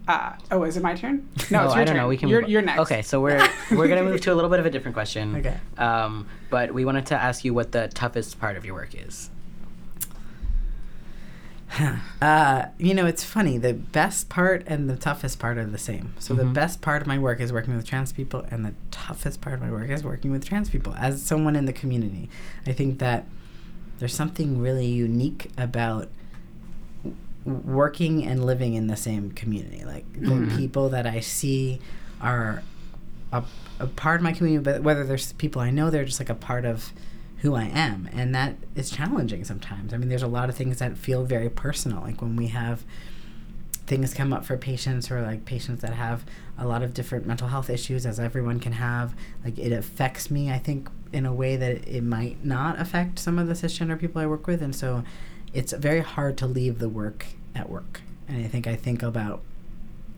Yeah. 0.09 0.15
Uh, 0.51 0.55
oh, 0.55 0.63
is 0.63 0.75
it 0.77 0.83
my 0.83 0.95
turn? 0.95 1.27
No, 1.51 1.61
oh, 1.61 1.65
it's 1.65 1.73
your 1.75 1.81
I 1.81 1.85
don't 1.85 1.87
turn. 1.87 1.97
know. 1.97 2.07
We 2.07 2.17
can. 2.17 2.29
You're, 2.29 2.43
you're 2.47 2.61
next. 2.61 2.79
Okay, 2.81 3.01
so 3.01 3.21
we're 3.21 3.47
we're 3.71 3.87
gonna 3.87 4.03
move 4.03 4.21
to 4.21 4.33
a 4.33 4.35
little 4.35 4.49
bit 4.49 4.59
of 4.59 4.65
a 4.65 4.69
different 4.69 4.95
question. 4.95 5.35
Okay. 5.35 5.57
Um, 5.77 6.27
but 6.49 6.73
we 6.73 6.83
wanted 6.85 7.05
to 7.07 7.15
ask 7.15 7.45
you 7.45 7.53
what 7.53 7.71
the 7.71 7.87
toughest 7.89 8.39
part 8.39 8.57
of 8.57 8.65
your 8.65 8.73
work 8.75 8.89
is. 8.95 9.29
Uh, 12.21 12.65
you 12.77 12.93
know, 12.93 13.05
it's 13.05 13.23
funny. 13.23 13.57
The 13.57 13.73
best 13.73 14.27
part 14.27 14.63
and 14.67 14.89
the 14.89 14.95
toughest 14.97 15.39
part 15.39 15.57
are 15.57 15.65
the 15.65 15.77
same. 15.77 16.13
So 16.19 16.33
the 16.33 16.43
Mhm. 16.43 16.53
best 16.53 16.81
part 16.81 17.01
of 17.01 17.07
my 17.07 17.17
work 17.17 17.39
is 17.39 17.53
working 17.53 17.75
with 17.75 17.85
trans 17.85 18.11
people, 18.11 18.43
and 18.51 18.65
the 18.65 18.73
toughest 18.91 19.39
part 19.39 19.53
of 19.53 19.61
my 19.61 19.71
work 19.71 19.89
is 19.89 20.03
working 20.03 20.31
with 20.31 20.43
trans 20.43 20.69
people. 20.69 20.93
As 20.97 21.21
someone 21.21 21.55
in 21.55 21.65
the 21.65 21.71
community, 21.71 22.29
I 22.67 22.73
think 22.73 22.99
that 22.99 23.25
there's 23.99 24.13
something 24.13 24.59
really 24.59 24.87
unique 24.87 25.51
about 25.57 26.01
w- 26.01 26.09
working 27.49 28.25
and 28.25 28.45
living 28.45 28.73
in 28.73 28.87
the 28.87 28.95
same 28.95 29.31
community. 29.31 29.83
Like 29.85 30.11
the 30.13 30.27
Mhm. 30.31 30.55
people 30.57 30.89
that 30.89 31.05
I 31.07 31.19
see 31.19 31.79
are 32.21 32.63
a, 33.31 33.43
a 33.79 33.87
part 33.87 34.17
of 34.19 34.23
my 34.23 34.31
community, 34.33 34.63
but 34.63 34.81
whether 34.83 35.03
there's 35.03 35.33
people 35.33 35.61
I 35.61 35.69
know, 35.71 35.89
they're 35.89 36.05
just 36.05 36.19
like 36.19 36.29
a 36.29 36.35
part 36.35 36.65
of 36.65 36.91
who 37.37 37.55
I 37.55 37.65
am. 37.65 38.09
And 38.11 38.33
that 38.35 38.55
is 38.75 38.89
challenging 38.89 39.43
sometimes. 39.45 39.93
I 39.93 39.97
mean, 39.97 40.09
there's 40.09 40.23
a 40.23 40.27
lot 40.27 40.49
of 40.49 40.55
things 40.55 40.79
that 40.79 40.97
feel 40.97 41.23
very 41.23 41.49
personal. 41.49 42.01
Like 42.01 42.21
when 42.21 42.35
we 42.35 42.47
have 42.47 42.83
things 43.87 44.13
come 44.13 44.31
up 44.33 44.45
for 44.45 44.55
patients 44.57 45.09
or 45.09 45.21
like 45.21 45.45
patients 45.45 45.81
that 45.81 45.93
have 45.93 46.23
a 46.59 46.67
lot 46.67 46.83
of 46.83 46.93
different 46.93 47.25
mental 47.25 47.47
health 47.47 47.69
issues 47.71 48.05
as 48.05 48.19
everyone 48.19 48.59
can 48.59 48.73
have 48.73 49.15
like 49.43 49.57
it 49.57 49.71
affects 49.71 50.29
me 50.29 50.51
i 50.51 50.59
think 50.59 50.87
in 51.11 51.25
a 51.25 51.33
way 51.33 51.55
that 51.55 51.87
it 51.87 52.03
might 52.03 52.45
not 52.45 52.79
affect 52.79 53.17
some 53.17 53.39
of 53.39 53.47
the 53.47 53.53
cisgender 53.55 53.99
people 53.99 54.21
i 54.21 54.27
work 54.27 54.45
with 54.45 54.61
and 54.61 54.75
so 54.75 55.03
it's 55.55 55.73
very 55.73 56.01
hard 56.01 56.37
to 56.37 56.45
leave 56.45 56.77
the 56.77 56.87
work 56.89 57.25
at 57.55 57.69
work. 57.69 58.01
And 58.27 58.43
i 58.43 58.47
think 58.47 58.67
i 58.67 58.75
think 58.75 59.01
about 59.01 59.41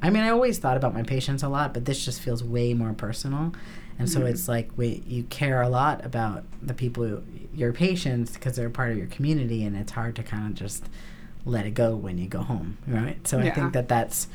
i 0.02 0.10
mean 0.10 0.24
i 0.24 0.30
always 0.30 0.60
thought 0.60 0.78
about 0.78 0.94
my 0.94 1.04
patients 1.04 1.44
a 1.44 1.50
lot 1.50 1.74
but 1.74 1.86
this 1.86 2.04
just 2.04 2.22
feels 2.22 2.44
way 2.44 2.74
more 2.74 2.94
personal. 2.94 3.54
And 4.00 4.10
so 4.10 4.20
mm-hmm. 4.20 4.30
it's 4.30 4.48
like 4.48 4.72
we, 4.78 5.04
you 5.06 5.24
care 5.24 5.62
a 5.62 5.70
lot 5.70 6.04
about 6.04 6.44
the 6.60 6.74
people 6.74 7.06
who, 7.06 7.22
your 7.54 7.72
patients 7.72 8.34
because 8.34 8.56
they're 8.56 8.70
part 8.70 8.90
of 8.92 8.98
your 8.98 9.06
community 9.08 9.64
and 9.64 9.78
it's 9.78 9.92
hard 9.92 10.16
to 10.16 10.24
kind 10.24 10.48
of 10.48 10.56
just 10.56 10.86
let 11.46 11.68
it 11.68 11.76
go 11.76 11.96
when 11.96 12.18
you 12.18 12.28
go 12.28 12.42
home 12.42 12.78
right? 12.88 13.28
So 13.28 13.40
i 13.40 13.52
think 13.52 13.74
that 13.74 13.88
that's 13.88 14.28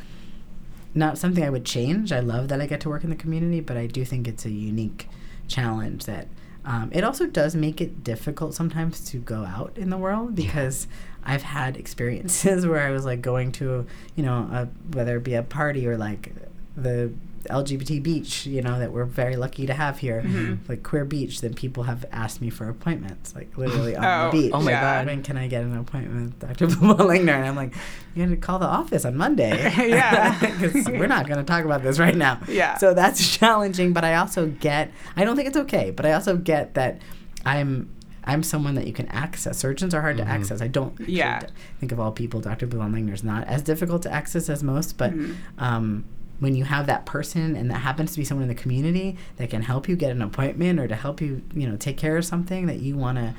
not 0.94 1.18
something 1.18 1.42
i 1.42 1.50
would 1.50 1.64
change. 1.64 2.12
I 2.12 2.20
love 2.20 2.48
that 2.48 2.60
i 2.60 2.66
get 2.66 2.80
to 2.82 2.88
work 2.88 3.02
in 3.02 3.10
the 3.10 3.16
community 3.16 3.60
but 3.60 3.76
i 3.76 3.86
do 3.86 4.04
think 4.04 4.28
it's 4.28 4.44
a 4.44 4.50
unique 4.50 5.08
challenge 5.48 6.04
that 6.04 6.28
um, 6.66 6.90
it 6.92 7.04
also 7.04 7.26
does 7.26 7.54
make 7.54 7.80
it 7.80 8.02
difficult 8.02 8.52
sometimes 8.52 9.00
to 9.10 9.18
go 9.18 9.44
out 9.44 9.72
in 9.76 9.88
the 9.88 9.96
world 9.96 10.34
because 10.34 10.88
I've 11.24 11.42
had 11.42 11.76
experiences 11.76 12.66
where 12.68 12.80
I 12.80 12.90
was 12.90 13.04
like 13.04 13.22
going 13.22 13.52
to, 13.52 13.86
you 14.16 14.24
know, 14.24 14.48
a, 14.52 14.68
whether 14.92 15.16
it 15.16 15.24
be 15.24 15.34
a 15.34 15.44
party 15.44 15.86
or 15.86 15.96
like 15.96 16.32
the 16.76 17.12
LGBT 17.48 18.02
beach, 18.02 18.46
you 18.46 18.62
know, 18.62 18.78
that 18.78 18.92
we're 18.92 19.04
very 19.04 19.36
lucky 19.36 19.66
to 19.66 19.74
have 19.74 19.98
here, 19.98 20.22
Mm-hmm. 20.22 20.68
like 20.68 20.82
Queer 20.82 21.04
Beach, 21.04 21.40
then 21.40 21.54
people 21.54 21.84
have 21.84 22.04
asked 22.12 22.40
me 22.40 22.50
for 22.50 22.68
appointments, 22.68 23.34
like 23.34 23.56
literally 23.58 23.96
on 23.96 24.04
Oh, 24.04 24.30
the 24.30 24.42
beach. 24.42 24.52
Oh 24.54 24.60
my 24.60 24.70
Yeah. 24.72 24.80
god. 24.80 25.06
When 25.06 25.22
can 25.22 25.36
I 25.36 25.46
get 25.48 25.62
an 25.62 25.76
appointment 25.76 26.24
with 26.24 26.38
Dr. 26.40 26.66
Langner? 26.66 27.34
And 27.34 27.46
I'm 27.46 27.56
like, 27.56 27.74
you 28.14 28.24
got 28.24 28.30
to 28.30 28.36
call 28.36 28.58
the 28.58 28.66
office 28.66 29.04
on 29.04 29.16
Monday. 29.16 29.72
Yeah. 29.88 30.38
Because 30.60 30.86
we're 30.86 31.06
not 31.06 31.26
going 31.26 31.38
to 31.38 31.44
talk 31.44 31.64
about 31.64 31.82
this 31.82 31.98
right 31.98 32.16
now. 32.16 32.40
Yeah. 32.48 32.76
So 32.78 32.94
that's 32.94 33.26
challenging, 33.38 33.92
but 33.92 34.04
I 34.04 34.14
also 34.16 34.46
get, 34.48 34.90
I 35.16 35.24
don't 35.24 35.36
think 35.36 35.48
it's 35.48 35.56
okay, 35.58 35.90
but 35.90 36.06
I 36.06 36.12
also 36.12 36.36
get 36.36 36.74
that 36.74 37.00
I'm. 37.44 37.90
I'm 38.28 38.42
someone 38.42 38.74
that 38.74 38.88
you 38.88 38.92
can 38.92 39.06
access. 39.06 39.56
Surgeons 39.56 39.94
are 39.94 40.00
hard 40.00 40.16
to 40.16 40.24
access. 40.24 40.60
I 40.60 40.66
don't 40.66 40.98
Yeah. 41.08 41.42
think 41.78 41.92
of 41.92 42.00
all 42.00 42.10
people. 42.10 42.40
Dr. 42.40 42.66
Bluebond-Langner 42.66 43.12
is 43.14 43.22
not 43.22 43.46
as 43.46 43.62
difficult 43.62 44.02
to 44.02 44.12
access 44.12 44.48
as 44.48 44.64
most, 44.64 44.98
but 44.98 45.12
Mm-hmm. 45.12 45.32
um, 45.62 46.04
when 46.38 46.54
you 46.54 46.64
have 46.64 46.86
that 46.86 47.06
person 47.06 47.56
and 47.56 47.70
that 47.70 47.78
happens 47.78 48.12
to 48.12 48.18
be 48.18 48.24
someone 48.24 48.42
in 48.42 48.48
the 48.48 48.54
community 48.60 49.16
that 49.36 49.50
can 49.50 49.62
help 49.62 49.88
you 49.88 49.96
get 49.96 50.10
an 50.10 50.22
appointment 50.22 50.78
or 50.78 50.86
to 50.86 50.94
help 50.94 51.20
you, 51.20 51.42
you 51.54 51.66
know, 51.66 51.76
take 51.76 51.96
care 51.96 52.16
of 52.16 52.24
something 52.24 52.66
that 52.66 52.80
you 52.80 52.96
want 52.96 53.16
to 53.18 53.34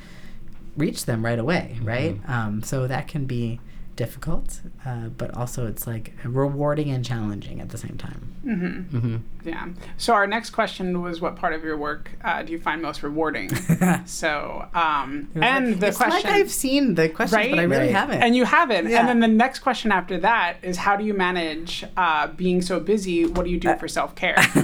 reach 0.76 1.04
them 1.06 1.24
right 1.24 1.38
away, 1.38 1.78
right? 1.82 2.18
Um, 2.28 2.62
so 2.62 2.86
that 2.86 3.08
can 3.08 3.26
be 3.26 3.60
difficult, 3.98 4.60
uh, 4.86 5.08
but 5.20 5.36
also 5.36 5.66
it's 5.66 5.84
like 5.86 6.12
rewarding 6.24 6.88
and 6.90 7.04
challenging 7.04 7.60
at 7.60 7.68
the 7.68 7.76
same 7.76 7.96
time. 7.98 8.32
Mm-hmm. 8.46 8.98
hmm 8.98 9.16
Yeah. 9.44 9.66
So 9.98 10.14
our 10.14 10.26
next 10.26 10.50
question 10.50 11.02
was, 11.02 11.20
what 11.20 11.34
part 11.36 11.52
of 11.52 11.62
your 11.64 11.76
work 11.76 12.04
uh, 12.24 12.42
do 12.44 12.52
you 12.52 12.60
find 12.60 12.80
most 12.80 13.02
rewarding? 13.02 13.48
so, 14.06 14.66
um, 14.72 15.28
and 15.34 15.80
the 15.80 15.88
it's 15.88 15.96
question, 15.98 16.22
like 16.22 16.32
I've 16.38 16.50
seen 16.50 16.94
the 16.94 17.08
question, 17.08 17.36
right? 17.36 17.50
but 17.50 17.58
I 17.58 17.64
really 17.64 17.86
Right. 17.86 17.90
haven't. 18.02 18.22
And 18.22 18.34
you 18.36 18.44
haven't. 18.44 18.88
Yeah. 18.88 19.00
And 19.00 19.08
then 19.08 19.20
the 19.20 19.28
next 19.44 19.58
question 19.58 19.90
after 19.92 20.16
that 20.20 20.58
is, 20.62 20.76
how 20.78 20.94
do 20.96 21.04
you 21.04 21.12
manage 21.14 21.84
uh, 21.96 22.28
being 22.28 22.62
so 22.62 22.78
busy? 22.80 23.26
What 23.26 23.44
do 23.44 23.50
you 23.50 23.58
Uh, 23.58 23.72
do 23.74 23.78
for 23.80 23.88
self 23.88 24.14
care? 24.14 24.36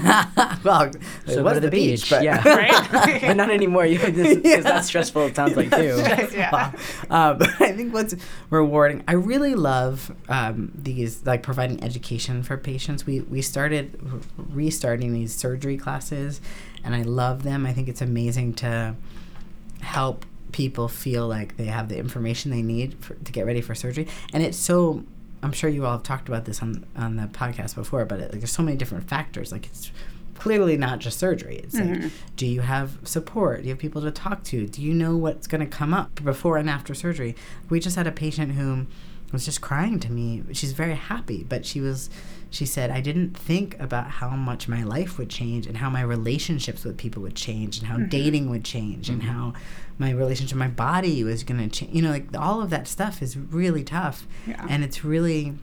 well, 0.64 0.82
it 0.82 0.96
So 1.26 1.42
was 1.42 1.52
go 1.52 1.54
to 1.54 1.60
the 1.60 1.70
beach. 1.70 2.08
but- 2.08 2.22
yeah. 2.22 2.46
Right? 2.48 3.20
but 3.26 3.36
not 3.36 3.50
anymore. 3.50 3.84
You 3.84 3.98
because 3.98 4.38
Yeah. 4.44 4.60
that's 4.60 4.86
stressful. 4.86 5.22
It 5.26 5.36
sounds 5.36 5.56
like 5.56 5.70
too. 5.70 5.96
Yeah. 6.34 6.50
Wow. 6.52 6.72
Uh, 7.10 7.34
but 7.34 7.48
I 7.60 7.72
think 7.72 7.92
what's 7.92 8.14
rewarding, 8.50 9.02
I 9.08 9.12
really 9.24 9.54
love 9.54 10.14
um, 10.28 10.70
these, 10.74 11.24
like 11.26 11.42
providing 11.42 11.82
education 11.82 12.42
for 12.42 12.56
patients. 12.56 13.06
We, 13.06 13.20
we 13.20 13.42
started 13.42 13.98
restarting 14.36 15.12
these 15.12 15.34
surgery 15.34 15.76
classes, 15.76 16.40
and 16.84 16.94
I 16.94 17.02
love 17.02 17.42
them. 17.42 17.66
I 17.66 17.72
think 17.72 17.88
it's 17.88 18.02
amazing 18.02 18.54
to 18.54 18.94
help 19.80 20.26
people 20.52 20.88
feel 20.88 21.26
like 21.26 21.56
they 21.56 21.66
have 21.66 21.88
the 21.88 21.98
information 21.98 22.50
they 22.50 22.62
need 22.62 22.94
for, 23.02 23.14
to 23.14 23.32
get 23.32 23.44
ready 23.44 23.60
for 23.60 23.74
surgery. 23.74 24.06
And 24.32 24.42
it's 24.42 24.56
so, 24.56 25.02
I'm 25.42 25.52
sure 25.52 25.68
you 25.68 25.84
all 25.84 25.92
have 25.92 26.04
talked 26.04 26.28
about 26.28 26.44
this 26.44 26.62
on, 26.62 26.86
on 26.96 27.16
the 27.16 27.26
podcast 27.26 27.74
before, 27.74 28.04
but 28.04 28.20
it, 28.20 28.30
like, 28.30 28.40
there's 28.40 28.52
so 28.52 28.62
many 28.62 28.76
different 28.76 29.08
factors. 29.08 29.50
Like, 29.50 29.66
it's 29.66 29.90
clearly 30.36 30.76
not 30.76 30.98
just 30.98 31.18
surgery. 31.18 31.56
It's 31.56 31.74
like, 31.74 32.10
do 32.36 32.46
you 32.46 32.60
have 32.60 32.98
support? 33.04 33.62
Do 33.62 33.64
you 33.64 33.70
have 33.70 33.78
people 33.78 34.02
to 34.02 34.10
talk 34.10 34.42
to? 34.44 34.66
Do 34.66 34.82
you 34.82 34.92
know 34.92 35.16
what's 35.16 35.46
going 35.46 35.60
to 35.60 35.66
come 35.66 35.94
up 35.94 36.22
before 36.22 36.56
and 36.56 36.68
after 36.68 36.94
surgery? 36.94 37.34
We 37.70 37.80
just 37.80 37.96
had 37.96 38.06
a 38.06 38.12
patient 38.12 38.52
who 38.52 38.86
was 39.34 39.44
just 39.44 39.60
crying 39.60 40.00
to 40.00 40.10
me. 40.10 40.42
She's 40.52 40.72
very 40.72 40.94
happy, 40.94 41.44
but 41.46 41.66
she 41.66 41.80
was, 41.80 42.08
she 42.48 42.64
said, 42.64 42.90
I 42.90 43.02
didn't 43.02 43.36
think 43.36 43.78
about 43.78 44.08
how 44.08 44.30
much 44.30 44.68
my 44.68 44.82
life 44.82 45.18
would 45.18 45.28
change 45.28 45.66
and 45.66 45.76
how 45.76 45.90
my 45.90 46.00
relationships 46.00 46.84
with 46.84 46.96
people 46.96 47.20
would 47.22 47.34
change 47.34 47.78
and 47.78 47.86
how 47.86 47.96
mm-hmm. 47.96 48.08
dating 48.08 48.48
would 48.48 48.64
change 48.64 49.10
and 49.10 49.20
mm-hmm. 49.20 49.30
how 49.30 49.52
my 49.98 50.10
relationship, 50.10 50.56
my 50.56 50.68
body 50.68 51.22
was 51.22 51.44
going 51.44 51.60
to 51.60 51.68
change. 51.68 51.94
You 51.94 52.00
know, 52.00 52.10
like 52.10 52.28
all 52.38 52.62
of 52.62 52.70
that 52.70 52.88
stuff 52.88 53.20
is 53.20 53.36
really 53.36 53.84
tough. 53.84 54.26
Yeah. 54.46 54.64
And 54.70 54.82
it's 54.82 55.04
really 55.04 55.54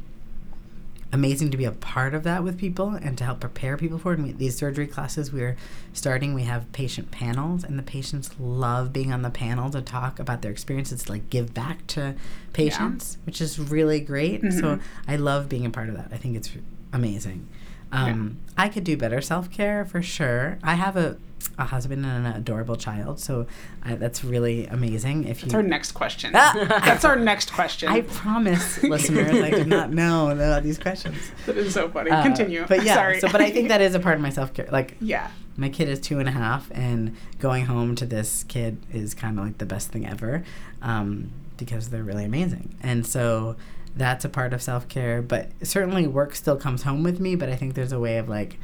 amazing 1.13 1.51
to 1.51 1.57
be 1.57 1.65
a 1.65 1.71
part 1.71 2.13
of 2.13 2.23
that 2.23 2.43
with 2.43 2.57
people 2.57 2.89
and 2.89 3.17
to 3.17 3.23
help 3.23 3.39
prepare 3.41 3.75
people 3.77 3.97
for 3.97 4.13
it. 4.13 4.19
And 4.19 4.27
we, 4.27 4.33
these 4.33 4.55
surgery 4.57 4.87
classes 4.87 5.31
we're 5.31 5.57
starting, 5.93 6.33
we 6.33 6.43
have 6.43 6.71
patient 6.71 7.11
panels, 7.11 7.63
and 7.63 7.77
the 7.77 7.83
patients 7.83 8.31
love 8.39 8.93
being 8.93 9.11
on 9.11 9.21
the 9.21 9.29
panel 9.29 9.69
to 9.71 9.81
talk 9.81 10.19
about 10.19 10.41
their 10.41 10.51
experiences, 10.51 11.03
to 11.03 11.11
like 11.11 11.29
give 11.29 11.53
back 11.53 11.85
to 11.87 12.15
patients, 12.53 13.17
which 13.25 13.41
is 13.41 13.59
really 13.59 13.99
great. 13.99 14.41
So 14.53 14.79
I 15.07 15.15
love 15.17 15.49
being 15.49 15.65
a 15.65 15.69
part 15.69 15.89
of 15.89 15.95
that. 15.95 16.09
I 16.11 16.17
think 16.17 16.35
it's 16.37 16.51
amazing. 16.93 17.47
Um, 17.91 18.37
I 18.57 18.69
could 18.69 18.85
do 18.85 18.95
better 18.95 19.19
self 19.21 19.51
care 19.51 19.83
for 19.83 20.01
sure. 20.01 20.59
I 20.63 20.75
have 20.75 20.95
a, 20.95 21.17
a 21.57 21.65
husband 21.65 22.05
and 22.05 22.25
an 22.27 22.33
adorable 22.33 22.75
child, 22.75 23.19
so 23.19 23.47
I, 23.83 23.95
that's 23.95 24.23
really 24.23 24.67
amazing. 24.67 25.25
If 25.25 25.41
That's 25.41 25.53
you 25.53 25.57
our 25.59 25.63
next 25.63 25.93
question. 25.93 26.31
Ah! 26.35 26.53
That's 26.85 27.05
our 27.05 27.15
next 27.15 27.53
question. 27.53 27.89
I 27.89 28.01
promise, 28.01 28.83
listeners, 28.83 29.41
I 29.41 29.49
did 29.49 29.67
not 29.67 29.91
know 29.91 30.29
about 30.29 30.63
these 30.63 30.77
questions. 30.77 31.17
that 31.45 31.57
is 31.57 31.73
so 31.73 31.89
funny. 31.89 32.11
Uh, 32.11 32.23
Continue. 32.23 32.65
But 32.67 32.83
yeah, 32.83 32.95
Sorry. 32.95 33.19
so 33.19 33.31
but 33.31 33.41
I 33.41 33.49
think 33.51 33.69
that 33.69 33.81
is 33.87 33.95
a 33.95 33.99
part 33.99 34.15
of 34.15 34.21
my 34.21 34.29
self 34.29 34.53
care. 34.53 34.67
Like 34.71 34.97
yeah. 35.01 35.29
my 35.57 35.69
kid 35.69 35.89
is 35.89 35.99
two 35.99 36.19
and 36.19 36.27
a 36.27 36.31
half, 36.31 36.69
and 36.71 37.15
going 37.39 37.65
home 37.65 37.95
to 37.95 38.05
this 38.05 38.43
kid 38.45 38.77
is 38.91 39.13
kind 39.13 39.37
of 39.39 39.45
like 39.45 39.57
the 39.57 39.65
best 39.65 39.89
thing 39.89 40.05
ever, 40.07 40.43
um, 40.81 41.31
because 41.57 41.89
they're 41.89 42.03
really 42.03 42.25
amazing. 42.25 42.75
And 42.81 43.05
so 43.05 43.55
that's 43.95 44.25
a 44.25 44.29
part 44.29 44.53
of 44.53 44.61
self 44.61 44.87
care. 44.87 45.21
But 45.21 45.49
certainly 45.63 46.07
work 46.07 46.35
still 46.35 46.57
comes 46.57 46.83
home 46.83 47.03
with 47.03 47.19
me. 47.19 47.35
But 47.35 47.49
I 47.49 47.55
think 47.55 47.73
there's 47.73 47.91
a 47.91 47.99
way 47.99 48.17
of 48.17 48.29
like. 48.29 48.59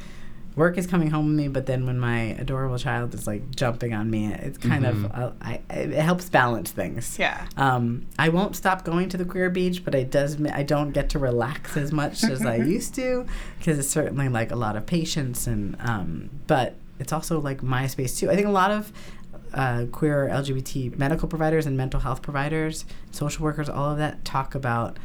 Work 0.57 0.77
is 0.77 0.87
coming 0.87 1.11
home 1.11 1.27
with 1.27 1.35
me, 1.35 1.47
but 1.47 1.67
then 1.67 1.85
when 1.85 1.99
my 1.99 2.35
adorable 2.39 2.77
child 2.77 3.13
is 3.13 3.27
like 3.27 3.55
jumping 3.55 3.93
on 3.93 4.09
me, 4.09 4.33
it's 4.33 4.57
kind 4.57 4.85
of 4.85 5.05
uh, 5.05 5.31
I, 5.39 5.61
it 5.69 5.93
helps 5.93 6.27
balance 6.29 6.71
things. 6.71 7.17
Yeah. 7.19 7.47
Um, 7.55 8.07
I 8.17 8.29
won't 8.29 8.55
stop 8.55 8.83
going 8.83 9.07
to 9.09 9.17
the 9.17 9.25
queer 9.25 9.51
beach, 9.51 9.85
but 9.85 9.93
I 9.93 10.03
does 10.03 10.43
I 10.45 10.63
don't 10.63 10.91
get 10.91 11.09
to 11.11 11.19
relax 11.19 11.77
as 11.77 11.91
much 11.91 12.23
as 12.23 12.43
I 12.43 12.55
used 12.75 12.95
to 12.95 13.27
because 13.59 13.77
it's 13.77 13.87
certainly 13.87 14.29
like 14.29 14.51
a 14.51 14.55
lot 14.55 14.75
of 14.75 14.85
patience 14.85 15.45
and 15.45 15.77
um, 15.79 16.31
but 16.47 16.75
it's 16.99 17.13
also 17.13 17.39
like 17.39 17.61
my 17.61 17.85
space 17.85 18.19
too. 18.19 18.31
I 18.31 18.35
think 18.35 18.47
a 18.47 18.51
lot 18.51 18.71
of 18.71 18.91
uh, 19.53 19.85
queer 19.91 20.27
LGBT 20.31 20.97
medical 20.97 21.27
providers 21.27 21.65
and 21.65 21.77
mental 21.77 21.99
health 21.99 22.21
providers, 22.21 22.85
social 23.11 23.43
workers, 23.43 23.69
all 23.69 23.91
of 23.91 23.97
that 23.99 24.25
talk 24.25 24.55
about 24.55 24.97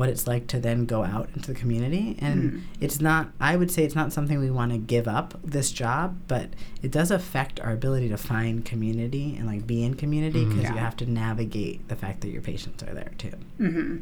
what 0.00 0.08
it's 0.08 0.26
like 0.26 0.46
to 0.46 0.58
then 0.58 0.86
go 0.86 1.04
out 1.04 1.28
into 1.36 1.52
the 1.52 1.58
community 1.58 2.16
and 2.20 2.62
it's 2.80 3.00
not 3.02 3.28
i 3.38 3.54
would 3.54 3.70
say 3.70 3.84
it's 3.84 3.94
not 3.94 4.12
something 4.14 4.38
we 4.38 4.50
want 4.50 4.72
to 4.72 4.78
give 4.78 5.06
up 5.06 5.38
this 5.44 5.70
job 5.70 6.16
but 6.26 6.48
it 6.82 6.90
does 6.90 7.10
affect 7.10 7.60
our 7.60 7.72
ability 7.72 8.08
to 8.08 8.16
find 8.16 8.64
community 8.64 9.36
and 9.36 9.46
like 9.46 9.66
be 9.66 9.82
in 9.84 9.92
community 9.92 10.46
because 10.46 10.62
Yeah. 10.62 10.72
you 10.72 10.78
have 10.78 10.96
to 10.96 11.06
navigate 11.10 11.86
the 11.88 11.96
fact 11.96 12.22
that 12.22 12.28
your 12.30 12.40
patients 12.40 12.82
are 12.82 12.94
there 12.94 13.12
too 13.18 13.32
Mm-hmm. 13.60 13.96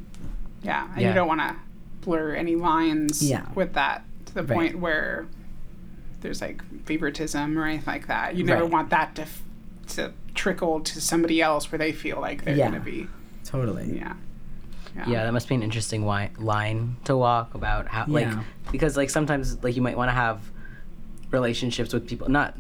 Yeah. 0.63 0.87
And 0.93 1.01
Yeah. 1.01 1.09
you 1.09 1.15
don't 1.15 1.27
want 1.29 1.41
to 1.41 1.57
blur 2.03 2.35
any 2.35 2.55
lines 2.55 3.21
Yeah. 3.29 3.47
with 3.57 3.73
that 3.75 4.05
to 4.27 4.35
the 4.35 4.43
Right. 4.45 4.55
point 4.57 4.79
where 4.79 5.27
there's 6.21 6.41
like 6.41 6.63
favoritism 6.85 7.59
or 7.59 7.65
anything 7.65 7.87
like 7.93 8.07
that. 8.07 8.37
You 8.37 8.45
never 8.45 8.63
Right. 8.63 8.71
want 8.73 8.91
that 8.91 9.15
to, 9.17 9.23
f- 9.23 9.43
to 9.89 10.13
trickle 10.35 10.81
to 10.81 11.01
somebody 11.01 11.41
else 11.43 11.71
where 11.73 11.79
they 11.79 11.91
feel 11.93 12.21
like 12.21 12.45
they're 12.45 12.57
Yeah. 12.57 12.69
going 12.71 12.81
to 12.81 12.85
be. 12.85 13.09
totally 13.45 13.97
Yeah. 13.97 14.15
Yeah, 15.07 15.25
that 15.25 15.33
must 15.33 15.49
be 15.49 15.55
an 15.55 15.63
interesting 15.63 16.01
wi- 16.03 16.31
line 16.39 16.97
to 17.05 17.17
walk 17.17 17.55
about 17.55 17.89
how, 17.89 18.07
like, 18.09 18.27
Yeah. 18.27 18.43
because 18.73 18.97
like 18.97 19.11
sometimes 19.11 19.63
like 19.63 19.77
you 19.77 19.83
might 19.83 19.97
want 19.97 20.09
to 20.09 20.15
have 20.15 20.41
relationships 21.31 21.93
with 21.93 22.07
people, 22.09 22.29
not 22.29 22.57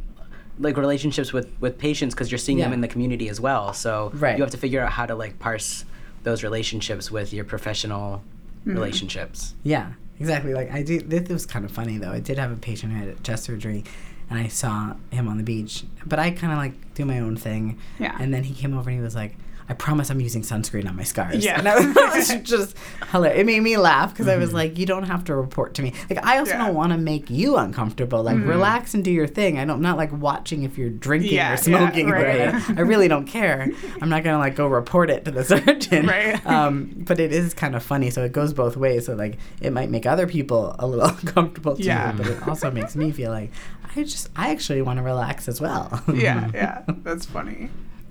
like 0.58 0.76
relationships 0.76 1.32
with 1.32 1.50
with 1.60 1.78
patients 1.78 2.14
because 2.14 2.30
you're 2.30 2.38
seeing 2.38 2.58
them 2.58 2.72
in 2.72 2.80
the 2.80 2.88
community 2.88 3.28
as 3.28 3.40
well. 3.40 3.72
So 3.72 4.10
Right. 4.14 4.36
you 4.36 4.42
have 4.42 4.50
to 4.52 4.58
figure 4.58 4.80
out 4.82 4.92
how 4.92 5.06
to 5.06 5.14
like 5.14 5.38
parse 5.38 5.84
those 6.24 6.42
relationships 6.42 7.10
with 7.10 7.32
your 7.32 7.44
professional 7.44 8.22
Mm-hmm. 8.66 8.72
relationships. 8.74 9.54
Yeah, 9.62 9.92
exactly. 10.18 10.52
Like 10.52 10.70
I 10.72 10.82
do. 10.82 10.98
This 11.00 11.28
was 11.28 11.46
kind 11.46 11.64
of 11.64 11.70
funny 11.70 11.96
though. 11.96 12.10
I 12.10 12.18
did 12.20 12.38
have 12.38 12.50
a 12.50 12.56
patient 12.56 12.92
who 12.92 12.98
had 13.06 13.22
chest 13.22 13.44
surgery, 13.44 13.84
and 14.28 14.38
I 14.38 14.48
saw 14.48 14.94
him 15.10 15.28
on 15.28 15.38
the 15.38 15.44
beach. 15.44 15.84
But 16.04 16.18
I 16.18 16.32
kind 16.32 16.52
of 16.52 16.58
like 16.58 16.74
do 16.94 17.04
my 17.04 17.20
own 17.20 17.36
thing. 17.36 17.78
Yeah. 18.00 18.16
And 18.18 18.34
then 18.34 18.42
he 18.42 18.52
came 18.52 18.76
over 18.76 18.90
and 18.90 18.98
he 18.98 19.02
was 19.02 19.14
like, 19.14 19.36
"I 19.68 19.74
promise 19.74 20.10
I'm 20.10 20.20
using 20.20 20.42
sunscreen 20.42 20.88
on 20.88 20.96
my 20.96 21.02
scars." 21.04 21.44
Yeah. 21.44 21.58
And 21.58 21.68
I 21.68 21.76
was, 22.14 22.30
it 22.30 22.42
just 22.54 22.76
hilarious. 23.10 23.40
It 23.40 23.46
made 23.46 23.60
me 23.62 23.76
laugh 23.76 24.12
because 24.12 24.28
I 24.28 24.36
was 24.36 24.52
like, 24.52 24.78
"You 24.78 24.86
don't 24.86 25.04
have 25.04 25.24
to 25.24 25.34
report 25.34 25.74
to 25.74 25.82
me." 25.82 25.92
Like 26.10 26.24
I 26.24 26.38
also 26.38 26.52
Yeah. 26.52 26.66
don't 26.66 26.74
want 26.74 26.92
to 26.92 26.98
make 26.98 27.30
you 27.30 27.56
uncomfortable. 27.56 28.22
Like 28.22 28.38
relax 28.38 28.94
and 28.94 29.04
do 29.04 29.10
your 29.10 29.26
thing. 29.26 29.58
I 29.58 29.64
don't. 29.64 29.76
I'm 29.78 29.82
not 29.82 29.96
like 29.96 30.12
watching 30.12 30.64
if 30.64 30.76
you're 30.76 30.90
drinking 30.90 31.32
Yeah, 31.34 31.48
yeah, 31.50 31.54
or 31.54 31.56
smoking. 31.58 32.08
or 32.10 32.14
right. 32.14 32.26
whatever. 32.52 32.74
I 32.80 32.82
really 32.82 33.06
don't 33.08 33.26
care. 33.26 33.70
I'm 34.02 34.08
not 34.08 34.24
gonna 34.24 34.38
like 34.38 34.56
go 34.56 34.66
report 34.66 35.08
it 35.10 35.24
to 35.26 35.30
the 35.30 35.44
surgeon. 35.52 36.06
Right. 36.06 36.44
Um, 36.46 36.92
but 37.06 37.20
it 37.20 37.32
is 37.32 37.54
kind 37.54 37.76
of 37.76 37.82
funny, 37.82 38.10
so 38.10 38.24
it 38.24 38.32
goes 38.32 38.52
both 38.52 38.76
ways. 38.76 39.06
So 39.06 39.14
like, 39.14 39.38
it 39.60 39.72
might 39.72 39.90
make 39.90 40.04
other 40.06 40.26
people 40.26 40.74
a 40.78 40.86
little 40.86 41.06
uncomfortable 41.06 41.76
too, 41.76 41.84
Yeah. 41.84 42.12
but 42.12 42.26
it 42.26 42.48
also 42.48 42.70
makes 42.70 42.96
me 42.96 43.12
feel 43.12 43.30
like 43.30 43.50
I 43.94 44.02
just 44.02 44.28
I 44.36 44.50
actually 44.50 44.82
want 44.82 44.98
to 44.98 45.02
relax 45.02 45.48
as 45.48 45.60
well. 45.60 46.02
yeah, 46.12 46.50
yeah, 46.52 46.82
that's 46.88 47.24
funny. 47.26 47.70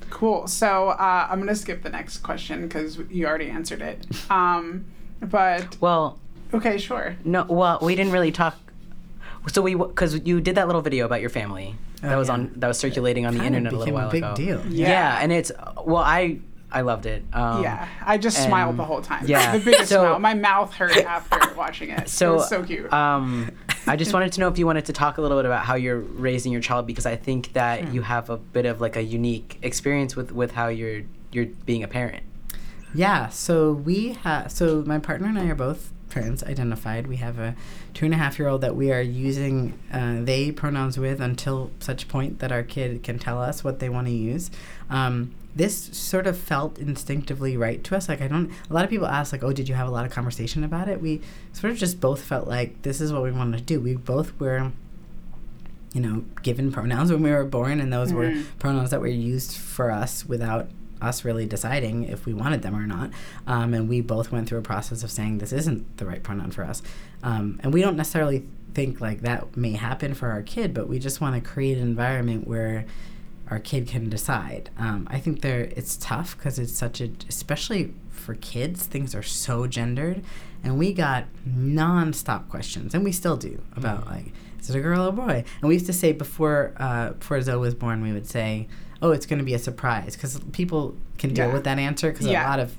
Cool. 0.10 0.48
So 0.48 0.90
uh, 0.90 1.28
I'm 1.30 1.40
gonna 1.40 1.56
skip 1.56 1.84
the 1.84 1.90
next 1.90 2.20
question 2.20 2.64
because 2.64 2.98
you 3.10 3.26
already 3.28 3.50
answered 3.50 3.82
it. 3.82 4.06
Um, 4.32 4.86
but 5.20 5.78
Well, 5.82 6.20
okay, 6.54 6.78
sure. 6.78 7.16
no, 7.26 7.46
well 7.50 7.80
we 7.82 7.96
didn't 7.96 8.14
really 8.14 8.32
talk. 8.32 8.56
So 9.52 9.62
we 9.62 9.76
because 9.76 10.20
you 10.26 10.42
did 10.42 10.56
that 10.56 10.68
little 10.68 10.82
video 10.82 11.06
about 11.06 11.22
your 11.22 11.30
family 11.30 11.76
that 12.02 12.14
Oh, 12.14 12.18
was 12.20 12.28
yeah. 12.28 12.34
on 12.36 12.52
that 12.58 12.68
was 12.68 12.78
circulating 12.78 13.26
on 13.26 13.38
the 13.38 13.44
internet 13.46 13.72
a 13.74 13.78
little 13.78 13.94
while 13.94 14.10
a 14.10 14.12
big 14.12 14.24
ago. 14.24 14.36
deal. 14.36 14.62
Yeah. 14.68 14.90
Yeah. 14.90 15.20
and 15.22 15.32
it's 15.32 15.52
well 15.86 16.04
I 16.04 16.40
I 16.72 16.82
loved 16.82 17.06
it. 17.06 17.24
Um, 17.34 17.64
yeah, 17.64 17.88
I 18.06 18.18
just 18.18 18.38
and- 18.40 18.48
smiled 18.48 18.78
the 18.78 18.84
whole 18.84 19.02
time. 19.02 19.26
yeah. 19.26 19.58
the 19.58 19.64
biggest 19.64 19.90
So- 19.90 20.02
smile. 20.02 20.20
My 20.20 20.34
mouth 20.34 20.74
hurt 20.74 20.98
after 20.98 21.54
watching 21.56 21.90
it. 21.92 22.10
So 22.10 22.34
it 22.34 22.36
was 22.38 22.50
so 22.50 22.64
cute. 22.64 22.92
Um, 22.92 23.52
I 23.86 23.96
just 23.96 24.14
wanted 24.14 24.34
to 24.34 24.42
know 24.42 24.50
if 24.50 24.60
you 24.60 24.66
wanted 24.66 24.86
to 24.86 24.94
talk 24.94 25.18
a 25.18 25.22
little 25.22 25.38
bit 25.38 25.46
about 25.46 25.64
how 25.66 25.76
you're 25.76 26.00
raising 26.00 26.52
your 26.52 26.62
child 26.62 26.86
because 26.86 27.06
I 27.06 27.16
think 27.16 27.54
that 27.54 27.94
you 27.94 28.02
have 28.02 28.30
a 28.30 28.36
bit 28.38 28.66
of 28.66 28.82
like 28.82 28.98
a 28.98 29.02
unique 29.02 29.58
experience 29.62 30.16
with 30.16 30.32
with 30.34 30.52
how 30.52 30.68
you're 30.68 31.04
you're 31.32 31.46
being 31.66 31.84
a 31.84 31.88
parent. 31.88 32.24
Yeah, 32.94 33.30
so 33.30 33.72
we 33.74 34.14
have, 34.24 34.52
so 34.52 34.82
my 34.86 34.98
partner 34.98 35.28
and 35.28 35.38
I 35.38 35.46
are 35.48 35.56
both 35.56 35.92
trans 36.10 36.42
identified. 36.44 37.06
We 37.08 37.18
have 37.18 37.38
a 37.38 37.56
two 37.94 38.06
and 38.06 38.14
a 38.14 38.18
half 38.18 38.40
year 38.40 38.48
old 38.48 38.62
that 38.62 38.76
we 38.76 38.92
are 38.92 39.02
using 39.02 39.78
uh, 39.92 40.20
they 40.24 40.52
pronouns 40.52 40.98
with 40.98 41.20
until 41.22 41.72
such 41.80 42.08
point 42.08 42.40
that 42.40 42.52
our 42.52 42.64
kid 42.64 43.04
can 43.04 43.20
tell 43.20 43.42
us 43.42 43.64
what 43.64 43.80
they 43.80 43.90
want 43.90 44.08
to 44.08 44.14
use. 44.14 44.50
Um, 44.90 45.36
this 45.58 45.90
sort 45.98 46.28
of 46.28 46.38
felt 46.38 46.78
instinctively 46.78 47.58
right 47.58 47.84
to 47.84 47.96
us. 47.96 48.08
Like, 48.08 48.22
I 48.22 48.28
don't, 48.28 48.52
a 48.70 48.74
lot 48.74 48.84
of 48.84 48.90
people 48.90 49.08
ask, 49.08 49.32
like, 49.32 49.44
oh, 49.44 49.52
did 49.52 49.68
you 49.68 49.76
have 49.76 49.88
a 49.88 49.92
lot 49.92 50.06
of 50.06 50.12
conversation 50.12 50.64
about 50.64 50.88
it? 50.88 51.02
We 51.02 51.22
sort 51.54 51.72
of 51.72 51.78
just 51.78 52.00
both 52.00 52.22
felt 52.22 52.48
like 52.48 52.82
this 52.84 53.02
is 53.02 53.12
what 53.12 53.24
we 53.24 53.32
wanted 53.32 53.58
to 53.58 53.64
do. 53.64 53.80
We 53.80 53.96
both 53.96 54.40
were 54.40 54.72
you 55.94 56.02
know, 56.02 56.24
given 56.44 56.72
pronouns 56.72 57.12
when 57.12 57.24
we 57.24 57.32
were 57.32 57.46
born, 57.46 57.80
and 57.80 57.92
those 57.92 58.14
were 58.14 58.44
pronouns 58.60 58.92
that 58.92 59.02
were 59.02 59.08
used 59.08 59.58
for 59.58 59.90
us 59.90 60.26
without 60.26 60.70
us 61.02 61.24
really 61.24 61.46
deciding 61.46 62.04
if 62.04 62.26
we 62.26 62.34
wanted 62.34 62.62
them 62.62 62.76
or 62.76 62.86
not. 62.86 63.12
Um, 63.46 63.74
and 63.74 63.88
we 63.88 64.02
both 64.02 64.32
went 64.32 64.48
through 64.50 64.60
a 64.60 64.64
process 64.64 65.04
of 65.04 65.12
saying 65.12 65.38
this 65.38 65.54
isn't 65.54 65.98
the 65.98 66.06
right 66.06 66.22
pronoun 66.22 66.52
for 66.52 66.64
us. 66.64 66.82
Um, 67.24 67.60
and 67.64 67.74
we 67.74 67.82
don't 67.82 67.96
necessarily 67.96 68.44
think 68.74 69.02
like 69.02 69.22
that 69.22 69.56
may 69.58 69.74
happen 69.74 70.14
for 70.14 70.30
our 70.30 70.42
kid, 70.42 70.74
but 70.74 70.88
we 70.88 71.00
just 71.00 71.22
want 71.22 71.36
to 71.36 71.50
create 71.50 71.78
an 71.78 71.84
environment 71.84 72.48
where 72.48 72.86
our 73.50 73.60
kid 73.60 73.88
can 73.88 74.10
decide. 74.10 74.70
Um, 74.78 75.08
I 75.10 75.20
think 75.20 75.42
there 75.42 75.62
it's 75.76 75.98
tough 75.98 76.36
because 76.38 76.60
it's 76.60 76.74
such 76.74 77.02
a, 77.02 77.10
especially 77.30 77.94
for 78.10 78.36
kids, 78.36 78.86
things 78.86 79.16
are 79.16 79.24
so 79.24 79.68
gendered, 79.68 80.24
and 80.64 80.78
we 80.78 80.92
got 80.94 81.26
nonstop 81.48 82.50
questions, 82.50 82.94
and 82.94 83.04
we 83.04 83.12
still 83.12 83.38
do 83.38 83.62
about 83.76 84.06
like, 84.08 84.34
is 84.60 84.70
it 84.70 84.78
a 84.78 84.82
girl 84.82 85.06
or 85.06 85.10
a 85.10 85.12
boy? 85.12 85.44
And 85.62 85.68
we 85.70 85.76
used 85.76 85.86
to 85.86 85.94
say 85.94 86.12
before 86.12 86.74
uh, 86.78 87.12
before 87.12 87.42
Zoe 87.42 87.58
was 87.60 87.76
born, 87.76 88.02
we 88.02 88.12
would 88.12 88.28
say, 88.28 88.68
oh, 89.02 89.12
it's 89.12 89.26
going 89.26 89.40
to 89.40 89.46
be 89.46 89.54
a 89.54 89.60
surprise 89.60 90.16
because 90.16 90.40
people 90.52 90.96
can 91.18 91.34
deal 91.34 91.48
Yeah. 91.48 91.54
with 91.54 91.64
that 91.66 91.80
answer 91.80 92.12
because 92.12 92.28
Yeah. 92.28 92.46
a 92.46 92.50
lot 92.50 92.60
of 92.60 92.76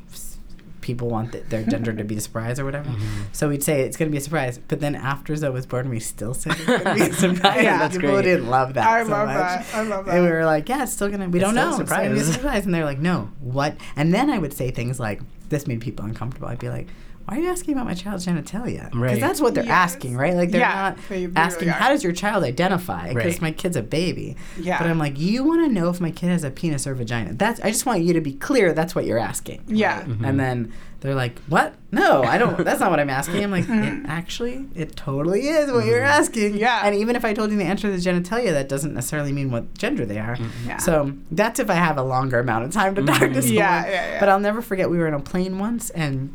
people 0.89 1.09
want 1.09 1.32
th- 1.32 1.45
their 1.51 1.62
gender 1.64 1.93
to 1.93 2.03
be 2.05 2.16
a 2.16 2.20
surprise 2.20 2.59
or 2.59 2.64
whatever. 2.64 2.89
Mm-hmm. 2.91 3.22
So 3.32 3.49
we'd 3.51 3.62
say 3.62 3.82
it's 3.82 3.97
going 3.97 4.09
to 4.11 4.12
be 4.12 4.18
a 4.18 4.20
surprise, 4.20 4.59
but 4.68 4.80
then 4.80 4.95
after 4.95 5.36
Zoe 5.36 5.51
was 5.51 5.66
born, 5.66 5.89
we 5.91 6.01
still 6.01 6.34
said 6.34 6.53
it's 6.57 6.64
going 6.66 6.84
to 6.84 6.95
be 6.95 7.03
a 7.03 7.12
surprise. 7.26 7.62
Yeah. 7.62 7.78
That's 7.78 7.97
people 7.97 8.11
great. 8.11 8.22
didn't 8.22 8.49
love 8.49 8.74
that. 8.74 8.86
I 8.89 9.05
so 9.05 9.11
love 9.11 9.26
much. 9.28 9.36
that. 9.36 9.66
I 9.74 9.82
love 9.82 10.05
that. 10.07 10.14
And 10.14 10.24
we 10.24 10.30
were 10.30 10.45
like, 10.45 10.68
yeah, 10.68 10.82
it's 10.84 10.93
still 10.93 11.09
gonna. 11.11 11.28
We 11.28 11.39
It's 11.39 11.45
don't 11.47 11.55
still 11.55 11.68
a 11.68 11.70
know. 11.76 11.80
It's 11.82 11.91
gonna 11.91 12.11
be 12.11 12.16
a 12.16 12.24
surprise. 12.24 12.34
surprise. 12.34 12.64
And 12.66 12.74
they're 12.74 12.84
like, 12.84 12.99
no, 12.99 13.30
what? 13.41 13.76
And 13.97 14.12
then 14.12 14.30
I 14.30 14.39
would 14.39 14.53
say 14.53 14.70
things 14.70 14.99
like, 14.99 15.20
this 15.51 15.66
made 15.66 15.80
people 15.80 16.05
uncomfortable. 16.05 16.49
I'd 16.49 16.59
be 16.59 16.68
like, 16.70 16.89
why 17.29 17.37
are 17.37 17.41
you 17.41 17.49
asking 17.49 17.74
about 17.74 17.87
my 17.87 17.95
child's 17.95 18.26
genitalia? 18.26 18.85
Because 18.87 18.95
Right. 19.01 19.20
that's 19.20 19.41
what 19.41 19.55
they're 19.55 19.64
Yes. 19.64 19.72
asking, 19.95 20.16
right? 20.16 20.35
Like 20.35 20.51
they're 20.51 20.61
Yeah, 20.62 20.74
not 20.97 20.99
they- 21.09 21.26
they 21.26 21.41
asking, 21.41 21.68
really 21.68 21.70
are. 21.79 21.81
how 21.83 21.89
does 21.91 22.03
your 22.03 22.12
child 22.12 22.43
identify? 22.45 23.09
Because 23.12 23.35
Right. 23.35 23.43
my 23.43 23.51
kid's 23.53 23.76
a 23.76 23.83
baby. 23.83 24.37
Yeah. 24.59 24.79
But 24.79 24.89
I'm 24.89 24.99
like, 24.99 25.18
you 25.18 25.45
want 25.45 25.66
to 25.66 25.72
know 25.72 25.91
if 25.91 26.01
my 26.01 26.11
kid 26.11 26.31
has 26.31 26.43
a 26.45 26.51
penis 26.51 26.87
or 26.87 26.95
vagina? 26.95 27.35
That's. 27.35 27.61
I 27.61 27.70
just 27.70 27.85
want 27.87 28.01
you 28.03 28.12
to 28.14 28.20
be 28.20 28.33
clear. 28.33 28.72
That's 28.72 28.95
what 28.95 29.05
you're 29.05 29.18
asking. 29.18 29.61
Yeah. 29.66 30.01
Mm-hmm. 30.03 30.24
And 30.24 30.41
then 30.41 30.72
they're 31.01 31.14
like, 31.14 31.39
"What? 31.49 31.74
No, 31.93 32.22
I 32.24 32.39
don't. 32.39 32.57
That's 32.64 32.81
not 32.81 32.91
what 32.91 32.99
I'm 32.99 33.11
asking." 33.11 33.45
I'm 33.45 33.51
like, 33.53 33.68
it 33.68 34.07
actually, 34.09 34.66
it 34.74 34.97
totally 34.97 35.49
is 35.49 35.70
what 35.70 35.85
you're 35.85 36.01
asking. 36.03 36.53
Mm-hmm. 36.53 36.59
Yeah. 36.59 36.81
And 36.85 36.95
even 36.97 37.14
if 37.14 37.24
I 37.24 37.35
told 37.35 37.51
you 37.53 37.59
the 37.59 37.64
answer 37.64 37.89
to 37.91 37.97
the 37.97 38.03
genitalia, 38.11 38.53
that 38.53 38.68
doesn't 38.68 38.95
necessarily 38.95 39.33
mean 39.33 39.51
what 39.51 39.76
gender 39.79 40.05
they 40.07 40.18
are. 40.18 40.37
Yeah. 40.66 40.79
So 40.79 41.12
that's 41.31 41.61
if 41.61 41.68
I 41.70 41.74
have 41.74 41.99
a 41.99 42.03
longer 42.03 42.39
amount 42.41 42.64
of 42.64 42.72
time 42.72 42.95
to 42.97 43.03
talk 43.03 43.18
to 43.20 43.35
someone. 43.43 43.53
Yeah, 43.55 43.85
yeah, 43.87 43.91
yeah. 44.12 44.20
But 44.20 44.29
I'll 44.31 44.41
never 44.41 44.61
forget. 44.62 44.91
We 44.91 44.99
were 44.99 45.07
in 45.07 45.14
a 45.14 45.20
plane 45.20 45.59
once, 45.59 45.91
and 45.91 46.31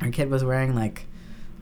our 0.00 0.10
kid 0.10 0.30
was 0.30 0.44
wearing 0.44 0.74
like. 0.74 1.06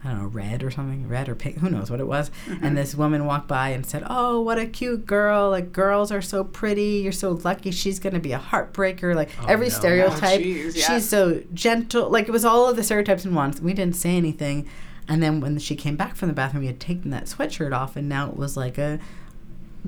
I 0.05 0.11
don't 0.11 0.23
know, 0.23 0.29
red 0.29 0.63
or 0.63 0.71
something, 0.71 1.09
red 1.09 1.29
or 1.29 1.35
pink, 1.35 1.59
who 1.59 1.69
knows 1.69 1.91
what 1.91 1.99
it 1.99 2.07
was. 2.07 2.31
Mm-hmm. 2.47 2.65
And 2.65 2.77
this 2.77 2.95
woman 2.95 3.25
walked 3.27 3.49
by 3.49 3.71
and 3.71 3.85
said, 3.85 4.05
Oh, 4.09 4.41
what 4.41 4.57
a 4.57 4.67
cute 4.67 5.05
girl. 5.05 5.51
Like, 5.51 5.73
girls 5.73 6.13
are 6.13 6.23
so 6.23 6.45
pretty. 6.45 7.01
You're 7.03 7.11
so 7.11 7.33
lucky. 7.33 7.73
She's 7.73 7.99
going 7.99 8.13
to 8.13 8.21
be 8.21 8.31
a 8.31 8.39
heartbreaker. 8.39 9.17
Like, 9.17 9.31
Oh, 9.43 9.47
every 9.49 9.67
no. 9.67 9.75
stereotype. 9.75 10.39
Oh, 10.41 10.45
jeez, 10.45 10.77
yeah. 10.77 10.87
She's 10.87 11.09
so 11.09 11.43
gentle. 11.53 12.09
Like, 12.09 12.29
it 12.29 12.31
was 12.31 12.45
all 12.45 12.69
of 12.69 12.77
the 12.77 12.85
stereotypes 12.85 13.25
in 13.25 13.35
one. 13.35 13.53
We 13.61 13.73
didn't 13.73 13.97
say 13.97 14.17
anything. 14.17 14.69
And 15.09 15.21
then 15.21 15.41
when 15.41 15.59
she 15.59 15.75
came 15.75 15.97
back 15.97 16.15
from 16.15 16.29
the 16.29 16.35
bathroom, 16.35 16.61
we 16.61 16.69
had 16.69 16.79
taken 16.79 17.11
that 17.11 17.25
sweatshirt 17.25 17.73
off, 17.75 17.97
and 17.97 18.09
now 18.09 18.29
it 18.29 18.37
was 18.37 18.57
like 18.57 18.79
a 18.79 19.01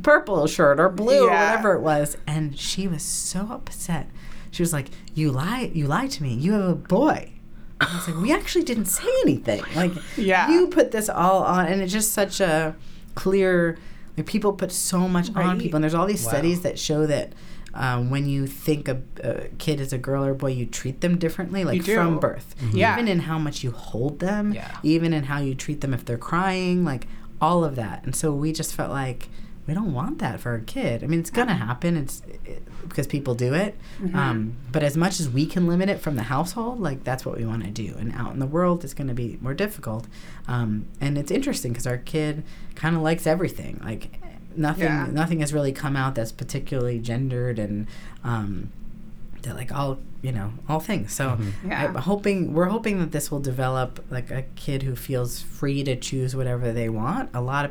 purple 0.03 0.49
shirt 0.49 0.81
or 0.81 0.89
blue 0.89 1.27
or 1.27 1.31
whatever 1.31 1.75
it 1.75 1.81
was. 1.81 2.17
And 2.27 2.59
she 2.59 2.89
was 2.89 3.03
so 3.03 3.47
upset. 3.53 4.09
She 4.51 4.63
was 4.63 4.73
like, 4.73 4.89
"You 5.15 5.31
lie! 5.31 5.71
You 5.73 5.87
lied 5.87 6.11
to 6.13 6.25
me. 6.25 6.35
You 6.35 6.53
have 6.55 6.69
a 6.69 6.75
boy." 6.75 7.35
And 7.81 7.91
I 7.91 7.95
was 7.97 8.09
like, 8.09 8.17
"We 8.21 8.33
actually 8.33 8.65
didn't 8.65 8.87
say 8.87 9.09
anything. 9.23 9.63
Like, 9.77 9.93
Yeah. 10.17 10.51
you 10.51 10.67
put 10.69 10.91
this 10.91 11.09
all 11.09 11.43
on, 11.45 11.67
and 11.67 11.81
it's 11.81 11.93
just 11.93 12.13
such 12.13 12.41
a 12.41 12.75
clear. 13.15 13.79
Like, 14.17 14.27
people 14.27 14.53
put 14.53 14.73
so 14.73 15.09
much 15.09 15.35
on 15.37 15.59
people, 15.61 15.77
and 15.77 15.85
there's 15.85 15.95
all 15.95 16.07
these 16.07 16.25
Wow. 16.25 16.31
studies 16.33 16.61
that 16.63 16.79
show 16.79 17.07
that." 17.07 17.33
Um, 17.75 18.09
when 18.11 18.29
you 18.29 18.47
think 18.47 18.89
a, 18.89 19.03
a 19.23 19.49
kid 19.59 19.79
is 19.79 19.93
a 19.93 19.99
girl 19.99 20.25
or 20.25 20.31
a 20.31 20.35
boy, 20.35 20.51
you 20.53 20.65
treat 20.67 21.01
them 21.03 21.19
differently, 21.19 21.65
like 21.65 21.83
from 21.85 22.19
birth. 22.19 22.55
Yeah. 22.73 22.95
Even 22.95 23.07
in 23.07 23.21
how 23.21 23.39
much 23.39 23.63
you 23.63 23.71
hold 23.71 24.19
them, 24.21 24.53
Yeah. 24.55 24.69
even 24.83 25.13
in 25.13 25.25
how 25.25 25.39
you 25.39 25.55
treat 25.55 25.83
them 25.83 25.93
if 25.95 26.05
they're 26.05 26.17
crying, 26.19 26.83
like 26.83 27.07
all 27.41 27.63
of 27.65 27.77
that. 27.77 28.03
And 28.05 28.17
so 28.17 28.33
we 28.33 28.53
just 28.53 28.75
felt 28.75 28.91
like 28.91 29.29
we 29.69 29.75
don't 29.75 29.93
want 29.93 30.19
that 30.19 30.41
for 30.41 30.55
a 30.55 30.61
kid. 30.63 31.05
I 31.05 31.07
mean, 31.07 31.21
it's 31.21 31.31
gonna 31.31 31.55
happen. 31.55 31.97
It's 31.97 32.23
it, 32.45 32.63
because 32.89 33.07
people 33.07 33.35
do 33.35 33.53
it. 33.55 33.77
Um, 34.15 34.55
but 34.73 34.83
as 34.83 34.97
much 34.97 35.21
as 35.21 35.29
we 35.29 35.45
can 35.47 35.67
limit 35.69 35.91
it 35.91 36.01
from 36.01 36.17
the 36.17 36.23
household, 36.25 36.81
like 36.81 37.05
that's 37.05 37.25
what 37.27 37.37
we 37.37 37.45
want 37.45 37.63
to 37.65 37.71
do. 37.71 37.95
And 37.99 38.13
out 38.15 38.33
in 38.33 38.39
the 38.41 38.47
world, 38.47 38.83
it's 38.83 38.95
gonna 38.95 39.15
be 39.15 39.39
more 39.43 39.55
difficult. 39.55 40.07
Um, 40.49 40.87
and 41.01 41.19
it's 41.19 41.31
interesting 41.31 41.73
because 41.73 41.87
our 41.87 41.99
kid 41.99 42.43
kind 42.75 42.97
of 42.97 43.03
likes 43.03 43.27
everything. 43.27 43.79
Like 43.85 44.19
nothing, 44.57 44.85
Yeah. 44.85 45.07
nothing 45.13 45.41
has 45.41 45.53
really 45.53 45.73
come 45.73 45.95
out 45.97 46.15
that's 46.15 46.33
particularly 46.33 46.99
gendered 46.99 47.59
and. 47.59 47.87
Um, 48.25 48.71
that 49.43 49.55
like 49.55 49.71
all 49.73 49.99
you 50.21 50.33
know 50.33 50.53
all 50.69 50.81
things 50.81 51.13
so 51.15 51.39
Yeah. 51.65 51.85
i'm 51.85 51.95
hoping 51.95 52.55
we're 52.55 52.65
hoping 52.67 52.99
that 52.99 53.13
this 53.13 53.31
will 53.31 53.39
develop 53.39 54.05
like 54.11 54.33
a 54.33 54.43
kid 54.57 54.83
who 54.83 54.97
feels 54.97 55.41
free 55.41 55.85
to 55.85 55.95
choose 55.95 56.35
whatever 56.35 56.73
they 56.73 56.89
want 56.89 57.31
a 57.33 57.41
lot 57.41 57.65
of 57.67 57.71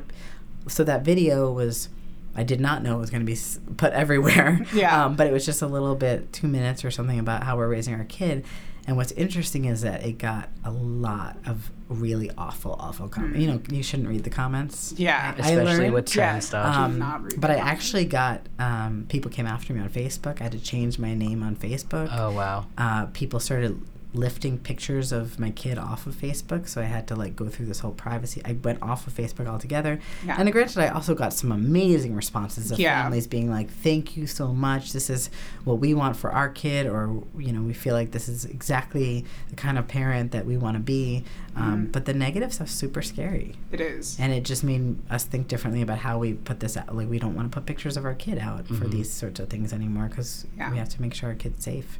so 0.67 0.83
that 0.83 1.03
video 1.03 1.51
was 1.51 1.89
i 2.35 2.43
did 2.43 2.59
not 2.59 2.83
know 2.83 2.97
it 2.97 2.99
was 2.99 3.09
going 3.09 3.25
to 3.25 3.31
be 3.31 3.37
put 3.77 3.93
everywhere 3.93 4.59
Yeah. 4.73 5.05
um, 5.05 5.15
but 5.15 5.27
it 5.27 5.33
was 5.33 5.45
just 5.45 5.61
a 5.61 5.67
little 5.67 5.95
bit 5.95 6.31
two 6.33 6.47
minutes 6.47 6.83
or 6.85 6.91
something 6.91 7.19
about 7.19 7.43
how 7.43 7.57
we're 7.57 7.67
raising 7.69 7.93
our 7.95 8.03
kid 8.05 8.45
and 8.87 8.95
what's 8.95 9.11
interesting 9.13 9.65
is 9.65 9.81
that 9.81 10.05
it 10.05 10.17
got 10.17 10.49
a 10.63 10.71
lot 10.71 11.35
of 11.45 11.71
really 11.89 12.31
awful 12.37 12.73
awful 12.79 13.07
comments 13.09 13.39
you 13.39 13.47
know 13.47 13.61
you 13.69 13.81
shouldn't 13.83 14.07
read 14.07 14.23
the 14.23 14.29
comments 14.29 14.93
Yeah. 14.97 15.33
I 15.37 15.39
Especially 15.41 15.63
learned- 15.65 15.93
with 15.93 16.05
trans 16.05 16.45
Yeah. 16.45 16.47
stuff. 16.49 16.75
Um, 16.75 16.99
not 16.99 17.23
read 17.23 17.39
but 17.41 17.49
I 17.51 17.55
comments. 17.59 17.71
actually 17.73 18.05
got 18.05 18.41
um, 18.59 19.05
people 19.09 19.29
came 19.31 19.45
after 19.47 19.73
me 19.73 19.81
on 19.81 19.89
Facebook. 19.89 20.39
I 20.39 20.43
had 20.43 20.51
to 20.53 20.59
change 20.59 20.99
my 20.99 21.13
name 21.13 21.43
on 21.43 21.55
Facebook. 21.55 22.09
oh 22.11 22.31
wow. 22.31 22.65
Uh, 22.77 23.05
people 23.07 23.39
started 23.41 23.81
lifting 24.17 24.57
pictures 24.57 25.11
of 25.11 25.39
my 25.39 25.51
kid 25.51 25.77
off 25.77 26.07
of 26.07 26.15
Facebook, 26.15 26.67
so 26.67 26.81
I 26.81 26.85
had 26.85 27.07
to 27.07 27.15
like 27.15 27.35
go 27.35 27.47
through 27.47 27.67
this 27.67 27.79
whole 27.79 27.91
privacy. 27.91 28.41
I 28.43 28.53
went 28.53 28.81
off 28.81 29.07
of 29.07 29.13
Facebook 29.13 29.47
altogether. 29.47 29.99
Yeah. 30.25 30.35
And 30.39 30.51
granted, 30.51 30.79
I 30.79 30.87
also 30.89 31.13
got 31.15 31.33
some 31.33 31.51
amazing 31.51 32.15
responses 32.15 32.71
of 32.71 32.79
Yeah. 32.79 33.01
families 33.03 33.27
being 33.27 33.49
like, 33.49 33.69
"Thank 33.69 34.17
you 34.17 34.27
so 34.27 34.53
much. 34.53 34.93
This 34.93 35.09
is 35.09 35.29
what 35.63 35.79
we 35.79 35.93
want 35.93 36.15
for 36.17 36.31
our 36.31 36.49
kid," 36.49 36.87
or 36.87 37.23
you 37.37 37.53
know, 37.53 37.61
we 37.61 37.73
feel 37.73 37.93
like 37.93 38.11
this 38.11 38.27
is 38.27 38.45
exactly 38.45 39.25
the 39.49 39.55
kind 39.55 39.77
of 39.77 39.87
parent 39.87 40.31
that 40.31 40.45
we 40.45 40.57
want 40.57 40.75
to 40.75 40.81
be. 40.83 41.23
Um, 41.55 41.87
Mhm. 41.87 41.91
But 41.91 42.05
the 42.05 42.13
negative 42.13 42.53
stuff's 42.53 42.71
super 42.73 43.01
scary 43.01 43.55
It 43.71 43.81
is. 43.81 44.15
and 44.19 44.31
it 44.31 44.43
just 44.43 44.63
made 44.63 44.97
us 45.09 45.23
think 45.23 45.47
differently 45.47 45.81
about 45.81 45.99
how 45.99 46.19
we 46.19 46.33
put 46.33 46.59
this 46.59 46.77
out 46.77 46.95
like 46.95 47.09
we 47.09 47.17
don't 47.19 47.33
want 47.35 47.51
to 47.51 47.55
put 47.55 47.65
pictures 47.65 47.97
of 47.97 48.05
our 48.05 48.13
kid 48.13 48.37
out 48.37 48.67
for 48.67 48.85
Mhm. 48.85 48.91
these 48.91 49.09
sorts 49.11 49.39
of 49.39 49.49
things 49.49 49.73
anymore 49.73 50.07
because 50.07 50.45
Yeah. 50.55 50.69
we 50.71 50.77
have 50.77 50.89
to 50.89 51.01
make 51.01 51.13
sure 51.15 51.29
our 51.29 51.35
kid's 51.35 51.63
safe 51.63 51.97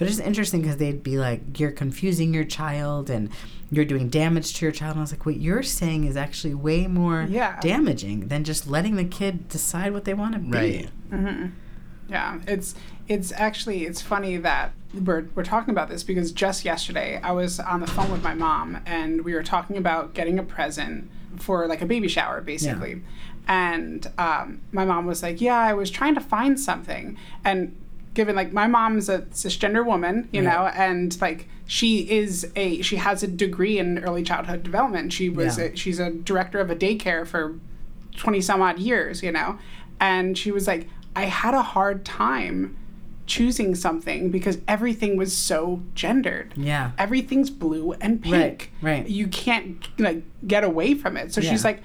but 0.00 0.08
it's 0.08 0.16
just 0.16 0.26
interesting 0.26 0.62
because 0.62 0.78
they'd 0.78 1.02
be 1.02 1.18
like 1.18 1.60
you're 1.60 1.70
confusing 1.70 2.32
your 2.32 2.44
child 2.44 3.10
and 3.10 3.28
you're 3.70 3.84
doing 3.84 4.08
damage 4.08 4.54
to 4.54 4.64
your 4.64 4.72
child. 4.72 4.92
And 4.92 5.00
i 5.00 5.02
was 5.02 5.12
like 5.12 5.26
what 5.26 5.36
you're 5.36 5.62
saying 5.62 6.04
is 6.04 6.16
actually 6.16 6.54
way 6.54 6.86
more 6.86 7.26
Yeah. 7.28 7.60
damaging 7.60 8.28
than 8.28 8.42
just 8.44 8.66
letting 8.66 8.96
the 8.96 9.04
kid 9.04 9.48
decide 9.50 9.92
what 9.92 10.06
they 10.06 10.14
want 10.14 10.32
to 10.32 10.38
be. 10.40 10.50
Right. 10.50 10.88
hmm 11.10 11.46
Yeah, 12.08 12.40
it's 12.48 12.74
it's 13.08 13.30
actually 13.32 13.84
it's 13.84 14.00
funny 14.00 14.38
that 14.38 14.72
we're 14.94 15.26
we're 15.34 15.44
talking 15.44 15.70
about 15.70 15.88
this 15.90 16.02
because 16.02 16.32
just 16.32 16.64
yesterday 16.64 17.20
I 17.22 17.32
was 17.32 17.60
on 17.60 17.80
the 17.80 17.86
phone 17.86 18.10
with 18.10 18.22
my 18.22 18.34
mom 18.34 18.78
and 18.86 19.22
we 19.22 19.34
were 19.34 19.42
talking 19.42 19.76
about 19.76 20.14
getting 20.14 20.38
a 20.38 20.42
present 20.42 21.10
for 21.36 21.66
like 21.68 21.82
a 21.82 21.86
baby 21.86 22.08
shower 22.08 22.40
basically, 22.40 23.02
and 23.46 24.10
um, 24.18 24.60
my 24.72 24.84
mom 24.84 25.06
was 25.06 25.22
like, 25.22 25.40
"Yeah, 25.40 25.58
I 25.58 25.72
was 25.74 25.90
trying 25.90 26.14
to 26.16 26.20
find 26.20 26.58
something," 26.58 27.16
and 27.44 27.76
given 28.14 28.34
like 28.36 28.52
my 28.52 28.66
mom's 28.66 29.08
a 29.08 29.20
cisgender 29.32 29.84
woman, 29.84 30.28
you 30.32 30.42
Yeah. 30.42 30.50
know, 30.50 30.66
and 30.74 31.18
like 31.20 31.48
she 31.66 32.10
is 32.10 32.50
a 32.56 32.82
she 32.82 32.96
has 32.96 33.22
a 33.22 33.26
degree 33.28 33.78
in 33.78 33.98
early 34.00 34.22
childhood 34.22 34.62
development. 34.62 35.12
She 35.12 35.28
was 35.28 35.58
Yeah. 35.58 35.66
a, 35.66 35.76
she's 35.76 35.98
a 36.00 36.10
director 36.10 36.58
of 36.58 36.70
a 36.70 36.76
daycare 36.76 37.26
for 37.26 37.58
20 38.16 38.40
some 38.40 38.60
odd 38.60 38.78
years, 38.78 39.22
you 39.22 39.30
know? 39.32 39.58
And 40.00 40.36
she 40.36 40.50
was 40.50 40.66
like, 40.66 40.88
I 41.14 41.24
had 41.26 41.54
a 41.54 41.62
hard 41.62 42.04
time 42.04 42.76
choosing 43.26 43.76
something 43.76 44.30
because 44.30 44.58
everything 44.66 45.16
was 45.16 45.32
so 45.36 45.80
gendered. 45.94 46.52
yeah 46.56 46.90
Everything's 46.98 47.48
blue 47.50 47.92
and 48.00 48.20
pink. 48.20 48.72
Right, 48.82 48.98
right. 48.98 49.08
You 49.08 49.28
can't 49.28 49.86
like 50.00 50.24
get 50.48 50.64
away 50.64 50.94
from 50.94 51.16
it. 51.16 51.32
So 51.32 51.40
she's 51.40 51.64
like, 51.64 51.80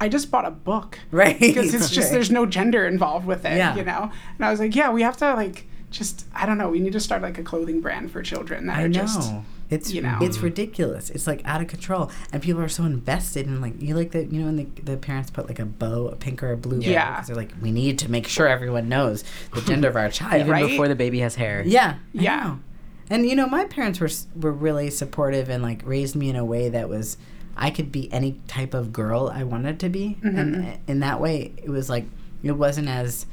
I 0.00 0.08
just 0.08 0.30
bought 0.30 0.44
a 0.44 0.50
book. 0.50 0.98
Right. 1.10 1.38
Because 1.38 1.72
it's 1.74 1.88
just, 1.90 2.06
Right. 2.10 2.12
there's 2.12 2.30
no 2.30 2.46
gender 2.46 2.86
involved 2.86 3.26
with 3.26 3.44
it, 3.44 3.56
Yeah. 3.56 3.76
you 3.76 3.84
know? 3.84 4.10
And 4.36 4.44
I 4.44 4.50
was 4.50 4.60
like, 4.60 4.74
yeah, 4.74 4.90
we 4.90 5.02
have 5.02 5.16
to, 5.18 5.34
like, 5.34 5.66
just, 5.90 6.26
I 6.34 6.46
don't 6.46 6.58
know, 6.58 6.68
we 6.68 6.80
need 6.80 6.92
to 6.94 7.00
start, 7.00 7.22
like, 7.22 7.38
a 7.38 7.42
clothing 7.44 7.80
brand 7.80 8.10
for 8.10 8.20
children 8.22 8.66
that 8.66 8.76
I 8.78 8.82
are 8.82 8.88
know. 8.88 8.92
just, 9.00 9.32
it's 9.70 9.92
you 9.92 10.02
know. 10.02 10.18
it's 10.20 10.38
ridiculous. 10.40 11.08
It's 11.08 11.26
like 11.26 11.40
out 11.46 11.62
of 11.62 11.68
control, 11.68 12.10
and 12.32 12.42
people 12.42 12.60
are 12.60 12.68
so 12.68 12.84
invested 12.84 13.46
in 13.46 13.62
like 13.62 13.80
you 13.80 13.94
like 13.96 14.10
the 14.10 14.26
you 14.26 14.40
know 14.40 14.46
when 14.46 14.56
the, 14.56 14.66
the 14.82 14.96
parents 14.98 15.30
put 15.30 15.46
like 15.48 15.58
a 15.58 15.64
bow, 15.64 16.08
a 16.08 16.16
pink 16.16 16.42
or 16.42 16.52
a 16.52 16.56
blue 16.56 16.80
bow, 16.82 16.86
Yeah. 16.86 17.22
they're 17.22 17.34
like 17.34 17.50
we 17.62 17.72
need 17.72 17.98
to 18.00 18.10
make 18.10 18.26
sure 18.28 18.46
everyone 18.46 18.90
knows 18.90 19.24
the 19.54 19.60
gender 19.66 19.88
of 19.88 19.96
our 19.96 20.10
child. 20.10 20.34
Even 20.34 20.50
Right? 20.50 20.66
before 20.68 20.86
the 20.86 20.94
baby 20.94 21.20
has 21.20 21.36
hair. 21.36 21.62
Yeah, 21.64 21.94
I 21.94 22.22
Yeah. 22.22 22.36
know. 22.44 22.60
And 23.08 23.26
you 23.26 23.34
know, 23.34 23.46
my 23.46 23.64
parents 23.64 24.00
were 24.00 24.10
were 24.38 24.52
really 24.52 24.90
supportive 24.90 25.48
and 25.48 25.62
like 25.62 25.80
raised 25.86 26.14
me 26.14 26.28
in 26.28 26.36
a 26.36 26.44
way 26.44 26.68
that 26.68 26.90
was 26.90 27.16
I 27.56 27.70
could 27.70 27.90
be 27.92 28.12
any 28.12 28.40
type 28.48 28.74
of 28.74 28.92
girl 28.92 29.30
I 29.32 29.44
wanted 29.44 29.78
to 29.80 29.88
be, 29.88 30.18
Mm-hmm. 30.22 30.38
and 30.38 30.78
in 30.86 31.00
that 31.00 31.20
way, 31.20 31.52
it 31.56 31.68
was 31.70 31.88
like 31.88 32.04
it 32.42 32.52
wasn't 32.52 32.88
as 32.88 33.26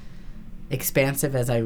expansive 0.69 1.35
as 1.35 1.49
I 1.49 1.65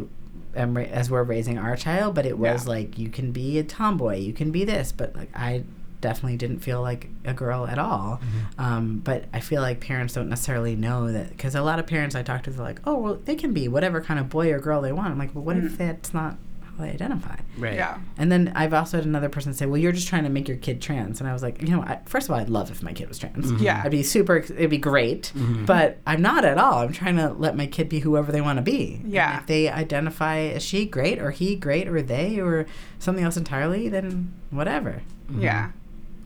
am 0.56 0.78
ra- 0.78 0.84
as 0.84 1.10
we're 1.12 1.24
raising 1.24 1.58
our 1.58 1.76
child, 1.76 2.16
but 2.16 2.26
it 2.26 2.38
was 2.38 2.66
Yeah. 2.66 2.70
like 2.72 2.98
you 2.98 3.10
can 3.10 3.32
be 3.32 3.60
a 3.60 3.64
tomboy, 3.64 4.18
you 4.18 4.34
can 4.34 4.52
be 4.52 4.66
this, 4.66 4.92
but 4.92 5.16
like 5.16 5.30
I 5.36 5.64
definitely 6.02 6.38
didn't 6.38 6.60
feel 6.60 6.82
like 6.82 7.10
a 7.24 7.34
girl 7.34 7.66
at 7.68 7.80
all. 7.80 8.20
Um, 8.60 9.02
but 9.04 9.26
I 9.34 9.40
feel 9.40 9.62
like 9.62 9.80
parents 9.80 10.14
don't 10.14 10.30
necessarily 10.30 10.76
know 10.76 11.12
that 11.12 11.30
because 11.30 11.56
a 11.56 11.62
lot 11.64 11.80
of 11.80 11.88
parents 11.88 12.16
I 12.16 12.22
talk 12.22 12.44
to, 12.44 12.52
they're 12.52 12.64
like, 12.64 12.80
oh, 12.86 12.96
well, 12.96 13.16
they 13.26 13.36
can 13.36 13.54
be 13.54 13.68
whatever 13.68 14.02
kind 14.02 14.20
of 14.20 14.30
boy 14.30 14.52
or 14.52 14.60
girl 14.60 14.82
they 14.82 14.92
want. 14.92 15.10
I'm 15.12 15.18
like, 15.18 15.34
well, 15.34 15.44
what 15.44 15.58
if 15.58 15.78
that's 15.78 16.14
not 16.14 16.38
how 16.78 16.84
they 16.84 16.92
identify? 16.92 17.36
Right. 17.58 17.74
yeah. 17.76 18.00
And 18.18 18.32
then 18.32 18.52
I've 18.56 18.74
also 18.74 18.98
had 18.98 19.06
another 19.06 19.30
person 19.30 19.54
say, 19.54 19.66
"Well, 19.66 19.78
you're 19.78 19.92
just 19.92 20.08
trying 20.08 20.24
to 20.24 20.30
make 20.30 20.48
your 20.48 20.58
kid 20.58 20.82
trans," 20.82 21.20
and 21.20 21.30
I 21.30 21.34
was 21.34 21.42
like, 21.44 21.62
"You 21.62 21.70
know, 21.70 21.82
I, 21.82 22.00
first 22.06 22.28
of 22.28 22.32
all, 22.34 22.40
I'd 22.40 22.50
love 22.50 22.72
if 22.72 22.84
my 22.84 22.94
kid 22.94 23.08
was 23.08 23.18
trans. 23.18 23.46
Mm-hmm. 23.52 23.64
Yeah. 23.64 23.82
I'd 23.84 23.92
be 23.92 24.04
super. 24.04 24.38
It'd 24.38 24.70
be 24.70 24.78
great, 24.78 25.32
mm-hmm. 25.36 25.66
but 25.66 26.00
I'm 26.06 26.22
not 26.22 26.46
at 26.46 26.58
all. 26.58 26.80
I'm 26.80 26.94
trying 26.94 27.18
to 27.18 27.30
let 27.34 27.56
my 27.56 27.68
kid 27.68 27.90
be 27.90 28.00
whoever 28.00 28.32
they 28.32 28.42
want 28.42 28.58
to 28.58 28.64
be. 28.64 29.00
And 29.04 29.12
Yeah. 29.12 29.40
if 29.40 29.48
they 29.48 29.70
identify 29.70 30.38
as 30.40 30.64
she, 30.64 30.86
great, 30.86 31.20
or 31.20 31.32
he, 31.32 31.56
great, 31.56 31.88
or 31.88 32.02
they, 32.02 32.40
or 32.40 32.66
something 33.00 33.24
else 33.24 33.38
entirely, 33.38 33.90
then 33.90 34.34
whatever. 34.52 35.02
Mm-hmm. 35.30 35.42
Yeah. 35.42 35.72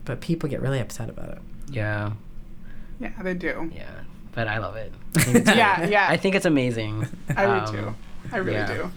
But 0.04 0.20
people 0.20 0.48
get 0.48 0.60
really 0.60 0.80
upset 0.80 1.08
about 1.08 1.30
it. 1.30 1.38
Yeah. 1.70 2.12
Yeah, 2.98 3.12
they 3.22 3.34
do. 3.34 3.70
Yeah. 3.74 3.90
But 4.32 4.46
I 4.48 4.58
love 4.58 4.76
it. 4.76 4.92
I 5.16 5.54
Yeah, 5.56 5.86
yeah. 5.86 6.06
I 6.08 6.16
think 6.16 6.34
it's 6.34 6.46
amazing. 6.46 7.06
I 7.36 7.44
Um, 7.46 7.66
do 7.66 7.72
too. 7.78 7.94
I 8.32 8.36
really 8.38 8.52
yeah. 8.58 8.74
do. 8.74 8.90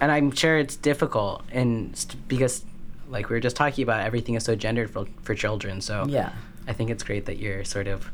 And 0.00 0.12
I'm 0.12 0.30
sure 0.30 0.58
it's 0.58 0.76
difficult, 0.76 1.44
and 1.50 1.96
st- 1.96 2.28
because, 2.28 2.64
like 3.08 3.28
we 3.28 3.36
were 3.36 3.40
just 3.40 3.56
talking 3.56 3.82
about, 3.82 4.04
everything 4.04 4.34
is 4.34 4.44
so 4.44 4.54
gendered 4.54 4.90
for 4.90 5.06
for 5.22 5.34
children. 5.34 5.80
So 5.80 6.06
Yeah. 6.08 6.32
I 6.68 6.72
think 6.72 6.90
it's 6.90 7.04
great 7.04 7.26
that 7.26 7.38
you're 7.38 7.64
sort 7.64 7.86
of 7.86 8.10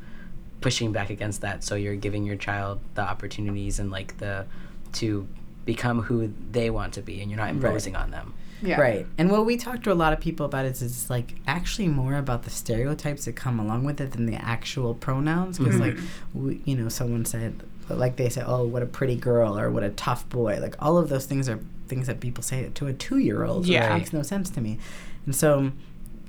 pushing 0.60 0.92
back 0.92 1.10
against 1.10 1.40
that. 1.40 1.64
So 1.64 1.74
you're 1.74 1.96
giving 1.96 2.24
your 2.24 2.36
child 2.36 2.80
the 2.94 3.02
opportunities 3.02 3.78
and 3.78 3.90
like 3.90 4.18
the 4.18 4.46
to 4.94 5.26
become 5.64 6.02
who 6.02 6.32
they 6.50 6.70
want 6.70 6.94
to 6.94 7.02
be, 7.02 7.20
and 7.20 7.30
you're 7.30 7.40
not 7.40 7.50
imposing 7.50 7.96
on 7.96 8.10
them. 8.10 8.34
Yeah. 8.62 8.80
Right. 8.80 9.06
And 9.18 9.30
what 9.30 9.44
we 9.44 9.56
talk 9.56 9.82
to 9.82 9.92
a 9.92 9.94
lot 9.94 10.12
of 10.12 10.20
people 10.20 10.46
about 10.46 10.64
is 10.66 10.82
it's 10.82 11.10
like 11.10 11.34
actually 11.48 11.88
more 11.88 12.14
about 12.14 12.44
the 12.44 12.50
stereotypes 12.50 13.24
that 13.24 13.32
come 13.32 13.58
along 13.58 13.82
with 13.82 14.00
it 14.00 14.12
than 14.12 14.26
the 14.26 14.36
actual 14.36 14.94
pronouns. 14.94 15.58
Because, 15.58 15.76
mm-hmm. 15.76 15.98
like, 15.98 15.98
we, 16.32 16.62
you 16.64 16.76
know, 16.76 16.88
someone 16.88 17.24
said, 17.24 17.64
like, 17.96 18.16
they 18.16 18.28
say, 18.28 18.42
oh, 18.44 18.64
what 18.64 18.82
a 18.82 18.86
pretty 18.86 19.16
girl 19.16 19.58
or 19.58 19.70
what 19.70 19.82
a 19.82 19.90
tough 19.90 20.28
boy. 20.28 20.58
Like, 20.60 20.76
all 20.80 20.98
of 20.98 21.08
those 21.08 21.26
things 21.26 21.48
are 21.48 21.58
things 21.88 22.06
that 22.06 22.20
people 22.20 22.42
say 22.42 22.70
to 22.74 22.86
a 22.86 22.92
two 22.92 23.18
year 23.18 23.44
old. 23.44 23.66
Yeah. 23.66 23.90
It 23.94 23.98
makes 23.98 24.12
no 24.12 24.22
sense 24.22 24.50
to 24.50 24.60
me. 24.60 24.78
And 25.26 25.34
so 25.34 25.72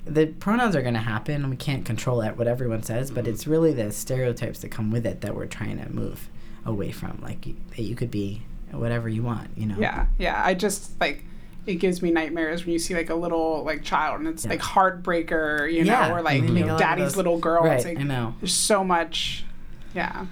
the 0.05 0.27
pronouns 0.27 0.75
are 0.75 0.81
going 0.81 0.93
to 0.95 0.99
happen 0.99 1.49
we 1.49 1.55
can't 1.55 1.85
control 1.85 2.19
that, 2.19 2.37
what 2.37 2.47
everyone 2.47 2.83
says, 2.83 3.11
but 3.11 3.27
it's 3.27 3.47
really 3.47 3.73
the 3.73 3.91
stereotypes 3.91 4.59
that 4.59 4.69
come 4.69 4.91
with 4.91 5.05
it 5.05 5.21
that 5.21 5.35
we're 5.35 5.45
trying 5.45 5.83
to 5.83 5.89
move 5.91 6.29
away 6.65 6.91
from. 6.91 7.19
Like, 7.21 7.45
you, 7.45 7.55
that 7.75 7.83
you 7.83 7.95
could 7.95 8.11
be 8.11 8.43
whatever 8.71 9.07
you 9.07 9.23
want, 9.23 9.49
you 9.55 9.65
know? 9.65 9.75
Yeah, 9.77 10.07
yeah. 10.17 10.41
I 10.43 10.53
just 10.53 10.99
like 10.99 11.23
it 11.65 11.75
gives 11.75 12.01
me 12.01 12.11
nightmares 12.11 12.65
when 12.65 12.73
you 12.73 12.79
see 12.79 12.93
like 12.93 13.09
a 13.09 13.15
little 13.15 13.63
like 13.63 13.83
child 13.83 14.19
and 14.19 14.27
it's 14.27 14.43
Yeah. 14.43 14.51
like 14.51 14.59
heartbreaker, 14.59 15.71
you 15.71 15.83
Yeah, 15.83 16.07
know, 16.09 16.15
or 16.15 16.21
like 16.21 16.41
they 16.41 16.47
mm-hmm. 16.47 16.55
make 16.55 16.65
a 16.65 16.77
daddy's 16.77 17.15
little 17.15 17.37
girl. 17.39 17.63
Right, 17.63 17.77
It's 17.77 17.85
like 17.85 17.99
I 17.99 18.03
know. 18.03 18.35
there's 18.41 18.53
so 18.53 18.83
much, 18.83 19.45
yeah. 19.95 20.25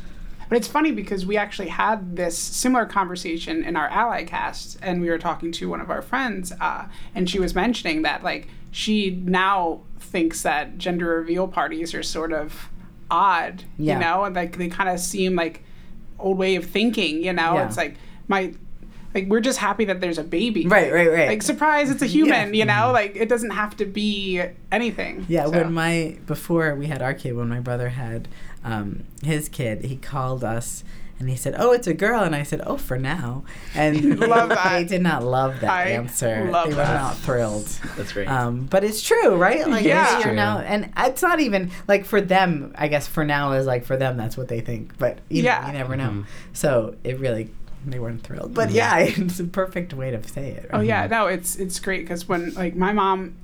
But 0.51 0.57
it's 0.57 0.67
funny 0.67 0.91
because 0.91 1.25
we 1.25 1.37
actually 1.37 1.69
had 1.69 2.17
this 2.17 2.37
similar 2.37 2.85
conversation 2.85 3.63
in 3.63 3.77
our 3.77 3.87
ally 3.87 4.25
cast, 4.25 4.77
and 4.81 4.99
we 4.99 5.09
were 5.09 5.17
talking 5.17 5.49
to 5.53 5.69
one 5.69 5.79
of 5.79 5.89
our 5.89 6.01
friends, 6.01 6.51
uh, 6.59 6.87
and 7.15 7.29
she 7.29 7.39
was 7.39 7.55
mentioning 7.55 8.01
that 8.01 8.21
like 8.21 8.49
she 8.69 9.11
now 9.23 9.79
thinks 9.97 10.41
that 10.43 10.77
gender 10.77 11.07
reveal 11.07 11.47
parties 11.47 11.93
are 11.93 12.03
sort 12.03 12.33
of 12.33 12.67
odd, 13.09 13.63
Yeah. 13.77 13.93
you 13.93 13.99
know, 14.01 14.25
and 14.25 14.35
like 14.35 14.57
they 14.57 14.67
kind 14.67 14.89
of 14.89 14.99
seem 14.99 15.37
like 15.37 15.63
old 16.19 16.37
way 16.37 16.55
of 16.57 16.65
thinking, 16.65 17.23
you 17.23 17.31
know. 17.31 17.53
Yeah. 17.53 17.67
It's 17.67 17.77
like 17.77 17.95
my 18.27 18.53
like 19.15 19.27
we're 19.27 19.39
just 19.39 19.59
happy 19.59 19.85
that 19.85 20.01
there's 20.01 20.17
a 20.17 20.23
baby. 20.23 20.67
Right, 20.67 20.91
right, 20.91 21.09
right. 21.09 21.27
Like 21.29 21.43
surprise, 21.43 21.89
it's 21.89 22.01
a 22.01 22.05
human, 22.17 22.53
Yeah. 22.53 22.59
you 22.59 22.65
know? 22.65 22.91
Like 22.91 23.15
it 23.15 23.29
doesn't 23.29 23.51
have 23.51 23.77
to 23.77 23.85
be 23.85 24.41
anything. 24.69 25.25
Yeah, 25.29 25.45
So, 25.45 25.51
when 25.51 25.71
my 25.73 26.17
before 26.27 26.75
we 26.75 26.87
had 26.87 27.01
our 27.01 27.13
kid, 27.13 27.37
when 27.37 27.47
my 27.47 27.61
brother 27.61 27.87
had 27.87 28.27
um, 28.63 29.03
his 29.23 29.49
kid, 29.49 29.83
he 29.85 29.95
called 29.97 30.43
us 30.43 30.83
and 31.19 31.29
he 31.29 31.35
said, 31.35 31.53
"Oh, 31.59 31.71
it's 31.71 31.85
a 31.85 31.93
girl," 31.93 32.23
and 32.23 32.35
I 32.35 32.41
said, 32.41 32.61
"Oh, 32.65 32.77
for 32.77 32.97
now." 32.97 33.43
And 33.75 34.19
Love 34.19 34.49
that. 34.57 34.71
they 34.79 34.83
did 34.85 35.01
not 35.03 35.23
love 35.23 35.59
that 35.61 35.69
I 35.69 35.89
answer. 35.91 36.49
love 36.49 36.65
they 36.69 36.75
were 36.75 36.81
that. 36.81 36.99
not 36.99 37.15
thrilled. 37.17 37.65
That's 37.95 38.11
great. 38.13 38.27
Um, 38.27 38.65
but 38.65 38.83
it's 38.83 39.03
true, 39.03 39.35
right? 39.35 39.67
Like 39.67 39.85
Yeah. 39.85 40.13
you're 40.13 40.21
True. 40.23 40.33
now, 40.35 40.59
and 40.59 40.91
it's 40.97 41.21
not 41.21 41.39
even 41.39 41.69
like 41.87 42.05
for 42.05 42.21
them. 42.21 42.73
I 42.75 42.87
guess 42.87 43.05
for 43.07 43.23
now 43.23 43.51
is 43.51 43.67
like 43.67 43.85
for 43.85 43.97
them, 43.97 44.17
that's 44.17 44.35
what 44.35 44.47
they 44.47 44.61
think. 44.61 44.97
But 44.97 45.19
you, 45.29 45.43
Yeah. 45.43 45.61
know, 45.61 45.67
you 45.67 45.73
never 45.73 45.95
know. 45.95 46.09
Mhm. 46.09 46.25
So 46.53 46.95
it 47.03 47.19
really, 47.19 47.51
they 47.85 47.99
weren't 47.99 48.23
thrilled. 48.23 48.55
But 48.55 48.71
yeah, 48.71 48.97
it's 49.01 49.39
a 49.39 49.43
perfect 49.43 49.93
way 49.93 50.09
to 50.09 50.23
say 50.27 50.49
it. 50.51 50.71
Oh 50.73 50.81
yeah, 50.81 51.05
no, 51.05 51.27
it's 51.27 51.55
it's 51.55 51.79
great 51.79 52.01
because 52.01 52.27
when 52.27 52.51
like 52.55 52.75
my 52.75 52.93
mom, 52.93 53.35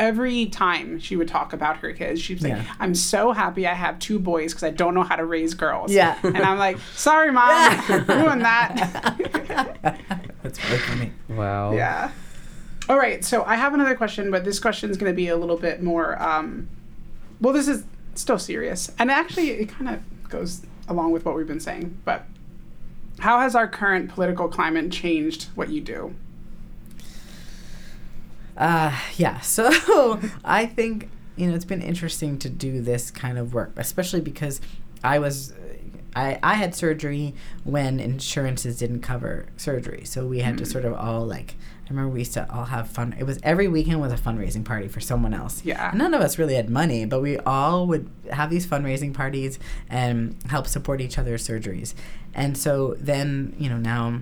every 0.00 0.46
time 0.46 0.98
she 0.98 1.16
would 1.16 1.28
talk 1.28 1.52
about 1.52 1.78
her 1.78 1.92
kids, 1.92 2.20
she'd 2.20 2.40
say, 2.40 2.48
Yeah. 2.50 2.64
"I'm 2.80 2.94
so 2.94 3.32
happy 3.32 3.66
I 3.66 3.74
have 3.74 3.98
two 3.98 4.18
boys 4.18 4.52
because 4.52 4.62
I 4.64 4.70
don't 4.70 4.94
know 4.94 5.02
how 5.02 5.16
to 5.16 5.24
raise 5.24 5.54
girls." 5.54 5.92
Yeah. 5.92 6.18
and 6.22 6.38
I'm 6.38 6.58
like, 6.58 6.78
"Sorry, 6.94 7.30
mom, 7.30 7.78
ruin 8.08 8.40
that." 8.40 9.98
That's 10.42 10.64
really 10.64 10.78
funny. 10.78 11.12
wow. 11.28 11.72
yeah. 11.72 12.10
All 12.88 12.98
right, 12.98 13.24
so 13.24 13.44
I 13.44 13.54
have 13.54 13.74
another 13.74 13.94
question, 13.94 14.30
but 14.30 14.44
this 14.44 14.58
question 14.58 14.90
is 14.90 14.96
going 14.96 15.10
to 15.12 15.16
be 15.16 15.28
a 15.28 15.36
little 15.36 15.56
bit 15.56 15.82
more. 15.82 16.20
Um, 16.20 16.68
well, 17.40 17.52
this 17.54 17.68
is 17.68 17.84
still 18.14 18.38
serious, 18.38 18.90
and 18.98 19.10
actually, 19.10 19.50
it 19.50 19.68
kind 19.68 19.88
of 19.88 20.28
goes 20.28 20.62
along 20.88 21.12
with 21.12 21.24
what 21.24 21.36
we've 21.36 21.46
been 21.46 21.60
saying. 21.60 21.96
But 22.04 22.24
how 23.20 23.38
has 23.40 23.54
our 23.54 23.68
current 23.68 24.10
political 24.10 24.48
climate 24.48 24.90
changed 24.90 25.44
what 25.54 25.68
you 25.68 25.80
do? 25.80 26.14
Uh, 28.62 28.96
yeah. 29.16 29.40
So 29.42 30.20
I 30.44 30.66
think 30.66 31.10
you 31.36 31.48
know 31.48 31.54
it's 31.54 31.64
been 31.64 31.82
interesting 31.82 32.38
to 32.38 32.48
do 32.48 32.80
this 32.80 33.10
kind 33.10 33.36
of 33.38 33.52
work, 33.52 33.72
especially 33.76 34.20
because 34.20 34.60
I 35.02 35.18
was. 35.18 35.52
I, 36.14 36.38
I 36.42 36.54
had 36.54 36.74
surgery 36.74 37.34
when 37.64 37.98
insurances 37.98 38.78
didn't 38.78 39.00
cover 39.00 39.46
surgery, 39.56 40.04
so 40.04 40.26
we 40.26 40.40
had 40.40 40.58
to 40.58 40.66
sort 40.66 40.84
of 40.84 40.92
all 40.94 41.26
like. 41.26 41.56
I 41.86 41.88
remember 41.88 42.12
we 42.12 42.20
used 42.20 42.34
to 42.34 42.50
all 42.52 42.66
have 42.66 42.88
fun. 42.88 43.14
It 43.18 43.24
was 43.24 43.38
every 43.42 43.66
weekend 43.66 44.00
was 44.00 44.12
a 44.12 44.16
fundraising 44.16 44.64
party 44.64 44.88
for 44.88 45.00
someone 45.00 45.34
else. 45.34 45.64
Yeah. 45.64 45.90
And 45.90 45.98
none 45.98 46.14
of 46.14 46.20
us 46.20 46.38
really 46.38 46.54
had 46.54 46.70
money, 46.70 47.04
but 47.06 47.20
we 47.20 47.38
all 47.38 47.86
would 47.86 48.08
have 48.30 48.50
these 48.50 48.66
fundraising 48.66 49.12
parties 49.12 49.58
and 49.90 50.36
help 50.48 50.66
support 50.66 51.00
each 51.00 51.18
other's 51.18 51.46
surgeries. 51.46 51.94
And 52.34 52.56
so 52.56 52.94
then, 52.98 53.54
you 53.58 53.68
know, 53.68 53.78
now 53.78 54.20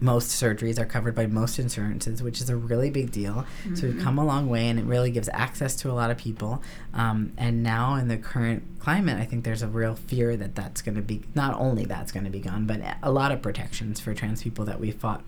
most 0.00 0.28
surgeries 0.28 0.78
are 0.78 0.84
covered 0.84 1.14
by 1.14 1.26
most 1.26 1.58
insurances, 1.58 2.22
which 2.22 2.40
is 2.40 2.50
a 2.50 2.56
really 2.56 2.90
big 2.90 3.10
deal. 3.10 3.46
So 3.74 3.86
we've 3.88 4.02
come 4.02 4.18
a 4.18 4.24
long 4.24 4.48
way, 4.48 4.68
and 4.68 4.78
it 4.78 4.84
really 4.84 5.10
gives 5.10 5.28
access 5.32 5.74
to 5.76 5.90
a 5.90 5.94
lot 5.94 6.10
of 6.10 6.18
people. 6.18 6.62
Um, 6.92 7.32
and 7.38 7.62
now, 7.62 7.94
in 7.94 8.08
the 8.08 8.16
current 8.18 8.62
climate, 8.78 9.18
I 9.18 9.24
think 9.24 9.44
there's 9.44 9.62
a 9.62 9.68
real 9.68 9.94
fear 9.94 10.36
that 10.36 10.54
that's 10.54 10.82
going 10.82 10.96
to 10.96 11.02
be 11.02 11.22
not 11.34 11.58
only 11.58 11.84
that's 11.84 12.12
going 12.12 12.24
to 12.24 12.30
be 12.30 12.40
gone, 12.40 12.66
but 12.66 12.80
a 13.02 13.10
lot 13.10 13.32
of 13.32 13.40
protections 13.40 13.98
for 14.00 14.12
trans 14.14 14.42
people 14.42 14.64
that 14.66 14.78
we 14.80 14.90
fought 14.90 15.22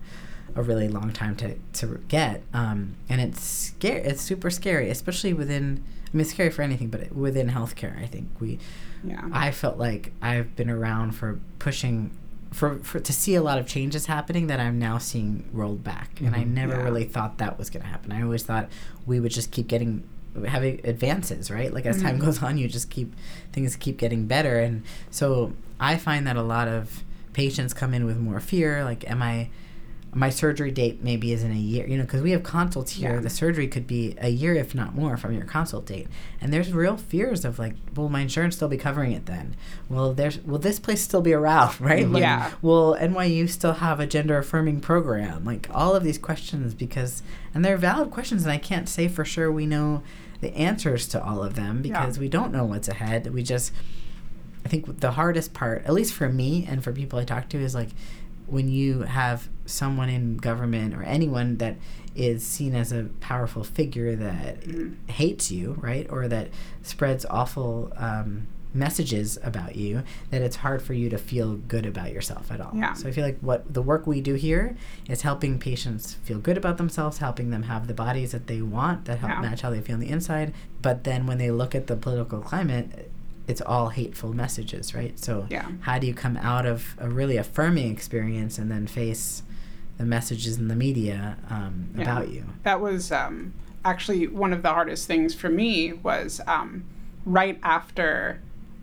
a 0.55 0.61
really 0.63 0.87
long 0.87 1.11
time 1.13 1.35
to 1.37 1.55
to 1.73 1.99
get. 2.07 2.43
Um, 2.53 2.95
and 3.07 3.21
it's 3.21 3.41
scary. 3.41 4.01
It's 4.01 4.21
super 4.21 4.49
scary, 4.49 4.89
especially 4.89 5.33
within. 5.33 5.83
I 6.11 6.17
mean, 6.17 6.21
it's 6.21 6.31
scary 6.31 6.49
for 6.49 6.63
anything, 6.63 6.89
but 6.89 7.11
within 7.15 7.49
healthcare, 7.49 8.01
I 8.01 8.07
think 8.07 8.29
we 8.39 8.57
Yeah. 9.03 9.21
I 9.31 9.51
felt 9.51 9.77
like 9.77 10.11
I've 10.21 10.55
been 10.55 10.69
around 10.69 11.11
for 11.11 11.39
pushing 11.59 12.11
for, 12.51 12.79
for 12.79 12.99
to 12.99 13.13
see 13.13 13.35
a 13.35 13.41
lot 13.41 13.57
of 13.59 13.67
changes 13.67 14.07
happening 14.07 14.47
that 14.47 14.59
I'm 14.59 14.79
now 14.79 14.97
seeing 14.97 15.47
rolled 15.53 15.83
back, 15.83 16.19
and 16.19 16.35
I 16.35 16.39
mm-hmm. 16.39 16.53
never 16.53 16.73
Yeah. 16.73 16.83
really 16.83 17.05
thought 17.05 17.37
that 17.37 17.57
was 17.57 17.69
going 17.69 17.83
to 17.83 17.89
happen. 17.89 18.11
I 18.11 18.21
always 18.23 18.43
thought 18.43 18.69
we 19.05 19.19
would 19.19 19.31
just 19.31 19.51
keep 19.51 19.67
getting 19.67 20.03
having 20.47 20.79
advances, 20.83 21.49
right? 21.51 21.73
Like 21.73 21.85
as 21.85 22.01
time 22.01 22.15
mm-hmm. 22.15 22.25
goes 22.25 22.41
on, 22.43 22.57
you 22.57 22.67
just 22.67 22.89
keep 22.89 23.13
things 23.51 23.75
keep 23.75 23.97
getting 23.97 24.25
better, 24.25 24.59
and 24.59 24.83
so 25.11 25.53
I 25.79 25.97
find 25.97 26.25
that 26.27 26.35
a 26.35 26.43
lot 26.43 26.67
of 26.67 27.03
patients 27.33 27.73
come 27.73 27.93
in 27.93 28.05
with 28.05 28.17
more 28.17 28.39
fear, 28.39 28.83
like, 28.83 29.09
am 29.09 29.21
I 29.21 29.49
my 30.13 30.29
surgery 30.31 30.71
date 30.71 31.03
maybe 31.03 31.31
is 31.31 31.43
in 31.43 31.51
a 31.51 31.55
year, 31.55 31.85
you 31.87 31.95
know, 31.97 32.03
because 32.03 32.21
we 32.23 32.31
have 32.31 32.41
consults 32.41 32.93
here. 32.93 33.15
Yeah. 33.15 33.19
The 33.21 33.29
surgery 33.29 33.67
could 33.67 33.85
be 33.85 34.15
a 34.19 34.29
year, 34.29 34.55
if 34.55 34.73
not 34.73 34.95
more, 34.95 35.17
from 35.17 35.33
your 35.33 35.43
consult 35.45 35.85
date. 35.85 36.07
And 36.41 36.51
there's 36.51 36.73
real 36.73 36.97
fears 36.97 37.45
of 37.45 37.59
like, 37.59 37.75
will 37.95 38.09
my 38.09 38.21
insurance 38.21 38.55
still 38.55 38.67
be 38.67 38.77
covering 38.77 39.11
it 39.11 39.27
then? 39.27 39.55
Will 39.87 40.13
there's 40.13 40.39
will 40.39 40.57
this 40.57 40.79
place 40.79 41.01
still 41.01 41.21
be 41.21 41.33
around, 41.33 41.79
right? 41.81 42.07
Like, 42.07 42.21
Yeah. 42.21 42.51
Will 42.61 42.95
NYU 42.99 43.47
still 43.47 43.73
have 43.73 43.99
a 43.99 44.07
gender 44.07 44.37
affirming 44.37 44.81
program? 44.81 45.45
Like 45.45 45.69
all 45.73 45.95
of 45.95 46.03
these 46.03 46.17
questions 46.17 46.73
because, 46.73 47.21
and 47.53 47.63
they're 47.63 47.77
valid 47.77 48.09
questions, 48.09 48.43
and 48.43 48.51
I 48.51 48.57
can't 48.57 48.89
say 48.89 49.07
for 49.07 49.23
sure 49.23 49.51
we 49.51 49.65
know 49.67 50.01
the 50.41 50.55
answers 50.55 51.07
to 51.09 51.23
all 51.23 51.43
of 51.43 51.53
them 51.55 51.83
Yeah. 51.85 51.99
because 51.99 52.17
we 52.17 52.29
don't 52.29 52.51
know 52.51 52.65
what's 52.65 52.87
ahead. 52.87 53.31
We 53.33 53.43
just 53.43 53.71
I 54.65 54.67
think 54.69 54.99
the 54.99 55.11
hardest 55.11 55.53
part, 55.53 55.85
at 55.85 55.93
least 55.93 56.13
for 56.13 56.27
me 56.29 56.65
and 56.69 56.83
for 56.83 56.91
people 56.91 57.17
I 57.19 57.23
talk 57.25 57.47
to, 57.49 57.57
is 57.59 57.73
like 57.75 57.89
when 58.51 58.69
you 58.69 59.01
have 59.01 59.49
someone 59.65 60.09
in 60.09 60.37
government 60.37 60.93
or 60.95 61.03
anyone 61.03 61.57
that 61.57 61.75
is 62.15 62.43
seen 62.45 62.73
as 62.75 62.91
a 62.91 63.03
powerful 63.19 63.63
figure 63.63 64.15
that 64.15 64.61
Mm-hmm. 64.61 65.11
hates 65.11 65.51
you, 65.51 65.73
right? 65.79 66.07
Or 66.09 66.27
that 66.27 66.49
spreads 66.81 67.25
awful 67.29 67.93
um, 67.95 68.47
messages 68.73 69.37
about 69.43 69.75
you, 69.75 70.03
that 70.29 70.41
it's 70.41 70.57
hard 70.57 70.81
for 70.81 70.93
you 70.93 71.09
to 71.09 71.17
feel 71.17 71.55
good 71.55 71.85
about 71.85 72.11
yourself 72.11 72.51
at 72.51 72.61
all. 72.61 72.71
Yeah. 72.75 72.93
So 72.93 73.07
I 73.07 73.11
feel 73.11 73.23
like 73.25 73.39
what 73.41 73.71
the 73.73 73.81
work 73.81 74.05
we 74.05 74.21
do 74.21 74.35
here 74.35 74.75
is 75.07 75.21
helping 75.23 75.57
patients 75.59 76.13
feel 76.23 76.37
good 76.39 76.57
about 76.57 76.77
themselves, 76.77 77.17
helping 77.17 77.49
them 77.49 77.63
have 77.63 77.87
the 77.87 77.93
bodies 77.95 78.31
that 78.31 78.47
they 78.47 78.61
want 78.61 79.05
that 79.05 79.19
help 79.19 79.31
Yeah. 79.33 79.41
match 79.41 79.61
how 79.61 79.69
they 79.71 79.81
feel 79.81 79.95
on 79.95 79.99
the 80.01 80.09
inside. 80.09 80.53
But 80.81 81.03
then 81.03 81.25
when 81.25 81.37
they 81.39 81.49
look 81.51 81.73
at 81.73 81.87
the 81.87 81.95
political 81.95 82.41
climate, 82.41 83.08
it's 83.49 83.61
all 83.61 83.89
hateful 83.89 84.31
messages, 84.33 84.93
right? 84.93 85.17
So 85.19 85.47
Yeah. 85.49 85.67
how 85.81 85.97
do 85.99 86.05
you 86.07 86.13
come 86.13 86.37
out 86.37 86.65
of 86.67 86.95
a 86.99 87.09
really 87.09 87.35
affirming 87.37 87.91
experience 87.91 88.57
and 88.59 88.69
then 88.71 88.85
face 88.87 89.41
the 89.97 90.05
messages 90.05 90.57
in 90.57 90.67
the 90.67 90.75
media 90.75 91.35
um, 91.49 91.89
Yeah. 91.95 92.03
about 92.03 92.29
you? 92.29 92.45
that 92.63 92.79
was 92.79 93.11
um, 93.11 93.53
actually 93.83 94.27
one 94.27 94.53
of 94.53 94.61
the 94.61 94.69
hardest 94.69 95.07
things 95.07 95.33
for 95.33 95.49
me 95.49 95.93
was 95.93 96.39
um, 96.47 96.83
right 97.25 97.59
after 97.63 98.39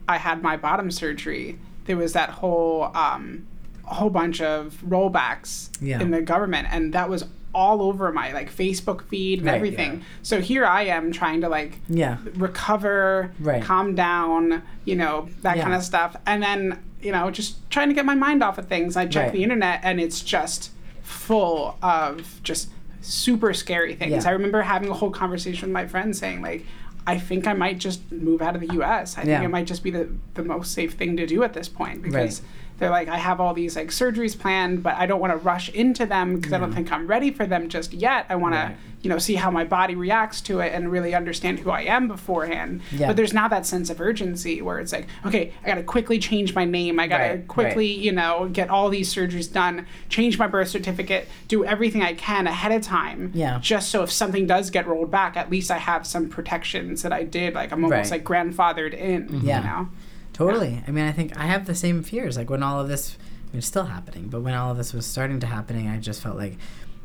I 0.09 0.19
had 0.19 0.43
my 0.43 0.57
bottom 0.57 0.91
surgery. 0.91 1.59
There 1.85 1.97
was 1.97 2.13
that 2.15 2.31
whole 2.31 2.91
um, 2.95 3.47
whole 3.85 4.11
bunch 4.11 4.41
of 4.41 4.83
rollbacks 4.85 5.71
Yeah. 5.81 6.01
in 6.01 6.11
the 6.11 6.21
government, 6.23 6.67
and 6.73 6.93
that 6.93 7.09
was 7.09 7.25
all 7.57 7.81
over 7.81 8.13
my 8.13 8.33
like 8.33 8.55
Facebook 8.55 9.03
feed 9.09 9.39
and 9.39 9.47
Right, 9.49 9.55
everything. 9.57 9.93
yeah. 9.95 10.01
So 10.23 10.41
here 10.43 10.67
I 10.67 10.83
am 10.83 11.11
trying 11.11 11.41
to 11.41 11.49
like 11.49 11.79
Yeah. 11.89 12.19
recover, 12.35 13.31
Right. 13.41 13.63
calm 13.63 13.95
down, 13.95 14.63
you 14.85 14.95
know, 14.95 15.29
that 15.41 15.57
Yeah. 15.57 15.63
kind 15.63 15.75
of 15.75 15.83
stuff. 15.83 16.15
And 16.27 16.43
then, 16.43 16.79
you 17.01 17.13
know, 17.13 17.31
just 17.31 17.69
trying 17.71 17.89
to 17.89 17.95
get 17.95 18.05
my 18.05 18.15
mind 18.15 18.43
off 18.43 18.59
of 18.59 18.67
things. 18.69 18.95
I 18.97 19.07
check 19.07 19.25
Right. 19.25 19.33
the 19.33 19.43
internet 19.43 19.81
and 19.83 19.99
it's 20.01 20.21
just 20.21 20.71
full 21.03 21.79
of 21.83 22.41
just 22.43 22.69
super 23.01 23.55
scary 23.55 23.95
things. 23.95 24.25
Yeah. 24.25 24.31
I 24.31 24.33
remember 24.33 24.61
having 24.63 24.91
a 24.91 24.95
whole 24.95 25.11
conversation 25.11 25.69
with 25.69 25.73
my 25.73 25.87
friend 25.87 26.15
saying, 26.15 26.43
like, 26.43 26.67
I 27.07 27.19
think 27.19 27.47
I 27.47 27.53
might 27.55 27.79
just 27.79 28.11
move 28.13 28.43
out 28.43 28.55
of 28.57 28.61
the 28.61 28.75
US. 28.83 29.17
I 29.17 29.23
think 29.23 29.43
it 29.45 29.49
might 29.49 29.67
just 29.67 29.83
be 29.83 29.91
the, 29.91 30.09
the 30.35 30.43
most 30.45 30.73
safe 30.75 30.93
thing 30.95 31.17
to 31.17 31.27
do 31.27 31.43
at 31.43 31.55
this 31.55 31.69
point 31.69 32.03
because 32.03 32.41
Right. 32.43 32.51
They're 32.79 32.91
like, 32.91 33.09
I 33.09 33.17
have 33.17 33.41
all 33.41 33.55
these 33.55 33.75
like 33.77 33.89
surgeries 33.89 34.39
planned, 34.39 34.83
but 34.83 34.95
I 34.97 35.07
don't 35.07 35.21
want 35.21 35.33
to 35.33 35.39
rush 35.39 35.71
into 35.71 36.05
them 36.07 36.37
because 36.37 36.53
I 36.53 36.59
don't 36.59 36.73
think 36.75 36.93
I'm 36.93 37.07
ready 37.07 37.31
for 37.31 37.47
them 37.47 37.69
just 37.69 37.93
yet. 37.95 38.27
I 38.29 38.37
want 38.37 38.55
to, 38.55 38.75
you 39.01 39.09
know, 39.09 39.19
see 39.19 39.35
how 39.37 39.51
my 39.51 39.65
body 39.65 39.95
reacts 39.95 40.43
to 40.43 40.61
it 40.61 40.73
and 40.75 40.93
really 40.93 41.15
understand 41.15 41.61
who 41.61 41.71
I 41.71 41.83
am 41.83 42.07
beforehand. 42.07 42.83
Yeah. 42.93 43.07
But 43.07 43.17
there's 43.17 43.33
now 43.33 43.49
that 43.49 43.65
sense 43.65 43.89
of 43.89 43.99
urgency 44.01 44.61
where 44.61 44.79
it's 44.79 44.93
like, 44.93 45.07
okay, 45.25 45.55
I 45.65 45.69
got 45.69 45.77
to 45.77 45.83
quickly 45.85 46.19
change 46.19 46.55
my 46.55 46.67
name. 46.67 47.01
I 47.01 47.07
got 47.07 47.19
to 47.19 47.25
Right, 47.25 47.49
quickly, 47.49 47.87
you 47.87 48.13
know, 48.13 48.49
get 48.53 48.69
all 48.69 48.91
these 48.91 49.13
surgeries 49.15 49.51
done, 49.51 49.87
change 50.11 50.39
my 50.39 50.47
birth 50.47 50.69
certificate, 50.69 51.29
do 51.49 51.65
everything 51.65 52.03
I 52.03 52.13
can 52.13 52.47
ahead 52.47 52.73
of 52.73 52.83
time. 52.83 53.31
Yeah. 53.35 53.59
Just 53.59 53.91
so 53.91 54.03
if 54.03 54.13
something 54.13 54.47
does 54.47 54.69
get 54.69 54.87
rolled 54.87 55.11
back, 55.11 55.37
at 55.37 55.51
least 55.51 55.71
I 55.71 55.79
have 55.79 56.07
some 56.07 56.29
protections 56.29 57.03
that 57.03 57.13
I 57.13 57.23
did. 57.23 57.55
Like 57.55 57.73
I'm 57.73 57.83
almost 57.85 58.11
Right. 58.11 58.23
like 58.23 58.25
grandfathered 58.25 58.93
in. 58.93 59.41
Yeah. 59.43 59.61
You 59.61 59.67
know? 59.67 59.89
Totally. 60.37 60.83
I 60.87 60.91
mean, 60.91 61.05
I 61.07 61.13
think 61.13 61.35
I 61.39 61.47
have 61.47 61.65
the 61.67 61.75
same 61.75 62.03
fears. 62.03 62.37
Like 62.37 62.51
when 62.51 62.63
all 62.63 62.79
of 62.79 62.89
this, 62.89 63.17
I 63.19 63.47
mean, 63.53 63.59
it's 63.59 63.67
still 63.67 63.87
happening, 63.87 64.29
but 64.29 64.43
when 64.43 64.53
all 64.53 64.71
of 64.71 64.77
this 64.77 64.93
was 64.93 65.07
starting 65.07 65.41
to 65.41 65.47
happening, 65.47 65.89
I 65.89 65.99
just 65.99 66.23
felt 66.23 66.37
like 66.37 66.59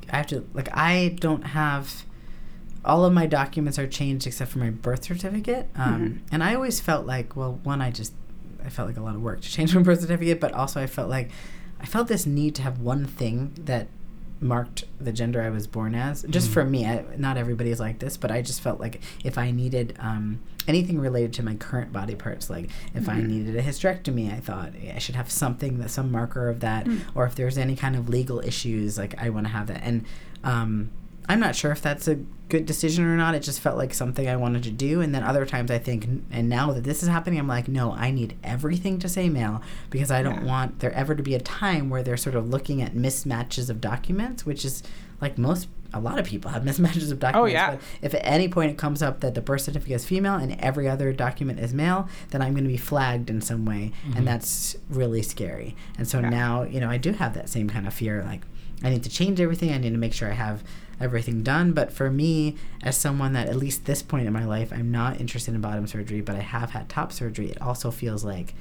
I 0.10 0.18
have 0.18 0.28
to, 0.28 0.46
like, 0.54 0.68
I 0.76 1.16
don't 1.22 1.44
have, 1.44 2.04
all 2.84 3.06
of 3.06 3.14
my 3.14 3.28
documents 3.28 3.80
are 3.80 3.88
changed 3.88 4.28
except 4.28 4.52
for 4.52 4.60
my 4.60 4.70
birth 4.70 5.06
certificate. 5.06 5.70
Um, 5.76 6.24
And 6.30 6.44
I 6.44 6.56
always 6.56 6.82
felt 6.82 7.06
like, 7.06 7.38
well, 7.38 7.60
one, 7.64 7.82
I 7.82 7.90
just, 7.92 8.14
I 8.66 8.70
felt 8.70 8.90
like 8.90 8.98
a 8.98 9.02
lot 9.02 9.16
of 9.16 9.22
work 9.22 9.40
to 9.40 9.50
change 9.58 9.74
my 9.74 9.82
birth 9.82 10.02
certificate, 10.02 10.42
but 10.42 10.52
also 10.52 10.82
I 10.82 10.88
felt 10.88 11.10
like, 11.10 11.32
I 11.80 11.86
felt 11.86 12.10
this 12.10 12.26
need 12.26 12.54
to 12.56 12.64
have 12.64 12.80
one 12.80 13.06
thing 13.06 13.54
that 13.56 13.88
marked 14.42 14.86
the 15.00 15.12
gender 15.12 15.42
I 15.42 15.50
was 15.50 15.68
born 15.68 15.94
as. 15.96 16.24
Just 16.24 16.50
for 16.50 16.64
me, 16.66 16.86
I, 16.86 17.06
not 17.18 17.38
everybody 17.38 17.70
is 17.70 17.80
like 17.80 18.00
this, 18.00 18.18
but 18.18 18.32
I 18.32 18.42
just 18.42 18.62
felt 18.62 18.80
like 18.80 19.02
if 19.24 19.38
I 19.38 19.52
needed 19.52 19.96
um, 20.00 20.40
anything 20.68 21.00
related 21.00 21.34
to 21.34 21.44
my 21.44 21.56
current 21.56 21.94
body 21.94 22.16
parts, 22.16 22.50
like 22.50 22.70
if 22.96 23.08
I 23.08 23.22
needed 23.22 23.56
a 23.56 23.62
hysterectomy, 23.62 24.34
I 24.34 24.40
thought 24.40 24.74
I 24.94 25.00
should 25.00 25.16
have 25.16 25.32
something 25.32 25.78
that 25.80 25.92
some 25.92 26.12
marker 26.12 26.50
of 26.50 26.60
that, 26.62 26.88
or 27.16 27.26
if 27.26 27.36
there's 27.36 27.58
any 27.58 27.76
kind 27.76 27.96
of 27.96 28.10
legal 28.10 28.40
issues, 28.40 28.98
like 28.98 29.16
I 29.22 29.30
want 29.30 29.46
to 29.46 29.52
have 29.54 29.68
that. 29.68 29.82
And 29.84 30.06
um, 30.44 30.90
I'm 31.32 31.40
not 31.40 31.56
sure 31.56 31.72
if 31.72 31.82
that's 31.82 32.08
a 32.10 32.16
good 32.50 32.66
decision 32.66 33.06
or 33.06 33.16
not. 33.16 33.36
It 33.36 33.42
just 33.42 33.62
felt 33.62 33.78
like 33.78 33.94
something 33.94 34.28
I 34.28 34.36
wanted 34.36 34.64
to 34.64 34.72
do. 34.72 35.00
And 35.00 35.16
then 35.16 35.24
other 35.24 35.46
times 35.46 35.72
I 35.72 35.78
think, 35.78 36.06
and 36.30 36.50
now 36.50 36.74
that 36.74 36.84
this 36.84 37.02
is 37.02 37.08
happening, 37.08 37.40
I'm 37.40 37.48
like, 37.48 37.70
no, 37.70 37.94
I 37.94 38.12
need 38.12 38.36
everything 38.44 39.00
to 39.00 39.08
say 39.08 39.30
male 39.30 39.62
because 39.90 40.12
I 40.12 40.22
don't 40.22 40.42
Yeah. 40.44 40.52
want 40.52 40.80
there 40.80 40.92
ever 40.92 41.16
to 41.16 41.24
be 41.24 41.34
a 41.34 41.40
time 41.40 41.90
where 41.90 42.04
they're 42.04 42.18
sort 42.18 42.36
of 42.36 42.50
looking 42.50 42.82
at 42.82 42.94
mismatches 42.96 43.70
of 43.70 43.80
documents, 43.80 44.46
which 44.46 44.66
is 44.66 44.84
like 45.22 45.38
most, 45.38 45.70
a 45.94 46.02
lot 46.02 46.20
of 46.20 46.26
people 46.26 46.52
have 46.52 46.64
mismatches 46.70 47.10
of 47.14 47.20
oh, 47.20 47.22
documents. 47.22 47.44
Oh, 47.44 47.46
yeah. 47.46 47.72
But 47.72 47.80
if 48.02 48.14
at 48.14 48.26
any 48.26 48.50
point 48.50 48.72
it 48.72 48.78
comes 48.78 49.02
up 49.02 49.22
that 49.22 49.34
the 49.34 49.42
birth 49.42 49.62
certificate 49.62 49.96
is 49.96 50.06
female 50.06 50.36
and 50.36 50.60
every 50.60 50.90
other 50.90 51.14
document 51.14 51.62
is 51.62 51.74
male, 51.74 52.10
then 52.32 52.42
I'm 52.42 52.54
going 52.54 52.66
to 52.66 52.70
be 52.70 52.76
flagged 52.76 53.30
in 53.30 53.40
some 53.40 53.64
way. 53.64 53.94
And 54.04 54.14
mm-hmm. 54.16 54.26
that's 54.26 54.76
really 54.90 55.22
scary. 55.22 55.78
And 55.98 56.06
so 56.06 56.20
Yeah. 56.20 56.30
now, 56.30 56.64
you 56.64 56.82
know, 56.82 56.90
I 56.90 56.98
do 56.98 57.14
have 57.14 57.34
that 57.36 57.48
same 57.48 57.70
kind 57.70 57.88
of 57.88 57.94
fear. 57.94 58.22
Like, 58.26 58.42
I 58.84 58.90
need 58.90 59.04
to 59.04 59.10
change 59.10 59.40
everything. 59.40 59.72
I 59.72 59.78
need 59.78 59.92
to 59.92 59.98
make 59.98 60.12
sure 60.14 60.30
I 60.30 60.34
have 60.34 60.64
everything 61.04 61.44
done. 61.44 61.74
But 61.74 61.92
for 61.92 62.10
me, 62.12 62.56
as 62.84 62.98
someone 62.98 63.34
that 63.34 63.48
at 63.48 63.56
least 63.56 63.86
this 63.86 64.02
point 64.04 64.28
in 64.28 64.34
my 64.34 64.46
life, 64.46 64.72
I'm 64.74 64.92
not 64.92 65.20
interested 65.20 65.54
in 65.54 65.62
bottom 65.62 65.88
surgery, 65.88 66.22
but 66.22 66.36
I 66.36 66.40
have 66.42 66.72
had 66.72 66.90
top 66.90 67.12
surgery, 67.12 67.50
it 67.52 67.62
also 67.62 67.92
feels 67.92 68.24
like 68.24 68.54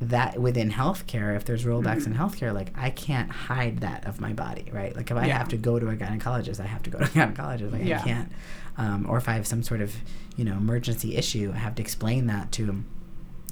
that 0.00 0.40
within 0.40 0.70
healthcare, 0.70 1.36
if 1.36 1.44
there's 1.44 1.64
rollbacks 1.66 2.06
in 2.06 2.14
healthcare, 2.14 2.54
like 2.54 2.70
I 2.74 2.88
can't 2.88 3.30
hide 3.30 3.78
that 3.80 4.06
of 4.06 4.18
my 4.18 4.32
body, 4.32 4.66
right? 4.72 4.96
Like 4.96 5.10
if 5.10 5.16
I 5.16 5.26
Yeah. 5.26 5.36
have 5.36 5.48
to 5.48 5.58
go 5.58 5.78
to 5.78 5.88
a 5.90 5.94
gynecologist, 5.96 6.58
I 6.58 6.66
have 6.66 6.82
to 6.84 6.90
go 6.90 6.98
to 6.98 7.04
a 7.04 7.08
gynecologist. 7.08 7.70
Like 7.72 7.84
Yeah. 7.84 8.00
I 8.00 8.02
can't. 8.02 8.32
Um, 8.78 9.06
or 9.10 9.18
if 9.18 9.28
I 9.28 9.32
have 9.34 9.46
some 9.46 9.62
sort 9.62 9.82
of, 9.82 9.94
you 10.36 10.44
know, 10.44 10.52
emergency 10.56 11.16
issue, 11.16 11.52
I 11.54 11.58
have 11.58 11.74
to 11.74 11.82
explain 11.82 12.26
that 12.28 12.50
to 12.52 12.82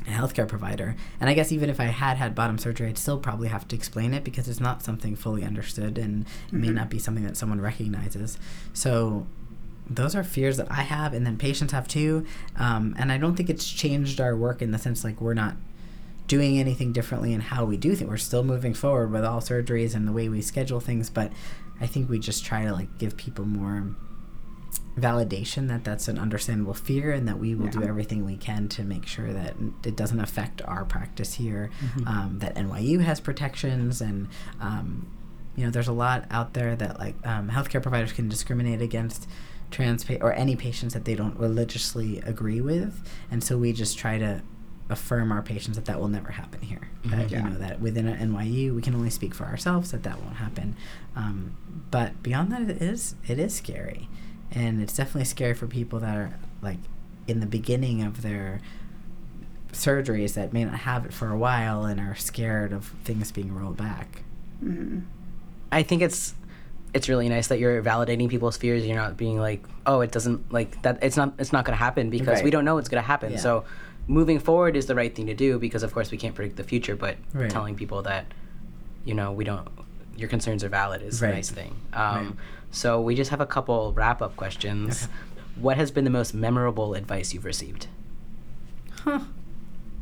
a 0.06 0.10
healthcare 0.10 0.48
provider. 0.48 0.96
And 1.20 1.28
I 1.28 1.34
guess 1.34 1.52
even 1.52 1.70
if 1.70 1.80
I 1.80 1.84
had 1.84 2.16
had 2.16 2.34
bottom 2.34 2.58
surgery, 2.58 2.88
I'd 2.88 2.98
still 2.98 3.18
probably 3.18 3.48
have 3.48 3.66
to 3.68 3.76
explain 3.76 4.14
it 4.14 4.24
because 4.24 4.48
it's 4.48 4.60
not 4.60 4.82
something 4.82 5.16
fully 5.16 5.44
understood 5.44 5.98
and 5.98 6.26
it 6.48 6.54
may 6.54 6.70
not 6.70 6.90
be 6.90 6.98
something 6.98 7.24
that 7.24 7.36
someone 7.36 7.60
recognizes. 7.60 8.38
So 8.72 9.26
those 9.90 10.14
are 10.14 10.22
fears 10.22 10.58
that 10.58 10.70
I 10.70 10.82
have, 10.82 11.14
and 11.14 11.24
then 11.24 11.38
patients 11.38 11.72
have 11.72 11.88
too. 11.88 12.26
Um, 12.56 12.94
and 12.98 13.10
I 13.10 13.18
don't 13.18 13.36
think 13.36 13.48
it's 13.48 13.68
changed 13.68 14.20
our 14.20 14.36
work 14.36 14.60
in 14.60 14.70
the 14.70 14.78
sense 14.78 15.02
like 15.02 15.20
we're 15.20 15.34
not 15.34 15.56
doing 16.26 16.58
anything 16.58 16.92
differently 16.92 17.32
in 17.32 17.40
how 17.40 17.64
we 17.64 17.76
do 17.76 17.94
things. 17.94 18.08
We're 18.08 18.18
still 18.18 18.44
moving 18.44 18.74
forward 18.74 19.10
with 19.10 19.24
all 19.24 19.40
surgeries 19.40 19.94
and 19.94 20.06
the 20.06 20.12
way 20.12 20.28
we 20.28 20.42
schedule 20.42 20.80
things, 20.80 21.08
but 21.08 21.32
I 21.80 21.86
think 21.86 22.10
we 22.10 22.18
just 22.18 22.44
try 22.44 22.64
to 22.64 22.72
like 22.72 22.98
give 22.98 23.16
people 23.16 23.46
more 23.46 23.94
validation 24.98 25.68
that 25.68 25.84
that's 25.84 26.08
an 26.08 26.18
understandable 26.18 26.74
fear 26.74 27.12
and 27.12 27.26
that 27.28 27.38
we 27.38 27.54
will 27.54 27.68
do 27.68 27.82
everything 27.82 28.24
we 28.24 28.36
can 28.36 28.68
to 28.68 28.82
make 28.82 29.06
sure 29.06 29.32
that 29.32 29.54
it 29.84 29.96
doesn't 29.96 30.20
affect 30.20 30.60
our 30.62 30.84
practice 30.84 31.34
here 31.34 31.70
Mm-hmm. 31.82 32.08
um, 32.08 32.38
that 32.40 32.54
nyu 32.56 33.00
has 33.00 33.20
protections 33.20 34.00
and 34.00 34.28
um, 34.60 35.10
you 35.56 35.64
know 35.64 35.70
there's 35.70 35.88
a 35.88 35.92
lot 35.92 36.24
out 36.30 36.54
there 36.54 36.74
that 36.76 36.98
like 36.98 37.14
um, 37.26 37.48
healthcare 37.50 37.82
providers 37.82 38.12
can 38.12 38.28
discriminate 38.28 38.80
against 38.82 39.28
trans 39.70 40.04
pa- 40.04 40.14
or 40.20 40.32
any 40.32 40.56
patients 40.56 40.94
that 40.94 41.04
they 41.04 41.14
don't 41.14 41.36
religiously 41.38 42.20
agree 42.20 42.60
with. 42.60 43.06
And 43.30 43.44
so 43.44 43.58
we 43.58 43.72
just 43.74 43.98
try 43.98 44.16
to 44.18 44.40
affirm 44.88 45.30
our 45.30 45.42
patients 45.42 45.76
that 45.76 45.84
that 45.84 46.00
will 46.00 46.08
never 46.08 46.30
happen 46.30 46.62
here. 46.62 46.88
That 47.04 47.30
Yeah. 47.30 47.42
you 47.44 47.50
know 47.50 47.58
that 47.58 47.78
within 47.80 48.08
a 48.08 48.14
nyu 48.14 48.74
we 48.74 48.80
can 48.80 48.94
only 48.94 49.10
speak 49.10 49.34
for 49.34 49.44
ourselves 49.44 49.90
that 49.90 50.04
that 50.04 50.22
won't 50.22 50.36
happen. 50.36 50.74
Um, 51.14 51.56
but 51.90 52.22
beyond 52.22 52.50
that 52.52 52.62
it 52.62 52.80
is 52.80 53.14
it 53.26 53.38
is 53.38 53.54
scary 53.54 54.08
and 54.52 54.80
it's 54.82 54.96
definitely 54.96 55.24
scary 55.24 55.54
for 55.54 55.66
people 55.66 56.00
that 56.00 56.16
are 56.16 56.32
like 56.62 56.78
in 57.26 57.40
the 57.40 57.46
beginning 57.46 58.02
of 58.02 58.22
their 58.22 58.60
surgeries 59.72 60.34
that 60.34 60.52
may 60.52 60.64
not 60.64 60.74
have 60.80 61.04
it 61.04 61.12
for 61.12 61.30
a 61.30 61.36
while 61.36 61.84
and 61.84 62.00
are 62.00 62.14
scared 62.14 62.72
of 62.72 62.86
things 63.04 63.30
being 63.30 63.54
rolled 63.54 63.76
back 63.76 64.22
Mhm. 64.64 65.02
I 65.70 65.82
think 65.82 66.02
it's 66.02 66.34
it's 66.94 67.08
really 67.08 67.28
nice 67.28 67.48
that 67.48 67.58
you're 67.60 67.80
validating 67.82 68.28
people's 68.30 68.56
fears. 68.56 68.84
You're 68.86 68.96
not 68.96 69.18
being 69.18 69.38
like, 69.38 69.62
oh, 69.86 70.00
it 70.00 70.10
doesn't 70.10 70.50
like 70.50 70.80
that. 70.82 70.98
It's 71.02 71.16
not 71.18 71.34
it's 71.38 71.52
not 71.52 71.64
going 71.66 71.76
to 71.76 71.84
happen 71.84 72.08
because 72.10 72.42
we 72.42 72.50
don't 72.50 72.64
know 72.64 72.74
what's 72.74 72.88
going 72.88 73.00
to 73.02 73.06
happen. 73.06 73.32
Yeah. 73.32 73.38
So 73.38 73.64
moving 74.08 74.38
forward 74.40 74.74
is 74.74 74.86
the 74.86 74.94
right 74.96 75.14
thing 75.14 75.26
to 75.26 75.34
do 75.34 75.58
because 75.58 75.82
of 75.84 75.92
course 75.92 76.10
we 76.10 76.16
can't 76.16 76.34
predict 76.34 76.56
the 76.56 76.64
future, 76.64 76.96
but 76.96 77.16
Right. 77.34 77.50
telling 77.50 77.76
people 77.76 78.02
that 78.02 78.24
you 79.04 79.12
know 79.14 79.30
we 79.32 79.44
don't 79.44 79.68
your 80.16 80.28
concerns 80.30 80.64
are 80.64 80.68
valid 80.70 81.02
is 81.02 81.20
Right. 81.22 81.28
a 81.30 81.34
nice 81.34 81.50
thing. 81.50 81.76
Um, 81.92 82.16
Right. 82.16 82.34
So 82.70 83.00
we 83.00 83.14
just 83.14 83.30
have 83.30 83.40
a 83.40 83.46
couple 83.46 83.92
wrap 83.94 84.20
up 84.22 84.36
questions. 84.36 85.04
Okay. 85.04 85.12
What 85.56 85.76
has 85.76 85.90
been 85.90 86.04
the 86.04 86.10
most 86.10 86.34
memorable 86.34 86.94
advice 86.94 87.32
you've 87.34 87.44
received? 87.44 87.88
Huh. 89.02 89.20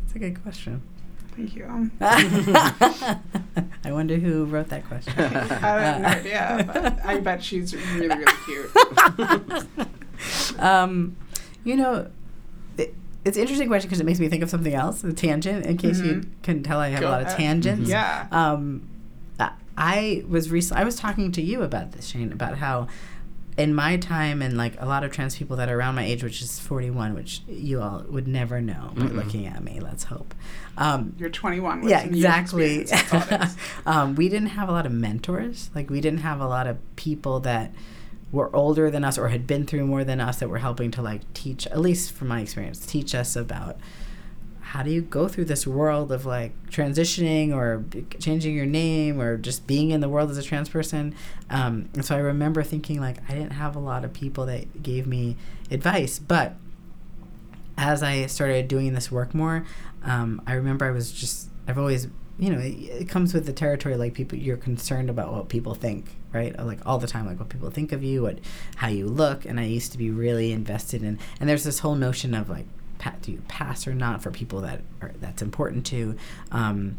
That's 0.02 0.14
a 0.16 0.18
good 0.18 0.42
question. 0.42 0.82
Thank 1.36 1.54
you. 1.54 1.90
I 2.00 3.20
wonder 3.92 4.16
who 4.16 4.44
wrote 4.46 4.68
that 4.68 4.86
question. 4.86 5.12
I 5.18 5.22
have 5.28 6.00
no 6.02 6.08
idea, 6.08 6.64
but 6.66 7.04
I 7.04 7.18
bet 7.20 7.42
she's 7.42 7.74
really, 7.74 8.08
really 8.08 8.24
cute. 8.46 8.70
um, 10.58 11.16
you 11.64 11.76
know, 11.76 12.10
it, 12.78 12.94
it's 13.24 13.36
an 13.36 13.42
interesting 13.42 13.68
question 13.68 13.88
because 13.88 14.00
it 14.00 14.04
makes 14.04 14.18
me 14.20 14.28
think 14.28 14.42
of 14.42 14.50
something 14.50 14.74
else, 14.74 15.04
a 15.04 15.12
tangent. 15.12 15.66
In 15.66 15.76
case 15.76 16.00
you 16.00 16.14
Mhm. 16.14 16.28
can 16.42 16.62
tell, 16.62 16.78
I 16.78 16.88
have 16.88 17.00
Go 17.00 17.08
a 17.08 17.10
lot 17.10 17.20
of 17.22 17.26
ahead. 17.28 17.36
tangents. 17.38 17.88
Yeah. 17.90 18.26
Um, 18.30 18.88
I- 19.77 20.22
I 20.22 20.24
was 20.29 20.51
recently. 20.51 20.83
I 20.83 20.85
was 20.85 20.97
talking 20.97 21.33
to 21.33 21.43
you 21.43 21.62
about 21.62 21.93
this, 21.93 22.07
Shane, 22.09 22.33
about 22.33 22.59
how. 22.59 22.89
In 23.59 23.74
my 23.74 23.97
time, 23.97 24.43
and 24.43 24.55
like 24.59 24.74
a 24.79 24.85
lot 24.85 25.03
of 25.03 25.12
trans 25.12 25.35
people 25.39 25.57
that 25.57 25.70
are 25.70 25.79
around 25.79 25.95
my 25.95 26.05
age, 26.05 26.22
which 26.22 26.43
is 26.43 26.61
41, 26.61 27.14
which 27.14 27.41
you 27.49 27.81
all 27.81 28.05
would 28.07 28.29
never 28.29 28.61
know 28.61 28.93
by 28.95 29.05
Mm-mm. 29.05 29.14
looking 29.16 29.47
at 29.47 29.64
me, 29.64 29.81
let's 29.81 30.05
hope. 30.05 30.35
Um, 30.77 31.14
You're 31.18 31.31
21. 31.31 31.89
Yeah, 31.89 32.03
exactly. 32.03 32.81
experience, 32.81 32.91
that's 32.91 33.33
all 33.33 33.39
it 33.41 33.45
is. 33.47 33.57
um, 33.87 34.14
we 34.14 34.29
didn't 34.29 34.49
have 34.51 34.68
a 34.68 34.72
lot 34.72 34.85
of 34.85 34.93
mentors. 34.93 35.70
Like 35.74 35.89
we 35.89 36.03
didn't 36.03 36.18
have 36.20 36.39
a 36.39 36.47
lot 36.47 36.66
of 36.66 36.77
people 36.97 37.41
that 37.41 37.72
were 38.31 38.55
older 38.55 38.91
than 38.91 39.05
us 39.05 39.16
or 39.16 39.29
had 39.29 39.47
been 39.47 39.64
through 39.64 39.87
more 39.87 40.05
than 40.05 40.20
us 40.20 40.39
that 40.41 40.51
were 40.51 40.59
helping 40.59 40.91
to 40.91 41.01
like 41.01 41.22
teach, 41.33 41.66
at 41.68 41.81
least 41.81 42.12
from 42.12 42.29
my 42.29 42.43
experience, 42.43 42.85
teach 42.85 43.14
us 43.14 43.37
about 43.37 43.79
how 44.66 44.82
do 44.82 44.90
you 44.90 45.00
go 45.00 45.28
through 45.28 45.44
this 45.44 45.64
world 45.64 46.10
of 46.10 46.26
like 46.26 46.52
transitioning 46.70 47.54
or 47.54 47.84
changing 48.18 48.52
your 48.52 48.66
name 48.66 49.20
or 49.20 49.36
just 49.36 49.64
being 49.64 49.92
in 49.92 50.00
the 50.00 50.08
world 50.08 50.28
as 50.28 50.36
a 50.36 50.42
trans 50.42 50.68
person. 50.68 51.14
Um, 51.48 51.88
and 51.94 52.04
so 52.04 52.16
I 52.16 52.18
remember 52.18 52.64
thinking 52.64 53.00
like 53.00 53.18
I 53.30 53.34
didn't 53.34 53.52
have 53.52 53.76
a 53.76 53.78
lot 53.78 54.04
of 54.04 54.12
people 54.12 54.44
that 54.46 54.82
gave 54.82 55.06
me 55.06 55.36
advice, 55.70 56.18
but 56.18 56.56
as 57.78 58.02
I 58.02 58.26
started 58.26 58.66
doing 58.66 58.92
this 58.92 59.08
work 59.08 59.36
more, 59.36 59.64
um, 60.02 60.42
I 60.48 60.54
remember 60.54 60.84
I 60.84 60.90
was 60.90 61.12
just 61.12 61.48
I've 61.68 61.78
always 61.78 62.08
you 62.36 62.50
know 62.50 62.58
it, 62.58 62.72
it 63.02 63.08
comes 63.08 63.32
with 63.32 63.46
the 63.46 63.52
territory 63.52 63.96
like 63.96 64.14
people 64.14 64.36
you're 64.36 64.56
concerned 64.56 65.08
about 65.08 65.32
what 65.32 65.48
people 65.48 65.74
think 65.74 66.16
right 66.32 66.58
like 66.58 66.80
all 66.84 66.98
the 66.98 67.06
time 67.06 67.24
like 67.24 67.38
what 67.38 67.48
people 67.48 67.70
think 67.70 67.92
of 67.92 68.02
you 68.02 68.22
what 68.22 68.40
how 68.76 68.88
you 68.88 69.06
look 69.06 69.46
and 69.46 69.58
I 69.58 69.64
used 69.64 69.92
to 69.92 69.98
be 69.98 70.10
really 70.10 70.52
invested 70.52 71.02
in 71.02 71.18
and 71.40 71.48
there's 71.48 71.64
this 71.64 71.78
whole 71.78 71.94
notion 71.94 72.34
of 72.34 72.50
like 72.50 72.66
do 73.22 73.32
you 73.32 73.42
pass 73.49 73.86
or 73.86 73.94
not 73.94 74.22
for 74.22 74.30
people 74.30 74.61
that 74.61 74.80
are 75.01 75.12
that's 75.20 75.42
important 75.42 75.84
to 75.86 76.16
um, 76.53 76.97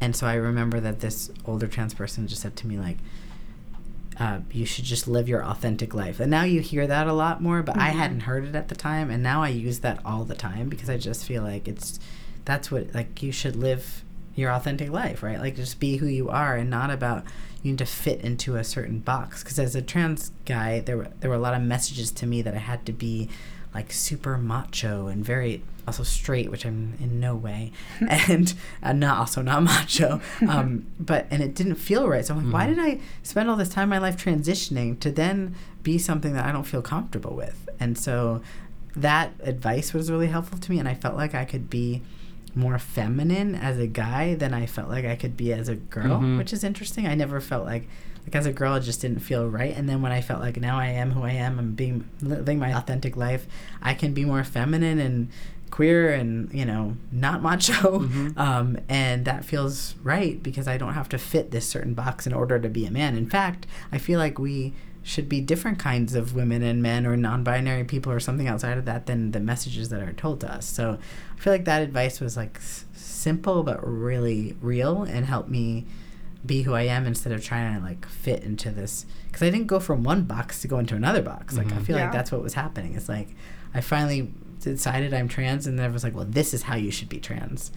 and 0.00 0.14
so 0.14 0.26
I 0.26 0.34
remember 0.34 0.78
that 0.80 1.00
this 1.00 1.30
older 1.44 1.66
trans 1.66 1.94
person 1.94 2.26
just 2.28 2.42
said 2.42 2.56
to 2.56 2.66
me 2.66 2.78
like 2.78 2.98
uh, 4.18 4.40
you 4.50 4.66
should 4.66 4.84
just 4.84 5.06
live 5.06 5.28
your 5.28 5.44
authentic 5.44 5.94
life. 5.94 6.18
And 6.18 6.28
now 6.28 6.42
you 6.42 6.60
hear 6.60 6.88
that 6.88 7.06
a 7.06 7.12
lot 7.12 7.40
more, 7.40 7.62
but 7.62 7.76
I 7.78 7.90
Mhm. 7.90 7.94
hadn't 7.94 8.20
heard 8.22 8.44
it 8.46 8.56
at 8.56 8.66
the 8.68 8.74
time, 8.74 9.10
and 9.10 9.22
now 9.22 9.44
I 9.44 9.48
use 9.50 9.78
that 9.80 10.00
all 10.04 10.24
the 10.24 10.34
time 10.34 10.68
because 10.68 10.90
I 10.90 10.96
just 10.98 11.24
feel 11.24 11.42
like 11.44 11.68
it's 11.68 12.00
that's 12.44 12.70
what 12.70 12.92
like 12.94 13.22
you 13.22 13.30
should 13.30 13.54
live 13.54 14.02
your 14.34 14.50
authentic 14.50 14.90
life, 14.90 15.22
right? 15.22 15.38
Like 15.38 15.54
just 15.54 15.78
be 15.78 15.98
who 15.98 16.06
you 16.06 16.30
are, 16.30 16.56
and 16.56 16.68
not 16.68 16.90
about 16.90 17.22
you 17.62 17.70
need 17.72 17.78
to 17.78 17.86
fit 17.86 18.20
into 18.22 18.56
a 18.56 18.64
certain 18.64 18.98
box. 18.98 19.44
Because 19.44 19.58
as 19.60 19.76
a 19.76 19.82
trans 19.82 20.32
guy, 20.46 20.80
there 20.80 20.96
were 20.96 21.08
there 21.20 21.30
were 21.30 21.36
a 21.36 21.40
lot 21.40 21.54
of 21.54 21.62
messages 21.62 22.10
to 22.12 22.26
me 22.26 22.42
that 22.42 22.54
I 22.54 22.58
had 22.58 22.84
to 22.86 22.92
be 22.92 23.28
like 23.74 23.92
super 23.92 24.38
macho 24.38 25.06
and 25.08 25.24
very 25.24 25.62
also 25.86 26.02
straight, 26.02 26.50
which 26.50 26.66
I'm 26.66 26.94
in 27.00 27.18
no 27.20 27.34
way, 27.34 27.72
and 28.08 28.52
uh, 28.82 28.92
not 28.92 29.18
also 29.18 29.40
not 29.42 29.62
macho. 29.62 30.20
Um, 30.46 30.86
but 31.00 31.26
and 31.30 31.42
it 31.42 31.54
didn't 31.54 31.76
feel 31.76 32.08
right. 32.08 32.24
So 32.24 32.34
I'm 32.34 32.44
like, 32.44 32.52
why 32.52 32.66
Mhm. 32.66 32.76
did 32.76 32.78
I 32.84 33.00
spend 33.22 33.48
all 33.48 33.56
this 33.56 33.70
time 33.70 33.84
in 33.84 33.88
my 33.90 33.98
life 33.98 34.22
transitioning 34.22 34.98
to 35.00 35.10
then 35.10 35.54
be 35.82 35.96
something 35.98 36.34
that 36.34 36.44
I 36.44 36.52
don't 36.52 36.64
feel 36.64 36.82
comfortable 36.82 37.34
with? 37.34 37.68
And 37.80 37.96
so 37.96 38.42
that 38.96 39.32
advice 39.42 39.92
was 39.94 40.10
really 40.10 40.26
helpful 40.28 40.58
to 40.58 40.70
me, 40.70 40.78
and 40.78 40.88
I 40.88 40.94
felt 40.94 41.16
like 41.16 41.34
I 41.34 41.44
could 41.44 41.70
be 41.70 42.02
more 42.54 42.78
feminine 42.78 43.54
as 43.54 43.78
a 43.78 43.86
guy 43.86 44.34
than 44.34 44.52
I 44.52 44.66
felt 44.66 44.88
like 44.88 45.04
I 45.04 45.14
could 45.14 45.36
be 45.36 45.52
as 45.52 45.68
a 45.68 45.76
girl, 45.76 46.18
Mhm. 46.20 46.38
which 46.38 46.52
is 46.52 46.64
interesting. 46.64 47.06
I 47.06 47.14
never 47.14 47.40
felt 47.40 47.64
like 47.64 47.88
like 48.28 48.36
as 48.36 48.46
a 48.46 48.52
girl 48.52 48.74
it 48.74 48.80
just 48.82 49.00
didn't 49.00 49.20
feel 49.20 49.48
right 49.48 49.74
and 49.76 49.88
then 49.88 50.02
when 50.02 50.12
I 50.12 50.20
felt 50.20 50.40
like 50.40 50.56
now 50.60 50.78
I 50.78 50.86
am 50.88 51.12
who 51.12 51.22
I 51.22 51.30
am 51.32 51.58
I'm 51.58 51.72
being 51.72 52.08
living 52.20 52.58
my 52.58 52.72
authentic 52.76 53.16
life, 53.16 53.46
I 53.82 53.94
can 53.94 54.12
be 54.14 54.24
more 54.24 54.44
feminine 54.44 54.98
and 54.98 55.28
queer 55.70 56.12
and 56.14 56.52
you 56.52 56.64
know 56.64 56.96
not 57.12 57.42
macho 57.42 58.00
Mhm. 58.00 58.38
um, 58.46 58.78
and 58.88 59.24
that 59.26 59.44
feels 59.44 59.94
right 60.02 60.42
because 60.42 60.66
I 60.68 60.78
don't 60.78 60.94
have 60.94 61.08
to 61.10 61.18
fit 61.18 61.50
this 61.50 61.66
certain 61.68 61.94
box 61.94 62.26
in 62.26 62.32
order 62.32 62.58
to 62.58 62.68
be 62.68 62.86
a 62.86 62.90
man. 62.90 63.16
In 63.16 63.28
fact, 63.28 63.66
I 63.92 63.98
feel 63.98 64.18
like 64.18 64.38
we 64.38 64.72
should 65.02 65.28
be 65.28 65.40
different 65.40 65.78
kinds 65.78 66.14
of 66.14 66.34
women 66.34 66.62
and 66.62 66.82
men 66.82 67.06
or 67.06 67.16
non-binary 67.16 67.84
people 67.84 68.12
or 68.12 68.20
something 68.20 68.46
outside 68.48 68.76
of 68.76 68.84
that 68.84 69.06
than 69.06 69.30
the 69.30 69.40
messages 69.40 69.88
that 69.88 70.02
are 70.02 70.12
told 70.12 70.40
to 70.40 70.52
us. 70.52 70.66
So 70.66 70.98
I 71.36 71.40
feel 71.40 71.52
like 71.52 71.64
that 71.66 71.80
advice 71.82 72.20
was 72.20 72.36
like 72.36 72.56
s- 72.58 72.84
simple 72.94 73.62
but 73.62 73.78
really 73.86 74.54
real 74.60 75.04
and 75.04 75.24
helped 75.24 75.48
me 75.48 75.86
be 76.46 76.62
who 76.62 76.72
I 76.74 76.82
am 76.82 77.06
instead 77.06 77.32
of 77.32 77.42
trying 77.44 77.74
to 77.76 77.82
like 77.84 78.06
fit 78.06 78.42
into 78.44 78.70
this 78.70 79.06
because 79.26 79.42
I 79.42 79.50
didn't 79.50 79.66
go 79.66 79.80
from 79.80 80.02
one 80.04 80.22
box 80.22 80.60
to 80.62 80.68
go 80.68 80.78
into 80.78 80.94
another 80.94 81.20
box. 81.22 81.56
Like 81.56 81.72
I 81.72 81.76
Mhm. 81.76 81.82
feel 81.84 81.96
Yeah. 81.96 82.04
like 82.04 82.12
that's 82.12 82.30
what 82.32 82.42
was 82.42 82.54
happening. 82.54 82.94
It's 82.94 83.08
like 83.08 83.34
I 83.74 83.80
finally 83.80 84.32
decided 84.60 85.12
I'm 85.14 85.28
trans 85.28 85.66
and 85.66 85.78
then 85.78 85.86
I 85.86 85.92
was 85.92 86.04
like, 86.04 86.14
well, 86.14 86.26
this 86.28 86.54
is 86.54 86.62
how 86.64 86.76
you 86.76 86.90
should 86.90 87.08
be 87.08 87.18
trans. 87.18 87.70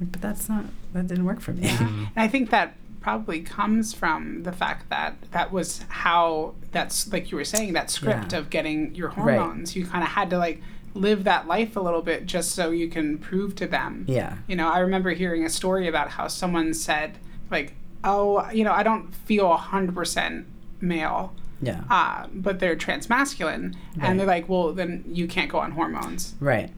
But 0.00 0.20
that's 0.20 0.48
not 0.48 0.64
that 0.92 1.06
didn't 1.06 1.24
work 1.24 1.40
for 1.40 1.52
me. 1.52 1.62
Yeah. 1.62 1.76
Mhm. 1.76 1.98
And 2.16 2.24
I 2.24 2.28
think 2.28 2.50
that 2.50 2.74
probably 3.00 3.40
comes 3.40 3.92
from 3.94 4.42
the 4.42 4.50
fact 4.52 4.90
that 4.90 5.14
that 5.30 5.52
was 5.52 5.84
how 5.88 6.54
that's 6.72 7.10
like 7.12 7.30
you 7.30 7.36
were 7.36 7.44
saying 7.44 7.74
that 7.74 7.90
script 7.90 8.32
Yeah. 8.32 8.38
of 8.38 8.50
getting 8.50 8.94
your 8.94 9.08
Right. 9.10 9.36
hormones. 9.38 9.76
You 9.76 9.86
kind 9.86 10.02
of 10.02 10.10
had 10.10 10.28
to 10.30 10.38
like 10.38 10.60
live 10.94 11.24
that 11.24 11.46
life 11.46 11.76
a 11.76 11.80
little 11.80 12.02
bit 12.02 12.24
just 12.26 12.52
so 12.52 12.70
you 12.70 12.88
can 12.88 13.18
prove 13.18 13.54
to 13.56 13.66
them. 13.66 14.04
yeah. 14.08 14.36
You 14.46 14.56
know, 14.56 14.68
I 14.72 14.78
remember 14.78 15.10
hearing 15.10 15.44
a 15.44 15.50
story 15.50 15.86
about 15.86 16.08
how 16.12 16.26
someone 16.28 16.72
said 16.74 17.18
like, 17.50 17.74
"Oh, 18.06 18.48
you 18.50 18.64
know, 18.64 18.72
I 18.72 18.82
don't 18.82 19.14
feel 19.14 19.46
100% 19.54 20.44
male." 20.80 21.32
Yeah. 21.60 21.80
Uh, 21.90 22.26
but 22.34 22.60
they're 22.60 22.76
transmasculine, 22.76 23.74
Right. 23.96 24.08
and 24.10 24.20
they're 24.20 24.26
like, 24.26 24.46
well, 24.48 24.72
then 24.74 25.04
you 25.08 25.26
can't 25.26 25.50
go 25.50 25.58
on 25.58 25.72
hormones. 25.72 26.34
Right. 26.38 26.70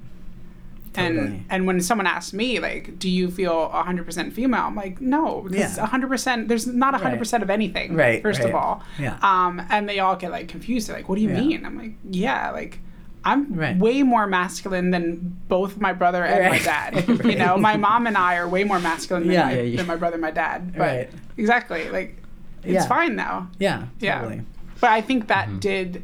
Totally. 0.95 1.19
And 1.19 1.45
and 1.51 1.67
when 1.67 1.81
someone 1.81 2.07
asks 2.07 2.33
me 2.33 2.59
like, 2.61 2.99
"Do 2.99 3.11
you 3.11 3.31
feel 3.31 3.69
100% 3.73 4.33
female?" 4.33 4.63
I'm 4.63 4.75
like, 4.75 5.01
"No, 5.01 5.43
because 5.43 5.77
Yeah. 5.77 5.85
100%. 5.87 6.49
There's 6.49 6.67
not 6.67 6.95
100% 6.95 7.43
of 7.43 7.51
anything. 7.51 7.95
Right, 7.95 8.23
First 8.23 8.41
right. 8.41 8.49
of 8.49 8.55
all, 8.55 8.83
Yeah. 8.99 9.19
um, 9.21 9.61
and 9.69 9.89
they 9.89 9.99
all 10.01 10.17
get 10.17 10.31
like 10.31 10.49
confused. 10.49 10.89
They're 10.89 10.97
like, 10.97 11.09
"What 11.09 11.17
do 11.17 11.23
you 11.23 11.29
Yeah. 11.29 11.41
mean?" 11.41 11.67
I'm 11.67 11.77
like, 11.77 11.95
"Yeah, 12.11 12.51
like." 12.51 12.81
I'm 13.25 13.53
Right. 13.55 13.77
way 13.77 14.03
more 14.03 14.27
masculine 14.27 14.91
than 14.91 15.37
both 15.49 15.79
my 15.79 15.93
brother 15.93 16.25
and 16.25 16.45
my 16.45 16.51
Right. 16.53 16.65
dad. 16.65 17.09
You 17.25 17.37
know, 17.37 17.57
my 17.57 17.77
mom 17.77 18.07
and 18.07 18.17
I 18.17 18.37
are 18.37 18.49
way 18.49 18.65
more 18.65 18.79
masculine 18.79 19.25
than, 19.25 19.33
Yeah. 19.33 19.45
my, 19.47 19.53
Yeah, 19.55 19.63
yeah. 19.63 19.77
than 19.79 19.87
my 19.87 19.97
brother 19.97 20.15
and 20.15 20.23
my 20.23 20.31
dad. 20.31 20.73
But 20.73 20.81
Right. 20.81 21.11
exactly, 21.37 21.89
like 21.91 22.17
it's 22.63 22.73
Yeah. 22.75 22.87
fine 22.87 23.17
now. 23.17 23.49
yeah. 23.59 23.85
Yeah. 24.01 24.19
Totally. 24.21 24.43
But 24.81 24.91
I 24.91 25.01
think 25.01 25.27
that 25.29 25.49
Mhm. 25.49 25.61
did 25.61 26.03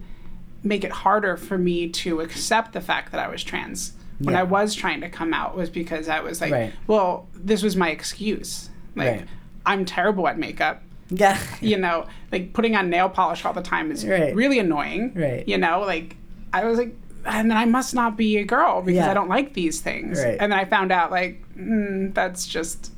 make 0.63 0.83
it 0.85 0.91
harder 0.91 1.37
for 1.37 1.57
me 1.59 1.89
to 1.91 2.21
accept 2.21 2.73
the 2.73 2.81
fact 2.81 3.13
that 3.13 3.21
I 3.21 3.29
was 3.29 3.45
trans. 3.45 3.93
When 4.19 4.35
Yeah. 4.35 4.41
I 4.41 4.45
was 4.45 4.75
trying 4.75 5.01
to 5.03 5.09
come 5.09 5.35
out 5.35 5.57
was 5.57 5.71
because 5.71 6.09
I 6.09 6.21
was 6.21 6.41
like, 6.41 6.53
Right. 6.53 6.73
well, 6.87 7.29
this 7.35 7.63
was 7.63 7.77
my 7.77 7.91
excuse. 7.91 8.71
Like 8.97 9.09
Right. 9.11 9.25
I'm 9.67 9.85
terrible 9.85 10.27
at 10.29 10.39
makeup. 10.39 10.83
Yeah. 11.11 11.37
You 11.61 11.77
know, 11.79 12.07
like 12.33 12.53
putting 12.55 12.75
on 12.77 12.91
nail 12.91 13.09
polish 13.09 13.45
all 13.45 13.53
the 13.53 13.63
time 13.63 13.91
is 13.91 14.05
Right. 14.07 14.35
really 14.35 14.59
annoying. 14.59 15.13
Right. 15.15 15.47
You 15.47 15.59
know, 15.59 15.81
like 15.81 16.17
I 16.53 16.65
was 16.65 16.79
like 16.79 16.95
and 17.27 17.51
then 17.51 17.57
I 17.59 17.65
must 17.65 17.95
not 17.95 18.17
be 18.17 18.37
a 18.39 18.45
girl 18.45 18.83
because 18.83 18.97
Yeah. 18.97 19.11
I 19.11 19.15
don't 19.15 19.29
like 19.29 19.55
these 19.55 19.81
things. 19.81 20.19
Right. 20.23 20.37
And 20.41 20.53
then 20.53 20.59
I 20.59 20.65
found 20.65 20.93
out 20.93 21.11
like 21.11 21.43
mm, 21.57 22.13
that's 22.15 22.47
just 22.47 22.93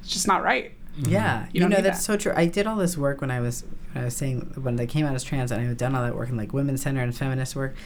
it's 0.00 0.12
just 0.12 0.26
not 0.26 0.42
right. 0.42 0.72
Yeah, 1.00 1.44
You 1.44 1.48
you, 1.52 1.60
know 1.60 1.68
need 1.76 1.84
that's 1.84 1.98
that. 1.98 2.04
so 2.04 2.16
true. 2.16 2.32
I 2.34 2.46
did 2.46 2.66
all 2.66 2.76
this 2.76 2.96
work 2.98 3.20
when 3.20 3.30
I 3.30 3.40
was 3.40 3.62
when 3.92 4.02
I 4.02 4.04
was 4.06 4.16
saying 4.16 4.52
when 4.60 4.78
I 4.80 4.86
came 4.86 5.06
out 5.06 5.14
as 5.14 5.22
trans, 5.22 5.52
and 5.52 5.60
I 5.60 5.64
had 5.64 5.76
done 5.76 5.94
all 5.94 6.02
that 6.02 6.16
work 6.16 6.28
in 6.28 6.36
like 6.36 6.52
women's 6.52 6.82
center 6.82 7.02
and 7.02 7.16
feminist 7.16 7.54
work, 7.54 7.76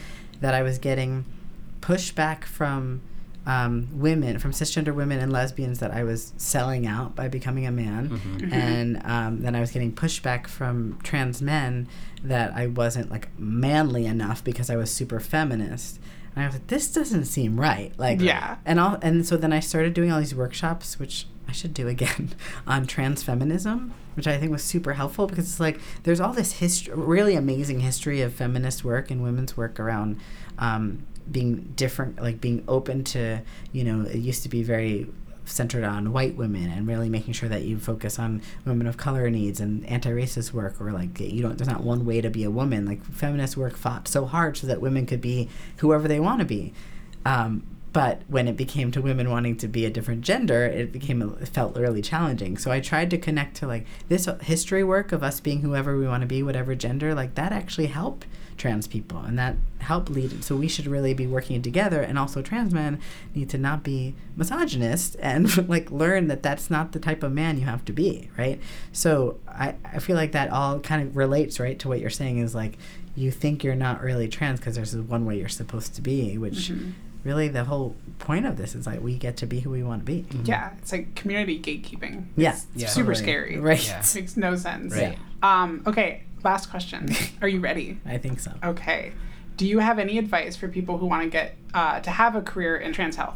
that 0.41 0.53
I 0.55 0.63
was 0.63 0.79
getting 0.79 1.25
pushback 1.81 2.43
from 2.43 3.01
um, 3.45 3.89
women, 3.91 4.39
from 4.39 4.51
cisgender 4.51 4.93
women 4.95 5.19
and 5.19 5.31
lesbians, 5.31 5.79
that 5.79 5.91
I 5.91 6.03
was 6.03 6.33
selling 6.37 6.87
out 6.87 7.15
by 7.15 7.27
becoming 7.27 7.65
a 7.67 7.71
man, 7.71 8.09
Mhm. 8.09 8.53
and 8.53 9.01
um, 9.05 9.41
then 9.41 9.55
I 9.55 9.59
was 9.59 9.71
getting 9.71 9.91
pushback 9.93 10.47
from 10.47 10.97
trans 11.03 11.41
men 11.41 11.87
that 12.23 12.53
I 12.55 12.67
wasn't 12.67 13.11
like 13.11 13.27
manly 13.37 14.05
enough 14.05 14.43
because 14.43 14.69
I 14.69 14.75
was 14.77 14.91
super 14.91 15.19
feminist. 15.19 15.99
And 16.35 16.43
I 16.43 16.47
was 16.47 16.55
like, 16.55 16.67
this 16.67 16.91
doesn't 16.91 17.25
seem 17.25 17.59
right. 17.59 17.91
Like, 17.97 18.19
Yeah. 18.21 18.55
and 18.65 18.79
all, 18.79 18.97
and 19.01 19.25
so 19.25 19.37
then 19.37 19.53
I 19.53 19.59
started 19.59 19.93
doing 19.93 20.11
all 20.11 20.19
these 20.19 20.33
workshops, 20.33 20.97
which 20.97 21.27
I 21.47 21.51
should 21.51 21.73
do 21.73 21.87
again, 21.87 22.29
on 22.65 22.87
trans 22.87 23.21
feminism, 23.21 23.93
which 24.15 24.25
I 24.25 24.37
think 24.37 24.51
was 24.51 24.63
super 24.63 24.93
helpful 24.93 25.27
because 25.27 25.45
it's 25.49 25.59
like 25.59 25.79
there's 26.03 26.19
all 26.21 26.33
this 26.33 26.53
history, 26.53 26.93
really 26.95 27.35
amazing 27.35 27.81
history 27.81 28.21
of 28.21 28.33
feminist 28.33 28.83
work 28.85 29.11
and 29.11 29.21
women's 29.21 29.57
work 29.57 29.79
around 29.79 30.17
um, 30.57 31.05
being 31.31 31.73
different, 31.75 32.21
like 32.21 32.41
being 32.41 32.63
open 32.67 33.03
to, 33.05 33.41
you 33.71 33.83
know, 33.83 34.01
it 34.01 34.17
used 34.17 34.43
to 34.43 34.49
be 34.49 34.63
very 34.63 35.07
centered 35.45 35.83
on 35.83 36.13
white 36.13 36.35
women 36.35 36.69
and 36.69 36.87
really 36.87 37.09
making 37.09 37.33
sure 37.33 37.49
that 37.49 37.63
you 37.63 37.77
focus 37.77 38.17
on 38.17 38.41
women 38.65 38.87
of 38.87 38.97
color 38.97 39.29
needs 39.29 39.59
and 39.59 39.85
anti-racist 39.87 40.53
work 40.53 40.79
or 40.79 40.91
like 40.91 41.19
you 41.19 41.41
don't 41.41 41.57
there's 41.57 41.67
not 41.67 41.83
one 41.83 42.05
way 42.05 42.21
to 42.21 42.29
be 42.29 42.43
a 42.43 42.51
woman. 42.51 42.85
Like 42.85 43.03
feminist 43.05 43.57
work 43.57 43.75
fought 43.75 44.07
so 44.07 44.25
hard 44.25 44.57
so 44.57 44.67
that 44.67 44.81
women 44.81 45.05
could 45.05 45.21
be 45.21 45.49
whoever 45.77 46.07
they 46.07 46.19
want 46.19 46.39
to 46.39 46.45
be. 46.45 46.73
Um, 47.25 47.63
but 47.91 48.23
when 48.27 48.47
it 48.47 48.57
became 48.57 48.91
to 48.91 49.01
women 49.01 49.29
wanting 49.29 49.55
to 49.57 49.67
be 49.67 49.85
a 49.85 49.89
different 49.89 50.21
gender 50.21 50.65
it 50.65 50.91
became 50.91 51.21
it 51.21 51.47
felt 51.47 51.75
really 51.75 52.01
challenging. 52.01 52.57
So 52.57 52.71
i 52.71 52.79
tried 52.79 53.09
to 53.11 53.17
connect 53.17 53.57
to 53.57 53.67
like 53.67 53.85
this 54.07 54.27
history 54.41 54.83
work 54.83 55.11
of 55.11 55.23
us 55.23 55.39
being 55.39 55.61
whoever 55.61 55.97
we 55.97 56.07
want 56.07 56.21
to 56.21 56.27
be 56.27 56.41
whatever 56.41 56.73
gender 56.75 57.13
like 57.13 57.35
that 57.35 57.51
actually 57.51 57.87
helped 57.87 58.25
trans 58.57 58.87
people 58.87 59.19
and 59.19 59.37
that 59.37 59.55
helped 59.79 60.09
lead 60.09 60.43
so 60.43 60.55
we 60.55 60.67
should 60.67 60.87
really 60.87 61.13
be 61.13 61.27
working 61.27 61.61
together 61.61 62.01
and 62.01 62.17
also 62.17 62.41
trans 62.41 62.73
men 62.73 62.99
need 63.35 63.49
to 63.49 63.57
not 63.57 63.83
be 63.83 64.13
misogynist 64.35 65.15
and 65.19 65.67
like 65.69 65.89
learn 65.91 66.27
that 66.27 66.43
that's 66.43 66.69
not 66.69 66.91
the 66.91 66.99
type 66.99 67.23
of 67.23 67.31
man 67.31 67.57
you 67.59 67.65
have 67.65 67.83
to 67.85 67.91
be 67.93 68.29
right 68.37 68.59
so 68.91 69.37
i, 69.47 69.75
I 69.85 69.99
feel 69.99 70.15
like 70.15 70.31
that 70.33 70.49
all 70.51 70.79
kind 70.79 71.05
of 71.07 71.15
relates 71.17 71.59
right 71.59 71.77
to 71.79 71.87
what 71.87 71.99
you're 71.99 72.09
saying 72.09 72.37
is 72.39 72.53
like 72.55 72.77
you 73.15 73.29
think 73.31 73.63
you're 73.63 73.75
not 73.75 74.01
really 74.01 74.27
trans 74.27 74.59
because 74.59 74.75
there's 74.75 74.95
one 74.95 75.25
way 75.25 75.37
you're 75.37 75.49
supposed 75.49 75.95
to 75.95 76.01
be 76.01 76.37
which 76.37 76.69
Mm-hmm. 76.71 76.91
really 77.23 77.47
the 77.47 77.63
whole 77.65 77.95
point 78.19 78.45
of 78.45 78.57
this 78.57 78.75
is 78.75 78.85
like 78.85 79.01
we 79.01 79.17
get 79.17 79.37
to 79.37 79.45
be 79.45 79.59
who 79.61 79.69
we 79.69 79.83
want 79.83 80.01
to 80.01 80.05
be 80.05 80.25
Yeah, 80.43 80.71
it's 80.79 80.91
like 80.91 81.15
community 81.15 81.59
gatekeeping. 81.59 82.25
Yeah. 82.35 82.51
It's 82.53 82.65
Yeah. 82.75 82.87
super 82.87 83.13
Totally. 83.13 83.23
scary. 83.23 83.59
right 83.59 83.85
Yeah. 83.87 84.03
Makes 84.15 84.37
no 84.37 84.55
sense. 84.55 84.93
Right. 84.95 85.17
Um, 85.41 85.83
okay, 85.87 86.23
last 86.43 86.69
question. 86.69 87.09
Are 87.41 87.47
you 87.47 87.59
ready? 87.59 87.99
i 88.05 88.17
think 88.17 88.39
so 88.39 88.51
Okay. 88.63 89.13
Do 89.55 89.67
you 89.67 89.79
have 89.79 89.99
any 89.99 90.17
advice 90.17 90.55
for 90.55 90.67
people 90.67 90.97
who 90.97 91.05
want 91.05 91.23
to 91.23 91.29
get 91.29 91.55
uh, 91.75 91.99
to 91.99 92.09
have 92.09 92.35
a 92.35 92.41
career 92.41 92.75
in 92.75 92.91
trans 92.93 93.15
health? 93.15 93.35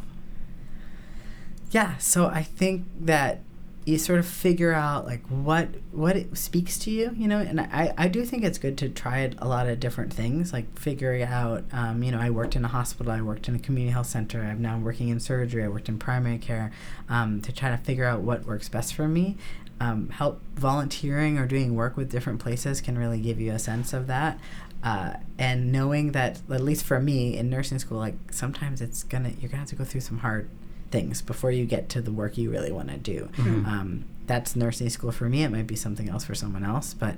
yeah 1.72 1.98
so 1.98 2.28
i 2.28 2.42
think 2.42 2.86
that 3.00 3.42
you 3.86 3.98
sort 3.98 4.20
of 4.20 4.26
figure 4.26 4.74
out 4.74 5.06
like 5.06 5.26
what 5.28 5.68
what 5.92 6.16
it 6.16 6.38
speaks 6.38 6.78
to 6.80 6.92
you 6.92 7.12
you 7.18 7.28
know 7.28 7.40
and 7.40 7.60
i 7.60 7.94
i 7.98 8.08
do 8.08 8.24
think 8.26 8.44
it's 8.44 8.58
good 8.58 8.78
to 8.78 8.90
try 8.90 9.30
a 9.38 9.48
lot 9.48 9.68
of 9.68 9.80
different 9.80 10.14
things 10.14 10.52
like 10.54 10.78
figuring 10.80 11.24
out 11.24 11.64
um, 11.72 12.04
you 12.04 12.12
know 12.12 12.20
i 12.20 12.30
worked 12.30 12.56
in 12.56 12.64
a 12.66 12.68
hospital 12.70 13.12
i 13.12 13.22
worked 13.22 13.48
in 13.48 13.56
a 13.56 13.60
community 13.60 13.92
health 13.92 14.08
center 14.08 14.42
i'm 14.42 14.62
now 14.62 14.78
working 14.78 15.10
in 15.10 15.20
surgery 15.20 15.64
i 15.64 15.68
worked 15.68 15.90
in 15.90 15.98
primary 16.00 16.38
care 16.38 16.72
um, 17.10 17.42
to 17.42 17.52
try 17.52 17.70
to 17.70 17.78
figure 17.78 18.06
out 18.06 18.22
what 18.22 18.46
works 18.46 18.70
best 18.70 18.94
for 18.94 19.08
me 19.08 19.36
um, 19.80 20.10
help 20.10 20.42
volunteering 20.56 21.38
or 21.38 21.46
doing 21.46 21.76
work 21.76 21.98
with 21.98 22.12
different 22.12 22.40
places 22.40 22.82
can 22.82 22.98
really 22.98 23.20
give 23.20 23.40
you 23.40 23.52
a 23.52 23.60
sense 23.60 23.94
of 23.94 24.08
that. 24.08 24.40
Uh, 24.84 25.14
and 25.38 25.72
knowing 25.72 26.12
that 26.12 26.40
at 26.52 26.62
least 26.62 26.86
for 26.86 27.00
me 27.00 27.36
in 27.36 27.50
nursing 27.50 27.80
school 27.80 27.98
like 27.98 28.14
sometimes 28.32 28.80
it's 28.80 29.02
gonna 29.04 29.30
you're 29.40 29.50
gonna 29.50 29.58
have 29.62 29.68
to 29.68 29.76
go 29.76 29.84
through 29.84 30.00
some 30.00 30.20
hard 30.20 30.48
things 30.92 31.20
before 31.22 31.50
you 31.52 31.66
get 31.66 31.90
to 31.90 32.00
the 32.00 32.12
work 32.12 32.38
you 32.38 32.50
really 32.52 32.72
want 32.72 32.88
to 32.88 32.96
do 32.98 33.28
um, 33.66 34.06
that's 34.28 34.56
nursing 34.56 34.90
school 34.90 35.12
for 35.12 35.28
me. 35.28 35.44
It 35.44 35.50
might 35.50 35.68
be 35.68 35.76
something 35.76 36.10
else 36.10 36.26
for 36.26 36.36
someone 36.36 36.64
else 36.64 36.94
but 36.94 37.16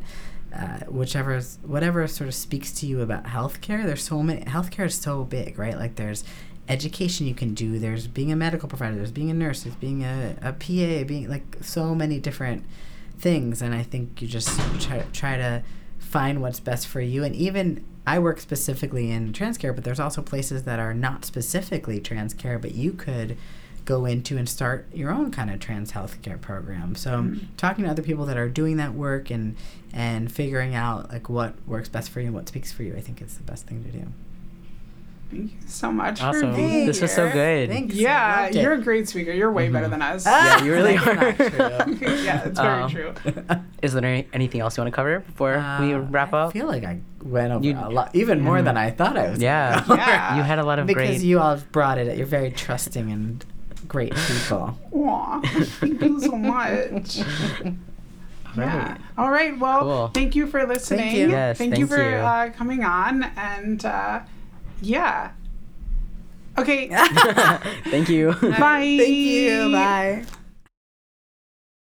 uh, 0.55 0.79
whichever 0.87 1.39
whatever 1.63 2.07
sort 2.07 2.27
of 2.29 2.33
speaks 2.33 2.71
to 2.71 2.87
you 2.87 3.01
about 3.01 3.25
healthcare 3.25 3.85
there's 3.85 4.03
so 4.03 4.23
many 4.23 4.41
healthcare 4.45 4.85
is 4.85 4.95
so 4.95 5.23
big 5.25 5.59
right? 5.59 5.77
Like 5.77 5.95
there's 5.95 6.23
education 6.69 7.27
you 7.27 7.35
can 7.35 7.53
do. 7.53 7.79
There's 7.79 8.07
being 8.07 8.31
a 8.31 8.35
medical 8.35 8.69
provider 8.69 8.95
there's 8.95 9.11
being 9.11 9.29
a 9.29 9.33
nurse 9.33 9.63
there's 9.63 9.75
being 9.75 10.03
a, 10.03 10.35
a 10.41 10.53
pa 10.53 11.03
being 11.05 11.29
like 11.29 11.57
so 11.61 11.95
many 11.95 12.19
different 12.19 12.63
things. 13.17 13.61
And 13.61 13.73
i 13.73 13.83
think 13.83 14.21
you 14.21 14.27
just 14.27 14.59
try, 14.79 15.03
try 15.11 15.37
to 15.37 15.63
find 15.97 16.41
what's 16.41 16.59
best 16.59 16.87
for 16.87 17.01
you. 17.01 17.23
And 17.23 17.35
even 17.35 17.83
i 18.07 18.17
work 18.19 18.39
specifically 18.39 19.11
in 19.11 19.33
trans 19.33 19.57
care 19.57 19.73
but 19.73 19.83
there's 19.83 19.99
also 19.99 20.21
places 20.21 20.63
that 20.63 20.79
are 20.79 20.93
not 20.93 21.25
specifically 21.25 21.99
trans 21.99 22.33
care 22.33 22.57
but 22.57 22.73
you 22.73 22.93
could 22.93 23.37
go 23.85 24.05
into 24.05 24.37
and 24.37 24.47
start 24.47 24.87
your 24.93 25.11
own 25.11 25.31
kind 25.31 25.49
of 25.49 25.59
trans 25.59 25.93
healthcare 25.93 26.39
program. 26.39 26.93
So 26.93 27.11
mm-hmm. 27.11 27.55
talking 27.57 27.85
to 27.85 27.89
other 27.89 28.03
people 28.03 28.25
that 28.25 28.37
are 28.37 28.47
doing 28.47 28.77
that 28.77 28.93
work 28.93 29.31
and 29.31 29.55
and 29.91 30.31
figuring 30.31 30.75
out 30.75 31.11
like 31.11 31.29
what 31.29 31.55
works 31.65 31.89
best 31.89 32.11
for 32.11 32.19
you 32.19 32.27
and 32.27 32.35
what 32.35 32.47
speaks 32.47 32.71
for 32.71 32.83
you 32.83 32.95
i 32.95 33.01
think 33.01 33.21
is 33.21 33.37
the 33.37 33.43
best 33.43 33.65
thing 33.65 33.83
to 33.83 33.91
do 33.91 34.05
Thank 35.31 35.51
you 35.53 35.59
so 35.67 35.91
much 35.91 36.21
Awesome. 36.23 36.51
for 36.51 36.55
being 36.57 36.87
This 36.87 37.01
was 37.01 37.11
so 37.13 37.29
good. 37.31 37.69
Thanks. 37.69 37.93
I 37.95 37.97
Yeah, 37.99 38.41
loved 38.45 38.55
you're 38.55 38.73
a 38.73 38.81
great 38.81 39.07
speaker. 39.07 39.31
You're 39.31 39.51
way 39.51 39.69
better 39.69 39.87
than 39.87 40.01
us. 40.01 40.23
Ah, 40.27 40.57
Yeah, 40.59 40.65
you 40.65 40.71
really 40.73 40.97
are. 40.97 41.13
not 41.15 41.37
yeah, 42.01 42.43
it's 42.45 42.59
very 42.59 42.81
Um, 42.83 42.89
true. 42.89 43.13
Is 43.83 43.93
there 43.93 44.03
any, 44.03 44.27
anything 44.33 44.61
else 44.61 44.75
you 44.75 44.81
want 44.81 44.91
to 44.91 44.95
cover 44.95 45.19
before 45.19 45.63
we 45.79 45.93
wrap 45.93 46.33
up? 46.33 46.49
I 46.49 46.51
feel 46.53 46.65
like 46.65 46.83
I 46.83 46.99
went 47.23 47.53
over 47.53 47.63
You- 47.63 47.77
a 47.77 47.89
lot, 47.89 48.09
even 48.15 48.41
more 48.41 48.61
than 48.63 48.75
I 48.75 48.89
thought 48.89 49.17
I 49.17 49.29
was. 49.29 49.39
Yeah. 49.39 49.83
gonna. 49.87 50.01
Yeah. 50.01 50.37
You 50.37 50.41
had 50.43 50.57
a 50.57 50.63
lot 50.63 50.79
of 50.79 50.87
because 50.87 51.07
great. 51.09 51.21
you 51.21 51.39
all 51.39 51.57
brought 51.71 51.99
it. 51.99 52.17
You're 52.17 52.25
very 52.25 52.49
trusting 52.49 53.11
and 53.11 53.45
great 53.87 54.15
people. 54.15 54.79
Aw, 54.93 55.41
thank 55.79 56.01
you 56.01 56.19
so 56.21 56.35
much. 56.37 57.19
Yeah. 58.57 58.97
All 59.17 59.29
right. 59.29 59.57
Well, 59.59 59.79
Cool. 59.81 60.07
thank 60.07 60.35
you 60.35 60.47
for 60.47 60.65
listening. 60.65 61.15
you. 61.15 61.29
Yes, 61.29 61.59
thank 61.59 61.77
you 61.77 61.85
thank 61.85 62.01
for 62.01 62.09
you. 62.09 62.15
Uh, 62.17 62.49
coming 62.51 62.83
on. 62.83 63.23
And 63.37 63.85
uh, 63.85 64.21
yeah. 64.81 65.31
Okay. 66.57 66.89
Thank 67.89 68.09
you. 68.09 68.33
Bye. 68.33 68.97
Thank 68.99 69.09
you. 69.09 69.71
Bye. 69.71 70.25